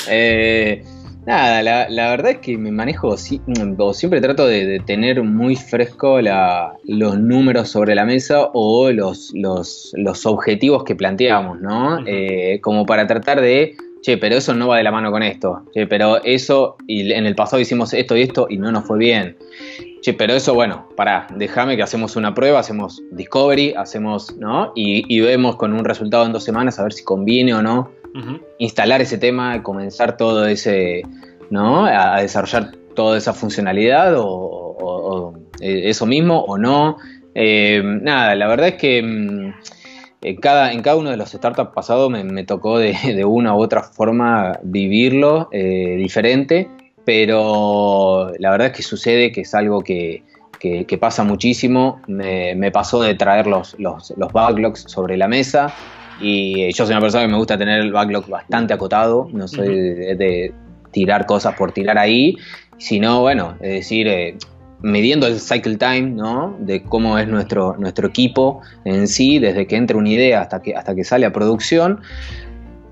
Eh, 0.08 0.84
nada, 1.26 1.62
la, 1.62 1.88
la, 1.88 2.10
verdad 2.10 2.32
es 2.32 2.38
que 2.38 2.58
me 2.58 2.70
manejo, 2.70 3.08
o 3.08 3.94
siempre 3.94 4.20
trato 4.20 4.46
de, 4.46 4.66
de 4.66 4.80
tener 4.80 5.22
muy 5.22 5.56
fresco 5.56 6.20
la, 6.20 6.74
los 6.84 7.18
números 7.18 7.68
sobre 7.68 7.94
la 7.94 8.04
mesa 8.04 8.50
o 8.52 8.90
los, 8.90 9.30
los, 9.34 9.92
los 9.94 10.26
objetivos 10.26 10.84
que 10.84 10.94
planteamos, 10.94 11.60
¿no? 11.60 11.94
Uh 11.94 11.98
-huh. 11.98 12.04
eh, 12.06 12.60
como 12.60 12.84
para 12.86 13.06
tratar 13.06 13.40
de 13.40 13.76
che, 14.02 14.16
pero 14.16 14.36
eso 14.36 14.54
no 14.54 14.68
va 14.68 14.78
de 14.78 14.82
la 14.82 14.92
mano 14.92 15.10
con 15.10 15.22
esto, 15.22 15.62
che, 15.74 15.86
pero 15.86 16.22
eso, 16.24 16.76
y 16.86 17.12
en 17.12 17.26
el 17.26 17.34
pasado 17.34 17.60
hicimos 17.60 17.92
esto 17.92 18.16
y 18.16 18.22
esto 18.22 18.46
y 18.48 18.56
no 18.56 18.72
nos 18.72 18.86
fue 18.86 18.98
bien. 18.98 19.36
Che, 20.02 20.14
pero 20.14 20.32
eso, 20.32 20.54
bueno, 20.54 20.88
pará, 20.96 21.26
déjame 21.36 21.76
que 21.76 21.82
hacemos 21.82 22.16
una 22.16 22.34
prueba, 22.34 22.58
hacemos 22.58 23.02
discovery, 23.10 23.74
hacemos, 23.76 24.34
¿no? 24.38 24.72
Y, 24.74 25.04
y, 25.14 25.20
vemos 25.20 25.56
con 25.56 25.74
un 25.74 25.84
resultado 25.84 26.24
en 26.24 26.32
dos 26.32 26.42
semanas 26.42 26.78
a 26.78 26.84
ver 26.84 26.94
si 26.94 27.04
conviene 27.04 27.52
o 27.52 27.62
no 27.62 27.90
uh 28.14 28.18
-huh. 28.18 28.40
instalar 28.58 29.02
ese 29.02 29.18
tema, 29.18 29.62
comenzar 29.62 30.16
todo 30.16 30.46
ese, 30.46 31.02
¿no? 31.50 31.84
A, 31.84 32.16
a 32.16 32.22
desarrollar 32.22 32.72
toda 32.94 33.18
esa 33.18 33.34
funcionalidad 33.34 34.16
o, 34.16 34.26
o, 34.26 34.78
o 34.80 35.34
eso 35.60 36.06
mismo 36.06 36.40
o 36.40 36.58
no. 36.58 36.96
Eh, 37.34 37.82
nada, 37.84 38.34
la 38.34 38.48
verdad 38.48 38.68
es 38.68 38.74
que 38.74 39.02
mmm, 39.02 39.52
en 40.22 40.36
cada, 40.36 40.72
en 40.72 40.82
cada 40.82 40.96
uno 40.96 41.10
de 41.10 41.16
los 41.16 41.30
startups 41.30 41.72
pasados 41.74 42.10
me, 42.10 42.24
me 42.24 42.44
tocó 42.44 42.78
de, 42.78 42.96
de, 43.14 43.24
una 43.24 43.54
u 43.54 43.60
otra 43.60 43.82
forma 43.82 44.58
vivirlo 44.62 45.48
eh, 45.52 45.96
diferente, 45.96 46.68
pero 47.12 48.30
la 48.38 48.52
verdad 48.52 48.68
es 48.68 48.72
que 48.72 48.84
sucede 48.84 49.32
que 49.32 49.40
es 49.40 49.52
algo 49.52 49.80
que, 49.80 50.22
que, 50.60 50.84
que 50.84 50.96
pasa 50.96 51.24
muchísimo. 51.24 52.00
Me, 52.06 52.54
me, 52.54 52.70
pasó 52.70 53.02
de 53.02 53.16
traer 53.16 53.48
los, 53.48 53.74
los, 53.80 54.14
los 54.16 54.32
backlogs 54.32 54.84
sobre 54.86 55.16
la 55.16 55.26
mesa 55.26 55.74
y 56.20 56.72
yo 56.72 56.86
soy 56.86 56.92
una 56.92 57.00
persona 57.00 57.24
que 57.24 57.32
me 57.32 57.36
gusta 57.36 57.58
tener 57.58 57.80
el 57.80 57.90
backlog 57.90 58.28
bastante 58.28 58.74
acotado, 58.74 59.28
no 59.32 59.48
soy 59.48 59.68
uh 59.68 59.72
-huh. 59.72 59.96
de, 59.96 60.14
de, 60.14 60.54
tirar 60.92 61.26
cosas 61.26 61.56
por 61.56 61.72
tirar 61.72 61.98
ahí, 61.98 62.36
sino, 62.78 63.22
bueno, 63.22 63.56
es 63.60 63.72
decir, 63.72 64.06
eh, 64.06 64.36
midiendo 64.80 65.26
el 65.26 65.40
cycle 65.40 65.78
time, 65.78 66.10
¿no? 66.10 66.56
De 66.60 66.84
cómo 66.84 67.18
es 67.18 67.26
nuestro, 67.26 67.74
nuestro 67.76 68.06
equipo 68.06 68.60
en 68.84 69.08
sí, 69.08 69.40
desde 69.40 69.66
que 69.66 69.74
entra 69.74 69.96
una 69.96 70.10
idea 70.10 70.42
hasta 70.42 70.62
que, 70.62 70.76
hasta 70.76 70.94
que 70.94 71.02
sale 71.02 71.26
a 71.26 71.32
producción. 71.32 72.02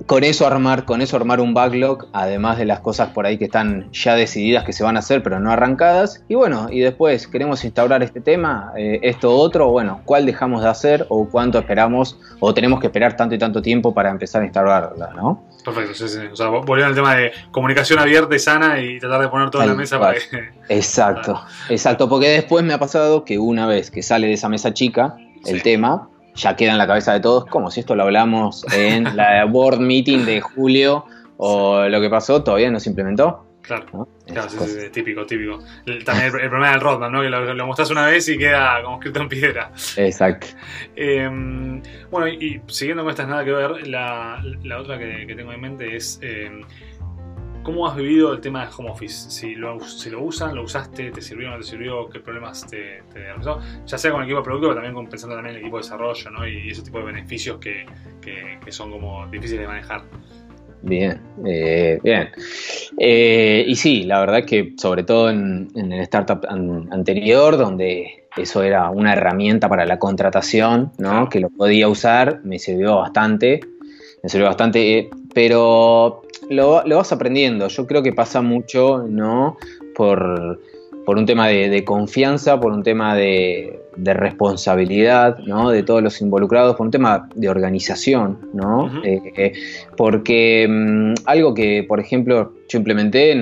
Con 0.08 0.24
eso 0.24 0.46
armar, 0.46 0.86
con 0.86 1.02
eso 1.02 1.18
armar 1.18 1.38
un 1.38 1.52
backlog, 1.52 2.06
además 2.14 2.56
de 2.56 2.64
las 2.64 2.80
cosas 2.80 3.10
por 3.10 3.26
ahí 3.26 3.36
que 3.36 3.44
están 3.44 3.92
ya 3.92 4.14
decididas 4.14 4.64
que 4.64 4.72
se 4.72 4.82
van 4.82 4.96
a 4.96 5.00
hacer, 5.00 5.22
pero 5.22 5.38
no 5.38 5.52
arrancadas. 5.52 6.24
Y 6.28 6.34
bueno, 6.34 6.68
y 6.70 6.80
después 6.80 7.26
queremos 7.26 7.62
instaurar 7.62 8.02
este 8.02 8.22
tema, 8.22 8.72
eh, 8.74 9.00
esto 9.02 9.30
otro, 9.30 9.68
bueno, 9.68 10.00
cuál 10.06 10.24
dejamos 10.24 10.62
de 10.62 10.68
hacer 10.70 11.04
o 11.10 11.28
cuánto 11.28 11.58
esperamos 11.58 12.18
o 12.40 12.54
tenemos 12.54 12.80
que 12.80 12.86
esperar 12.86 13.18
tanto 13.18 13.34
y 13.34 13.38
tanto 13.38 13.60
tiempo 13.60 13.92
para 13.92 14.08
empezar 14.08 14.40
a 14.40 14.46
instaurarla, 14.46 15.10
¿no? 15.14 15.44
Perfecto, 15.62 15.92
sí, 15.92 16.08
sí. 16.08 16.20
O 16.32 16.36
sea, 16.36 16.48
volviendo 16.48 16.86
al 16.86 16.94
tema 16.94 17.14
de 17.14 17.30
comunicación 17.50 17.98
abierta 17.98 18.34
y 18.34 18.38
sana 18.38 18.80
y 18.80 18.98
tratar 18.98 19.20
de 19.20 19.28
poner 19.28 19.50
todo 19.50 19.60
en 19.60 19.68
la 19.68 19.74
mesa 19.74 20.00
para 20.00 20.14
que... 20.14 20.48
Exacto, 20.70 21.38
exacto, 21.68 22.08
porque 22.08 22.30
después 22.30 22.64
me 22.64 22.72
ha 22.72 22.78
pasado 22.78 23.26
que 23.26 23.38
una 23.38 23.66
vez 23.66 23.90
que 23.90 24.02
sale 24.02 24.26
de 24.26 24.32
esa 24.32 24.48
mesa 24.48 24.72
chica 24.72 25.18
el 25.44 25.56
sí. 25.56 25.62
tema, 25.62 26.08
ya 26.38 26.56
queda 26.56 26.72
en 26.72 26.78
la 26.78 26.86
cabeza 26.86 27.12
de 27.12 27.20
todos, 27.20 27.44
como 27.46 27.70
si 27.70 27.80
esto 27.80 27.94
lo 27.94 28.04
hablamos 28.04 28.64
en 28.72 29.16
la 29.16 29.44
board 29.44 29.80
meeting 29.80 30.24
de 30.24 30.40
julio 30.40 31.04
o 31.36 31.84
sí. 31.84 31.90
lo 31.90 32.00
que 32.00 32.08
pasó 32.08 32.42
todavía 32.42 32.70
no 32.70 32.80
se 32.80 32.90
implementó. 32.90 33.44
Claro, 33.62 33.84
¿no? 33.92 34.08
claro 34.26 34.48
sí, 34.48 34.58
sí, 34.66 34.88
típico, 34.90 35.26
típico. 35.26 35.58
También 36.04 36.34
el, 36.34 36.40
el, 36.40 36.48
problema 36.48 36.70
del 36.70 36.80
roadmap, 36.80 37.10
¿no? 37.10 37.20
Que 37.20 37.28
lo, 37.28 37.52
lo 37.52 37.66
mostrás 37.66 37.90
una 37.90 38.06
vez 38.06 38.26
y 38.28 38.38
queda 38.38 38.82
como 38.82 38.96
escrito 38.96 39.20
en 39.20 39.28
piedra. 39.28 39.70
Exacto. 39.96 40.46
Eh, 40.96 41.28
bueno, 42.10 42.28
y, 42.28 42.32
y, 42.46 42.62
siguiendo 42.66 43.02
con 43.02 43.10
estas 43.10 43.28
nada 43.28 43.44
que 43.44 43.52
ver, 43.52 43.86
la, 43.86 44.42
la 44.62 44.80
otra 44.80 44.98
que, 44.98 45.26
que, 45.26 45.34
tengo 45.34 45.52
en 45.52 45.60
mente 45.60 45.96
es 45.96 46.18
eh, 46.22 46.50
¿cómo 47.68 47.86
has 47.86 47.96
vivido 47.96 48.32
el 48.32 48.40
tema 48.40 48.64
de 48.64 48.72
home 48.74 48.88
office? 48.88 49.30
Si 49.30 49.54
lo, 49.54 49.78
si 49.80 50.08
lo 50.08 50.22
usan, 50.22 50.54
lo 50.54 50.62
usaste, 50.62 51.10
te 51.10 51.20
sirvió 51.20 51.48
o 51.48 51.50
no 51.50 51.58
te 51.58 51.64
sirvió, 51.64 52.08
qué 52.08 52.18
problemas 52.18 52.66
te, 52.66 53.02
te 53.12 53.26
ya 53.84 53.98
sea 53.98 54.10
con 54.10 54.22
el 54.22 54.26
equipo 54.26 54.38
de 54.38 54.44
producto, 54.44 54.68
pero 54.70 54.80
también 54.80 55.06
pensando 55.10 55.36
también 55.36 55.54
en 55.54 55.58
el 55.58 55.66
equipo 55.66 55.76
de 55.76 55.82
desarrollo, 55.82 56.30
¿no? 56.30 56.48
Y 56.48 56.70
ese 56.70 56.80
tipo 56.80 56.98
de 56.98 57.04
beneficios 57.04 57.58
que, 57.58 57.84
que, 58.22 58.58
que 58.64 58.72
son 58.72 58.90
como 58.90 59.26
difíciles 59.26 59.60
de 59.60 59.66
manejar. 59.66 60.02
Bien, 60.80 61.20
eh, 61.44 61.98
bien. 62.02 62.30
Eh, 62.96 63.64
y 63.66 63.76
sí, 63.76 64.04
la 64.04 64.20
verdad 64.20 64.46
que 64.46 64.72
sobre 64.78 65.02
todo 65.02 65.28
en, 65.28 65.68
en 65.74 65.92
el 65.92 66.00
startup 66.00 66.46
an 66.48 66.88
anterior, 66.90 67.58
donde 67.58 68.28
eso 68.38 68.62
era 68.62 68.88
una 68.88 69.12
herramienta 69.12 69.68
para 69.68 69.84
la 69.84 69.98
contratación, 69.98 70.92
¿no? 70.96 71.28
Que 71.28 71.40
lo 71.40 71.50
podía 71.50 71.86
usar, 71.86 72.40
me 72.44 72.58
sirvió 72.58 72.96
bastante, 72.96 73.60
me 74.22 74.28
sirvió 74.28 74.46
bastante, 74.46 74.98
eh, 74.98 75.10
pero 75.34 76.22
lo, 76.50 76.84
lo, 76.84 76.96
vas 76.96 77.12
aprendiendo. 77.12 77.68
Yo 77.68 77.86
creo 77.86 78.02
que 78.02 78.12
pasa 78.12 78.42
mucho, 78.42 79.04
¿no? 79.08 79.56
Por, 79.94 80.60
por 81.08 81.16
un 81.16 81.24
tema 81.24 81.48
de, 81.48 81.70
de 81.70 81.84
confianza, 81.84 82.60
por 82.60 82.70
un 82.70 82.82
tema 82.82 83.16
de, 83.16 83.80
responsabilidad 83.96 85.38
¿no? 85.38 85.70
de 85.70 85.82
todos 85.82 86.02
los 86.02 86.20
involucrados, 86.20 86.76
por 86.76 86.84
un 86.84 86.90
tema 86.92 87.30
de 87.34 87.48
organización, 87.48 88.38
¿no? 88.52 89.02
Eh, 89.02 89.54
porque 89.96 90.66
mm, 90.68 91.14
algo 91.24 91.54
que, 91.54 91.82
por 91.88 91.98
ejemplo, 91.98 92.52
yo 92.68 92.78
implementé 92.78 93.34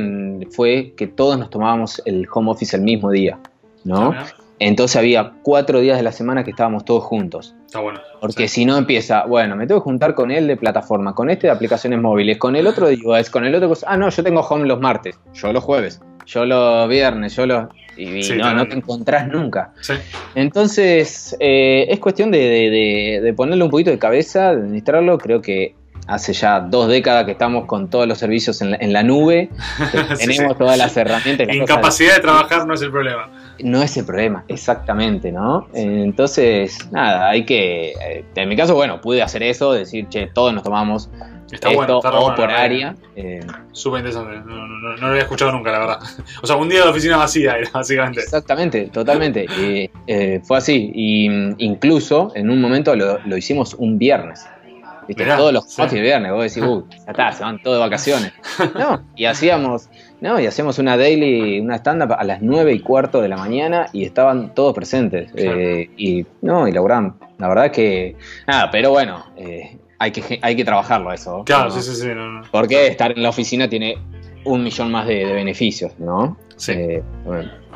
fue 0.53 0.93
que 0.97 1.09
todos 1.09 1.41
nos 1.41 1.51
tomábamos 1.51 2.01
el 2.05 2.29
home 2.33 2.53
office 2.53 2.77
el 2.77 2.83
mismo 2.83 3.11
día, 3.11 3.37
¿no? 3.83 4.13
Ah, 4.13 4.27
Entonces 4.59 4.97
había 4.97 5.33
cuatro 5.43 5.81
días 5.81 5.99
de 5.99 6.03
la 6.03 6.13
semana 6.13 6.45
que 6.45 6.51
estábamos 6.51 6.85
todos 6.85 7.05
juntos. 7.05 7.55
Está 7.67 7.81
bueno. 7.81 8.01
Porque 8.21 8.49
si 8.49 8.65
no 8.65 8.79
empieza, 8.79 9.25
bueno, 9.27 9.55
me 9.57 9.67
tengo 9.67 9.81
que 9.81 9.85
juntar 9.85 10.15
con 10.15 10.31
él 10.31 10.47
de 10.47 10.57
plataforma, 10.57 11.15
con 11.15 11.29
este 11.29 11.49
de 11.49 11.53
aplicaciones 11.53 12.01
móviles, 12.01 12.39
con 12.39 12.57
el 12.57 12.67
otro 12.67 12.87
de 12.87 12.95
iOS, 12.95 13.31
con 13.31 13.45
el 13.45 13.55
otro, 13.55 13.73
ah, 13.87 13.97
no, 13.97 14.09
yo 14.09 14.23
tengo 14.23 14.41
home 14.41 14.67
los 14.67 14.81
martes, 14.81 15.19
yo 15.35 15.53
los 15.53 15.63
jueves, 15.63 16.01
yo 16.25 16.47
los 16.47 16.89
viernes, 16.89 17.37
yo 17.37 17.47
los... 17.47 17.67
Y, 17.99 18.29
no, 18.37 18.53
no 18.53 18.69
te 18.69 18.77
encontrás 18.77 19.27
nunca. 19.27 19.73
Entonces, 20.35 21.35
eh, 21.41 21.87
es 21.89 21.99
cuestión 21.99 22.31
de, 22.31 23.33
ponerle 23.35 23.65
un 23.65 23.71
poquito 23.71 23.91
de 23.91 23.99
cabeza, 23.99 24.53
de 24.53 24.61
administrarlo. 24.61 25.17
Creo 25.17 25.41
que 25.41 25.75
hace 26.07 26.35
ya 26.35 26.61
dos 26.61 26.89
décadas 26.89 27.25
que 27.25 27.33
estamos 27.33 27.65
con 27.65 27.89
todos 27.89 28.07
los 28.07 28.19
servicios 28.19 28.61
en 28.61 28.93
la, 28.93 29.03
nube, 29.03 29.49
tenemos 30.19 30.59
todas 30.59 30.77
las 30.77 30.95
herramientas. 30.95 31.49
Incapacidad 31.51 32.17
de 32.17 32.21
trabajar 32.21 32.67
no 32.67 32.75
es 32.75 32.83
el 32.83 32.91
problema. 32.91 33.31
No 33.63 33.83
es 33.83 33.97
el 33.97 34.05
problema, 34.05 34.45
exactamente, 34.49 35.33
¿no? 35.33 35.69
Entonces, 35.73 36.79
nada, 36.93 37.31
hay 37.31 37.45
que. 37.45 37.93
Eh, 37.93 38.25
en 38.35 38.49
mi 38.49 38.57
caso, 38.57 38.75
bueno, 38.75 39.01
pude 39.01 39.23
hacer 39.23 39.43
eso, 39.43 39.73
decir, 39.73 40.09
che, 40.09 40.27
todos 40.27 40.53
nos 40.53 40.63
tomamos 40.63 41.11
Está 41.51 41.73
bueno, 41.73 41.99
está 41.99 42.11
o 42.19 42.35
por 42.35 42.51
área. 42.51 42.97
Eh. 43.15 43.41
Súper 43.73 44.01
interesante, 44.01 44.41
no, 44.45 44.97
lo 44.97 45.07
había 45.07 45.23
escuchado 45.23 45.53
nunca, 45.53 45.71
la 45.71 45.79
verdad. 45.79 45.99
O 46.43 46.47
sea, 46.47 46.57
un 46.57 46.69
día 46.69 46.83
de 46.83 46.89
oficina 46.89 47.17
vacía 47.17 47.57
era, 47.57 47.71
básicamente. 47.73 48.21
Exactamente, 48.21 48.87
totalmente. 48.87 49.47
Eh, 50.07 50.41
fue 50.45 50.59
así. 50.59 50.91
Y 50.95 51.29
mm, 51.29 51.55
incluso 51.59 52.33
en 52.35 52.51
un 52.51 52.61
momento 52.61 52.95
lo, 52.97 53.37
hicimos 53.37 53.75
un 53.75 53.99
viernes. 53.99 54.47
¿Viste? 55.07 55.25
Todos 55.25 55.53
los 55.53 55.71
sí. 55.71 55.87
de 55.87 56.01
viernes, 56.01 56.33
vos 56.33 56.53
decís, 56.53 56.69
uh, 56.69 56.85
ya 56.91 57.13
está, 57.13 57.31
se 57.31 57.45
van 57.45 57.63
todos 57.63 57.77
de 57.77 57.81
vacaciones. 57.81 58.33
No, 58.77 59.05
y 59.15 59.27
hacíamos, 59.27 59.89
no, 60.21 60.41
y 60.41 60.47
hacíamos 60.47 60.79
una 60.79 60.97
daily, 60.97 61.61
una 61.61 61.77
stand-up 61.77 62.13
a 62.19 62.25
las 62.25 62.41
nueve 62.43 62.73
y 62.73 62.81
cuarto 62.81 63.21
de 63.21 63.29
la 63.29 63.37
mañana 63.37 63.87
y 63.93 64.05
estaban 64.05 64.55
todos 64.55 64.75
presentes. 64.75 65.31
Eh, 65.35 65.91
y 65.97 66.25
no, 66.43 66.67
y 66.67 66.73
lograron. 66.73 67.17
La 67.39 67.49
verdad 67.49 67.71
que, 67.71 68.17
nada, 68.47 68.71
pero 68.71 68.91
bueno, 68.91 69.27
eh, 69.37 69.77
hay 69.99 70.11
que, 70.13 70.39
hay 70.41 70.57
que 70.57 70.65
trabajarlo 70.65 71.13
eso. 71.13 71.45
Claro, 71.45 71.71
sí, 71.71 71.83
sí, 71.83 71.95
sí. 71.95 72.09
Porque 72.51 72.87
estar 72.87 73.13
en 73.13 73.23
la 73.23 73.29
oficina 73.29 73.69
tiene 73.69 73.99
un 74.47 74.63
millón 74.63 74.91
más 74.91 75.07
de, 75.07 75.25
beneficios, 75.25 75.93
¿no? 75.99 76.39
Sí. 76.57 76.73
Eh, 76.73 77.03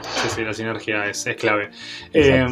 sí, 0.01 0.29
sí, 0.31 0.45
la 0.45 0.55
sinergia 0.55 1.07
es, 1.07 1.29
clave. 1.39 1.71
Eh, 2.15 2.47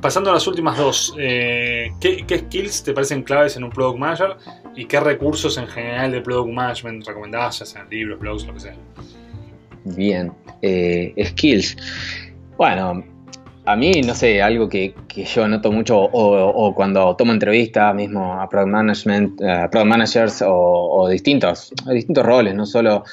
pasando 0.00 0.30
a 0.30 0.34
las 0.34 0.46
últimas 0.46 0.76
dos, 0.76 1.14
eh, 1.18 1.90
¿qué, 2.00 2.24
skills 2.38 2.84
te 2.84 2.92
parecen 2.92 3.22
claves 3.22 3.56
en 3.56 3.64
un 3.64 3.70
Product 3.70 3.98
Manager 3.98 4.36
y 4.76 4.84
qué 4.84 5.00
recursos 5.00 5.56
en 5.58 5.66
general 5.66 6.12
de 6.12 6.20
Product 6.20 6.52
Management 6.52 7.06
recomendás, 7.06 7.58
ya 7.60 7.66
sean 7.66 7.88
libros, 7.90 8.20
blogs, 8.20 8.46
lo 8.46 8.54
que 8.54 8.60
sea? 8.60 8.76
Bien, 9.84 10.32
skills. 11.24 11.76
Bueno, 12.56 13.04
a 13.64 13.76
mí, 13.76 13.92
no 14.04 14.14
sé, 14.14 14.42
algo 14.42 14.68
que, 14.68 14.92
yo 15.32 15.46
noto 15.46 15.70
mucho, 15.70 15.96
o, 15.96 16.74
cuando 16.74 17.14
tomo 17.14 17.32
entrevistas 17.32 17.94
mismo 17.94 18.40
a 18.40 18.48
product 18.48 18.72
management, 18.72 19.40
uh, 19.40 19.70
product 19.70 19.86
managers 19.86 20.44
o, 20.44 21.06
distintos, 21.08 21.72
distintos 21.86 22.26
roles, 22.26 22.56
no 22.56 22.66
solo, 22.66 23.04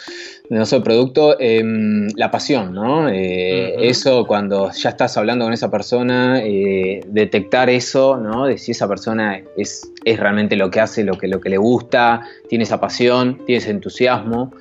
no 0.49 0.65
solo 0.65 0.83
producto, 0.83 1.39
em, 1.39 2.07
la 2.15 2.31
pasión, 2.31 2.73
¿no? 2.73 3.09
Eh, 3.09 3.87
eso 3.87 4.25
cuando 4.25 4.71
ya 4.71 4.89
estás 4.89 5.17
hablando 5.17 5.45
con 5.45 5.53
esa 5.53 5.69
persona, 5.69 6.41
eh, 6.43 7.01
detectar 7.07 7.69
eso, 7.69 8.17
¿no? 8.17 8.47
De 8.47 8.57
si 8.57 8.71
esa 8.71 8.87
persona 8.87 9.39
es, 9.55 9.91
es 10.03 10.19
realmente 10.19 10.55
lo 10.55 10.71
que 10.71 10.79
hace, 10.79 11.03
lo 11.03 11.15
que, 11.15 11.27
lo 11.27 11.39
que 11.41 11.49
le 11.49 11.57
gusta, 11.57 12.21
tiene 12.47 12.63
esa 12.63 12.79
pasión, 12.79 13.45
tiene 13.45 13.59
ese 13.59 13.69
entusiasmo. 13.69 14.51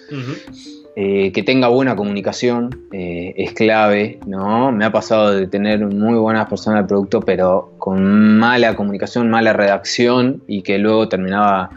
Eh, 1.01 1.31
que 1.31 1.45
tenga 1.45 1.69
buena 1.69 1.95
comunicación 1.95 2.89
eh, 2.91 3.33
es 3.37 3.53
clave, 3.53 4.19
¿no? 4.27 4.73
Me 4.73 4.85
ha 4.85 4.91
pasado 4.91 5.31
de 5.33 5.47
tener 5.47 5.87
muy 5.87 6.19
buenas 6.19 6.49
personas 6.49 6.83
de 6.83 6.89
producto, 6.89 7.21
pero 7.21 7.73
con 7.79 8.37
mala 8.37 8.75
comunicación, 8.75 9.31
mala 9.31 9.53
redacción 9.53 10.43
y 10.49 10.63
que 10.63 10.77
luego 10.79 11.09
terminaba 11.09 11.71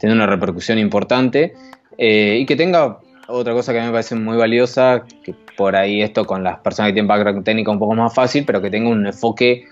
teniendo 0.00 0.24
una 0.24 0.32
repercusión 0.32 0.80
importante. 0.80 1.54
Eh, 1.98 2.38
y 2.40 2.46
que 2.46 2.56
tenga 2.56 2.98
otra 3.28 3.52
cosa 3.52 3.72
que 3.72 3.78
a 3.78 3.82
mí 3.82 3.86
me 3.86 3.92
parece 3.92 4.16
muy 4.16 4.36
valiosa, 4.36 5.04
que 5.22 5.36
por 5.56 5.76
ahí 5.76 6.02
esto 6.02 6.24
con 6.24 6.42
las 6.42 6.58
personas 6.58 6.88
que 6.88 6.94
tienen 6.94 7.06
background 7.06 7.44
técnico 7.44 7.70
un 7.70 7.78
poco 7.78 7.94
más 7.94 8.12
fácil, 8.12 8.44
pero 8.44 8.60
que 8.60 8.70
tenga 8.70 8.88
un 8.88 9.06
enfoque 9.06 9.66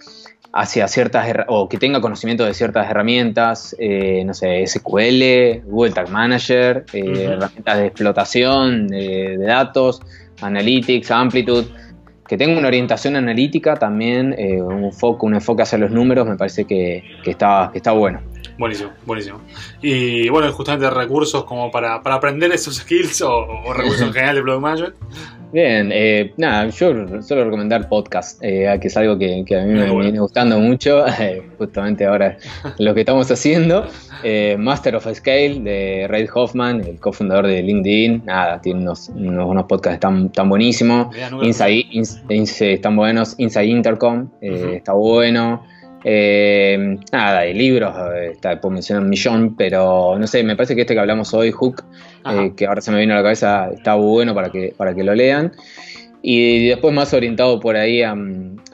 hacia 0.53 0.86
ciertas, 0.86 1.26
o 1.48 1.68
que 1.68 1.78
tenga 1.78 2.00
conocimiento 2.00 2.44
de 2.44 2.53
ciertas 2.53 2.90
herramientas, 2.90 3.74
eh, 3.78 4.22
no 4.26 4.34
sé, 4.34 4.66
SQL, 4.66 5.62
Google 5.64 5.92
Tag 5.92 6.11
Manager, 6.11 6.84
eh, 6.92 7.24
herramientas 7.30 7.78
de 7.78 7.86
explotación 7.86 8.88
de, 8.88 9.38
datos, 9.38 10.03
Analytics, 10.42 11.11
Amplitude, 11.11 11.68
que 12.28 12.36
tenga 12.36 12.59
una 12.59 12.68
orientación 12.68 13.16
analítica 13.16 13.76
también, 13.76 14.34
eh, 14.38 14.61
un, 14.61 14.92
foco, 14.92 15.26
un 15.26 15.34
enfoque 15.34 15.62
hacia 15.62 15.78
los 15.78 15.90
números, 15.90 16.26
me 16.26 16.36
parece 16.36 16.66
que, 16.66 17.03
está, 17.24 17.70
que 17.72 17.78
está 17.78 17.92
bueno. 17.92 18.20
Buenísimo, 18.59 18.90
buenísimo. 19.07 19.40
Y 19.80 20.28
bueno, 20.28 20.53
justamente 20.53 20.88
recursos 20.90 21.45
como 21.45 21.70
para, 21.70 21.95
aprender 21.97 22.53
esos 22.53 22.76
skills 22.82 23.22
o, 23.22 23.72
recursos 23.72 24.03
en 24.03 24.12
general 24.12 24.36
de 24.36 24.43
Product 24.43 24.62
Management. 24.62 24.95
Bien, 25.53 25.90
eh, 25.93 26.32
nada, 26.38 26.70
yo 26.70 27.22
suelo 27.22 27.45
recomendar 27.45 27.86
podcast, 27.86 28.43
eh, 28.43 28.74
que 28.80 28.88
es 28.88 28.97
algo 28.97 29.18
que, 29.18 29.45
a 29.55 29.64
mí 29.66 29.74
me 29.74 30.01
viene 30.01 30.18
gustando 30.18 30.59
mucho, 30.59 31.07
eh, 31.20 31.43
justamente 31.59 32.07
ahora 32.07 32.38
lo 32.78 32.95
que 32.95 33.01
estamos 33.01 33.30
haciendo. 33.30 33.86
Master 34.57 34.97
of 34.97 35.07
Scale 35.12 35.61
de 35.61 36.07
Ray 36.09 36.26
Hoffman, 36.32 36.80
el 36.80 36.99
cofundador 37.01 37.49
de 37.49 37.62
LinkedIn, 37.62 38.22
nada, 38.24 38.61
tiene 38.62 38.80
unos, 38.80 39.11
unos, 39.11 39.64
podcasts 39.64 40.01
tan, 40.01 40.30
tan 40.32 40.49
buenísimos. 40.49 41.14
Inside, 41.43 42.72
están 42.72 42.97
buenos, 42.97 43.34
Inside 43.36 43.66
Intercom, 43.66 44.30
está 44.40 44.93
bueno. 44.93 45.64
Eh, 46.05 46.96
nada, 47.12 47.42
de 47.42 47.55
libros, 47.55 47.94
está, 48.30 48.61
puedo 48.61 48.72
mencionar 48.72 49.05
un 49.05 49.11
millón, 49.11 49.55
pero 49.57 50.16
no 50.18 50.26
sé, 50.26 50.42
me 50.42 50.57
parece 50.57 50.74
que 50.74 50.82
este 50.82 50.94
que 50.94 51.00
hablamos 51.00 51.32
hoy, 51.34 51.53
Hook, 51.53 51.84
eh, 52.30 52.53
que 52.57 52.66
ahora 52.66 52.80
se 52.80 52.90
me 52.90 53.00
vino 53.00 53.14
a 53.14 53.18
la 53.18 53.22
cabeza, 53.22 53.70
está 53.70 53.94
bueno 53.94 54.34
para 54.34 54.50
que, 54.50 54.74
para 54.76 54.94
que 54.94 55.05
lo 55.05 55.14
lean. 55.14 55.53
Y 56.24 56.68
después 56.68 56.94
más 56.94 57.12
orientado 57.14 57.59
por 57.59 57.76
ahí 57.76 58.03
a, 58.03 58.14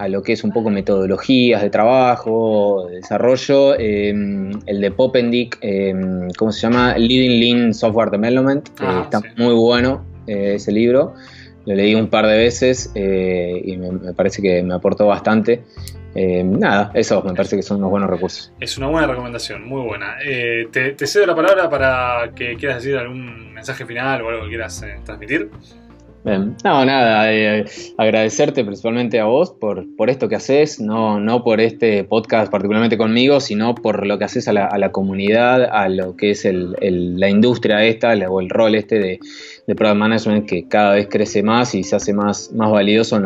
lo 0.09 0.23
que 0.23 0.35
es 0.35 0.45
un 0.45 0.53
poco 0.53 0.69
metodologías 0.69 1.63
de 1.63 1.71
trabajo, 1.71 2.87
de 2.91 2.97
desarrollo, 2.97 3.79
em, 3.79 4.51
el 4.67 4.83
de 4.83 4.91
Popendick, 4.91 5.59
em, 5.63 6.29
¿cómo 6.37 6.53
se 6.53 6.61
llama? 6.61 6.99
Leading 6.99 7.41
Lean 7.41 7.75
Software 7.75 8.11
Development, 8.11 8.69
ah, 8.81 9.01
está 9.05 9.23
muy 9.39 9.55
bueno 9.55 10.05
eh, 10.27 10.55
ese 10.57 10.73
libro, 10.73 11.15
lo 11.65 11.75
leí 11.75 11.95
un 11.95 12.09
par 12.09 12.27
de 12.27 12.37
veces 12.37 12.93
y 12.95 13.77
me, 13.79 14.13
parece 14.13 14.43
que 14.43 14.63
me 14.63 14.75
aportó 14.75 15.07
bastante. 15.07 15.63
Eh, 16.15 16.43
nada, 16.43 16.91
eso 16.95 17.23
me 17.23 17.35
parece 17.35 17.57
que 17.57 17.63
son 17.63 17.79
unos 17.79 17.91
buenos 17.91 18.11
recursos. 18.11 18.53
Es 18.61 18.79
una 18.79 18.89
buena 18.89 19.07
recomendación, 19.07 19.65
muy 19.67 19.83
buena. 19.83 20.17
Eh, 20.25 20.69
te, 20.71 21.07
cedo 21.07 21.27
la 21.27 21.35
palabra 21.35 21.69
para 21.69 22.33
que 22.35 22.57
quieras 22.57 22.83
decir 22.83 22.97
algún 22.97 23.53
mensaje 23.53 23.85
final 23.85 24.23
o 24.23 24.29
algo 24.29 24.43
que 24.45 24.49
quieras 24.49 24.83
eh, 24.83 24.99
transmitir. 25.05 25.51
No, 26.25 26.85
nada, 26.85 27.65
agradecerte 27.97 28.63
principalmente 28.63 29.19
a 29.19 29.25
vos 29.25 29.51
por, 29.51 29.87
por 29.97 30.11
esto 30.11 30.29
que 30.29 30.35
haces, 30.35 30.79
no, 30.79 31.19
no 31.21 31.43
por 31.43 31.59
este 31.59 32.05
podcast 32.05 32.51
particularmente 32.51 32.99
conmigo, 32.99 33.41
sino 33.41 33.75
por 33.75 34.07
lo 34.07 34.19
que 34.19 34.25
haces 34.25 34.47
a 34.47 34.53
la, 34.53 34.93
comunidad, 34.93 35.65
a 35.65 35.89
lo 35.89 36.17
que 36.17 36.33
es 36.33 36.47
la 36.51 37.31
industria 37.31 37.83
esta 37.85 38.13
o 38.29 38.41
el 38.41 38.51
rol 38.51 38.75
este 38.75 38.99
de, 38.99 39.21
de 39.67 39.75
product 39.75 39.97
management 39.97 40.47
que 40.47 40.69
cada 40.69 40.95
vez 40.95 41.09
crece 41.09 41.43
más 41.43 41.75
y 41.75 41.83
se 41.83 41.97
hace 41.97 42.13
más, 42.13 42.53
más 42.53 42.71
valioso, 42.71 43.19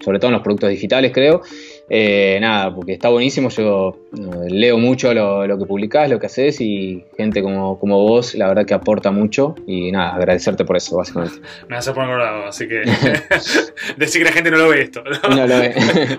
sobre 0.00 0.18
todo 0.18 0.28
en 0.28 0.34
los 0.34 0.42
productos 0.42 0.70
digitales, 0.70 1.12
creo. 1.12 1.42
Eh, 1.90 2.38
nada, 2.40 2.74
porque 2.74 2.92
está 2.92 3.08
buenísimo. 3.08 3.48
Yo 3.48 3.96
eh, 4.12 4.50
leo 4.50 4.78
mucho 4.78 5.12
lo, 5.14 5.58
que 5.58 5.64
publicás, 5.64 6.10
lo 6.10 6.18
que 6.18 6.26
haces 6.26 6.60
y 6.60 7.04
gente 7.16 7.42
como, 7.42 7.78
como 7.78 7.98
vos, 7.98 8.34
la 8.34 8.48
verdad 8.48 8.66
que 8.66 8.74
aporta 8.74 9.10
mucho. 9.10 9.54
Y 9.66 9.90
nada, 9.90 10.14
agradecerte 10.14 10.64
por 10.64 10.76
eso, 10.76 10.96
básicamente. 10.96 11.40
Me 11.68 11.76
a 11.76 11.80
poner 11.80 11.94
colorado, 11.94 12.46
así 12.46 12.68
que 12.68 12.82
decir 13.96 14.22
que 14.22 14.28
la 14.28 14.32
gente 14.32 14.50
no 14.50 14.58
lo 14.58 14.68
ve 14.68 14.82
esto. 14.82 15.02
No, 15.30 15.46
lo 15.46 15.58
ve. 15.58 15.74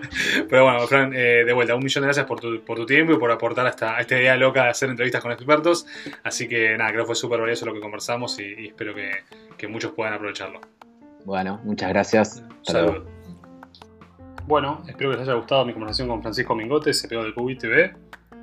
Pero 0.50 0.64
bueno, 0.64 0.80
Fran, 0.88 1.14
eh, 1.14 1.44
de 1.46 1.54
vuelta, 1.54 1.76
un 1.76 1.84
millón 1.84 2.02
de 2.02 2.08
gracias 2.08 2.26
por 2.26 2.40
tu, 2.40 2.62
por 2.62 2.78
tu 2.78 2.86
tiempo 2.86 3.14
y 3.14 3.18
por 3.18 3.32
aportar 3.32 3.66
a 3.66 3.70
esta, 3.70 4.02
idea 4.10 4.36
loca 4.36 4.64
de 4.64 4.70
hacer 4.70 4.90
entrevistas 4.90 5.22
con 5.22 5.32
expertos. 5.32 5.86
Así 6.24 6.48
que 6.48 6.76
nada, 6.78 6.92
creo 6.92 7.04
que 7.04 7.08
fue 7.08 7.16
súper 7.16 7.40
valioso 7.40 7.66
lo 7.66 7.74
que 7.74 7.80
conversamos 7.80 8.40
y, 8.40 8.68
espero 8.68 8.96
que, 8.96 9.12
que, 9.58 9.68
muchos 9.68 9.92
puedan 9.92 10.14
aprovecharlo. 10.14 10.62
Bueno, 11.26 11.60
muchas 11.64 11.90
gracias. 11.90 12.44
Saludos. 12.64 13.19
Bueno, 14.50 14.82
espero 14.88 15.12
que 15.12 15.18
les 15.18 15.28
haya 15.28 15.38
gustado 15.38 15.64
mi 15.64 15.74
conversación 15.74 16.08
con 16.08 16.24
Francisco 16.24 16.56
Mingote, 16.56 16.90
CPO 16.90 17.24
de 17.24 17.34
Pubi 17.34 17.56
TV, 17.56 17.94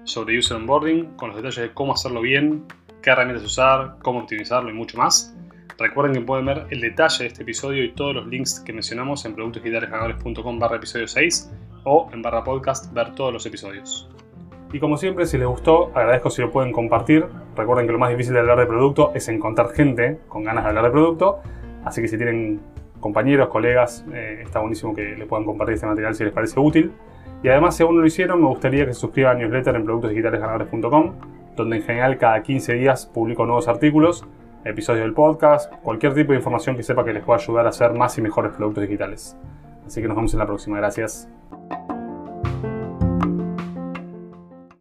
sobre 0.04 0.38
User 0.38 0.57
Onboarding, 0.57 1.16
con 1.16 1.30
los 1.30 1.36
detalles 1.36 1.57
de 1.57 1.74
cómo 1.74 1.94
hacerlo 1.94 2.20
bien, 2.20 2.64
qué 3.02 3.11
herramientas 3.11 3.44
usar, 3.44 3.96
cómo 4.04 4.20
optimizarlo 4.20 4.70
y 4.70 4.72
mucho 4.72 4.96
más. 4.98 5.36
Recuerden 5.76 6.14
que 6.14 6.20
pueden 6.20 6.46
ver 6.46 6.68
el 6.70 6.80
detalle 6.80 7.24
de 7.24 7.26
este 7.26 7.42
episodio 7.42 7.82
y 7.82 7.90
todos 7.90 8.14
los 8.14 8.28
links 8.28 8.61
que 8.61 8.72
mencionamos 8.72 9.24
en 9.24 9.34
productosdigitalesganadores.com 9.34 10.61
barra 10.61 10.76
episodio 10.76 11.09
6 11.09 11.52
o 11.82 12.09
en 12.12 12.22
barra 12.22 12.44
podcast 12.44 12.94
ver 12.94 13.12
todos 13.16 13.32
los 13.32 13.44
episodios. 13.44 14.09
Y 14.72 14.78
como 14.78 14.98
siempre, 14.98 15.26
si 15.26 15.38
les 15.38 15.48
gustó, 15.48 15.86
agradezco 15.92 16.30
si 16.30 16.40
lo 16.40 16.52
pueden 16.52 16.70
compartir. 16.70 17.26
Recuerden 17.57 17.86
que 17.86 17.92
lo 17.92 17.98
más 17.98 18.11
difícil 18.11 18.32
de 18.32 18.38
hablar 18.38 18.61
de 18.61 18.66
producto 18.66 19.11
es 19.16 19.26
encontrar 19.26 19.70
gente 19.70 20.20
con 20.28 20.44
ganas 20.44 20.62
de 20.62 20.68
hablar 20.68 20.84
de 20.84 20.90
producto. 20.92 21.40
Así 21.84 22.00
que 22.00 22.07
si 22.07 22.16
tienen 22.16 22.61
compañeros, 23.07 23.48
colegas, 23.48 24.04
eh, 24.12 24.40
está 24.42 24.59
buenísimo 24.59 24.94
que 24.94 25.14
les 25.16 25.26
puedan 25.28 25.46
compartir 25.46 25.74
este 25.74 25.86
material 25.86 26.14
si 26.14 26.24
les 26.24 26.32
parece 26.32 26.59
útil. 26.59 26.92
Y 27.42 27.48
además, 27.48 27.76
si 27.76 27.82
aún 27.82 27.94
no 27.94 28.00
lo 28.00 28.07
hicieron, 28.07 28.40
me 28.40 28.48
gustaría 28.48 28.84
que 28.84 28.94
se 28.94 29.00
suscriban 29.00 29.36
a 29.36 29.40
newsletter 29.40 29.76
en 29.76 29.84
productosdigitalesganadores.com, 29.84 31.12
donde 31.54 31.76
en 31.76 31.82
general 31.82 32.18
cada 32.18 32.42
15 32.42 32.72
días 32.74 33.07
publico 33.07 33.46
nuevos 33.46 33.68
artículos, 33.68 34.26
episodios 34.64 35.04
del 35.04 35.14
podcast, 35.14 35.72
cualquier 35.82 36.14
tipo 36.14 36.32
de 36.32 36.38
información 36.38 36.76
que 36.76 36.82
sepa 36.82 37.04
que 37.04 37.12
les 37.12 37.22
pueda 37.22 37.38
ayudar 37.38 37.66
a 37.66 37.68
hacer 37.68 37.92
más 37.92 38.18
y 38.18 38.22
mejores 38.22 38.52
productos 38.52 38.82
digitales. 38.82 39.36
Así 39.86 40.02
que 40.02 40.09
nos 40.09 40.16
vemos 40.16 40.32
en 40.32 40.40
la 40.40 40.46
próxima. 40.46 40.78
Gracias. 40.78 41.28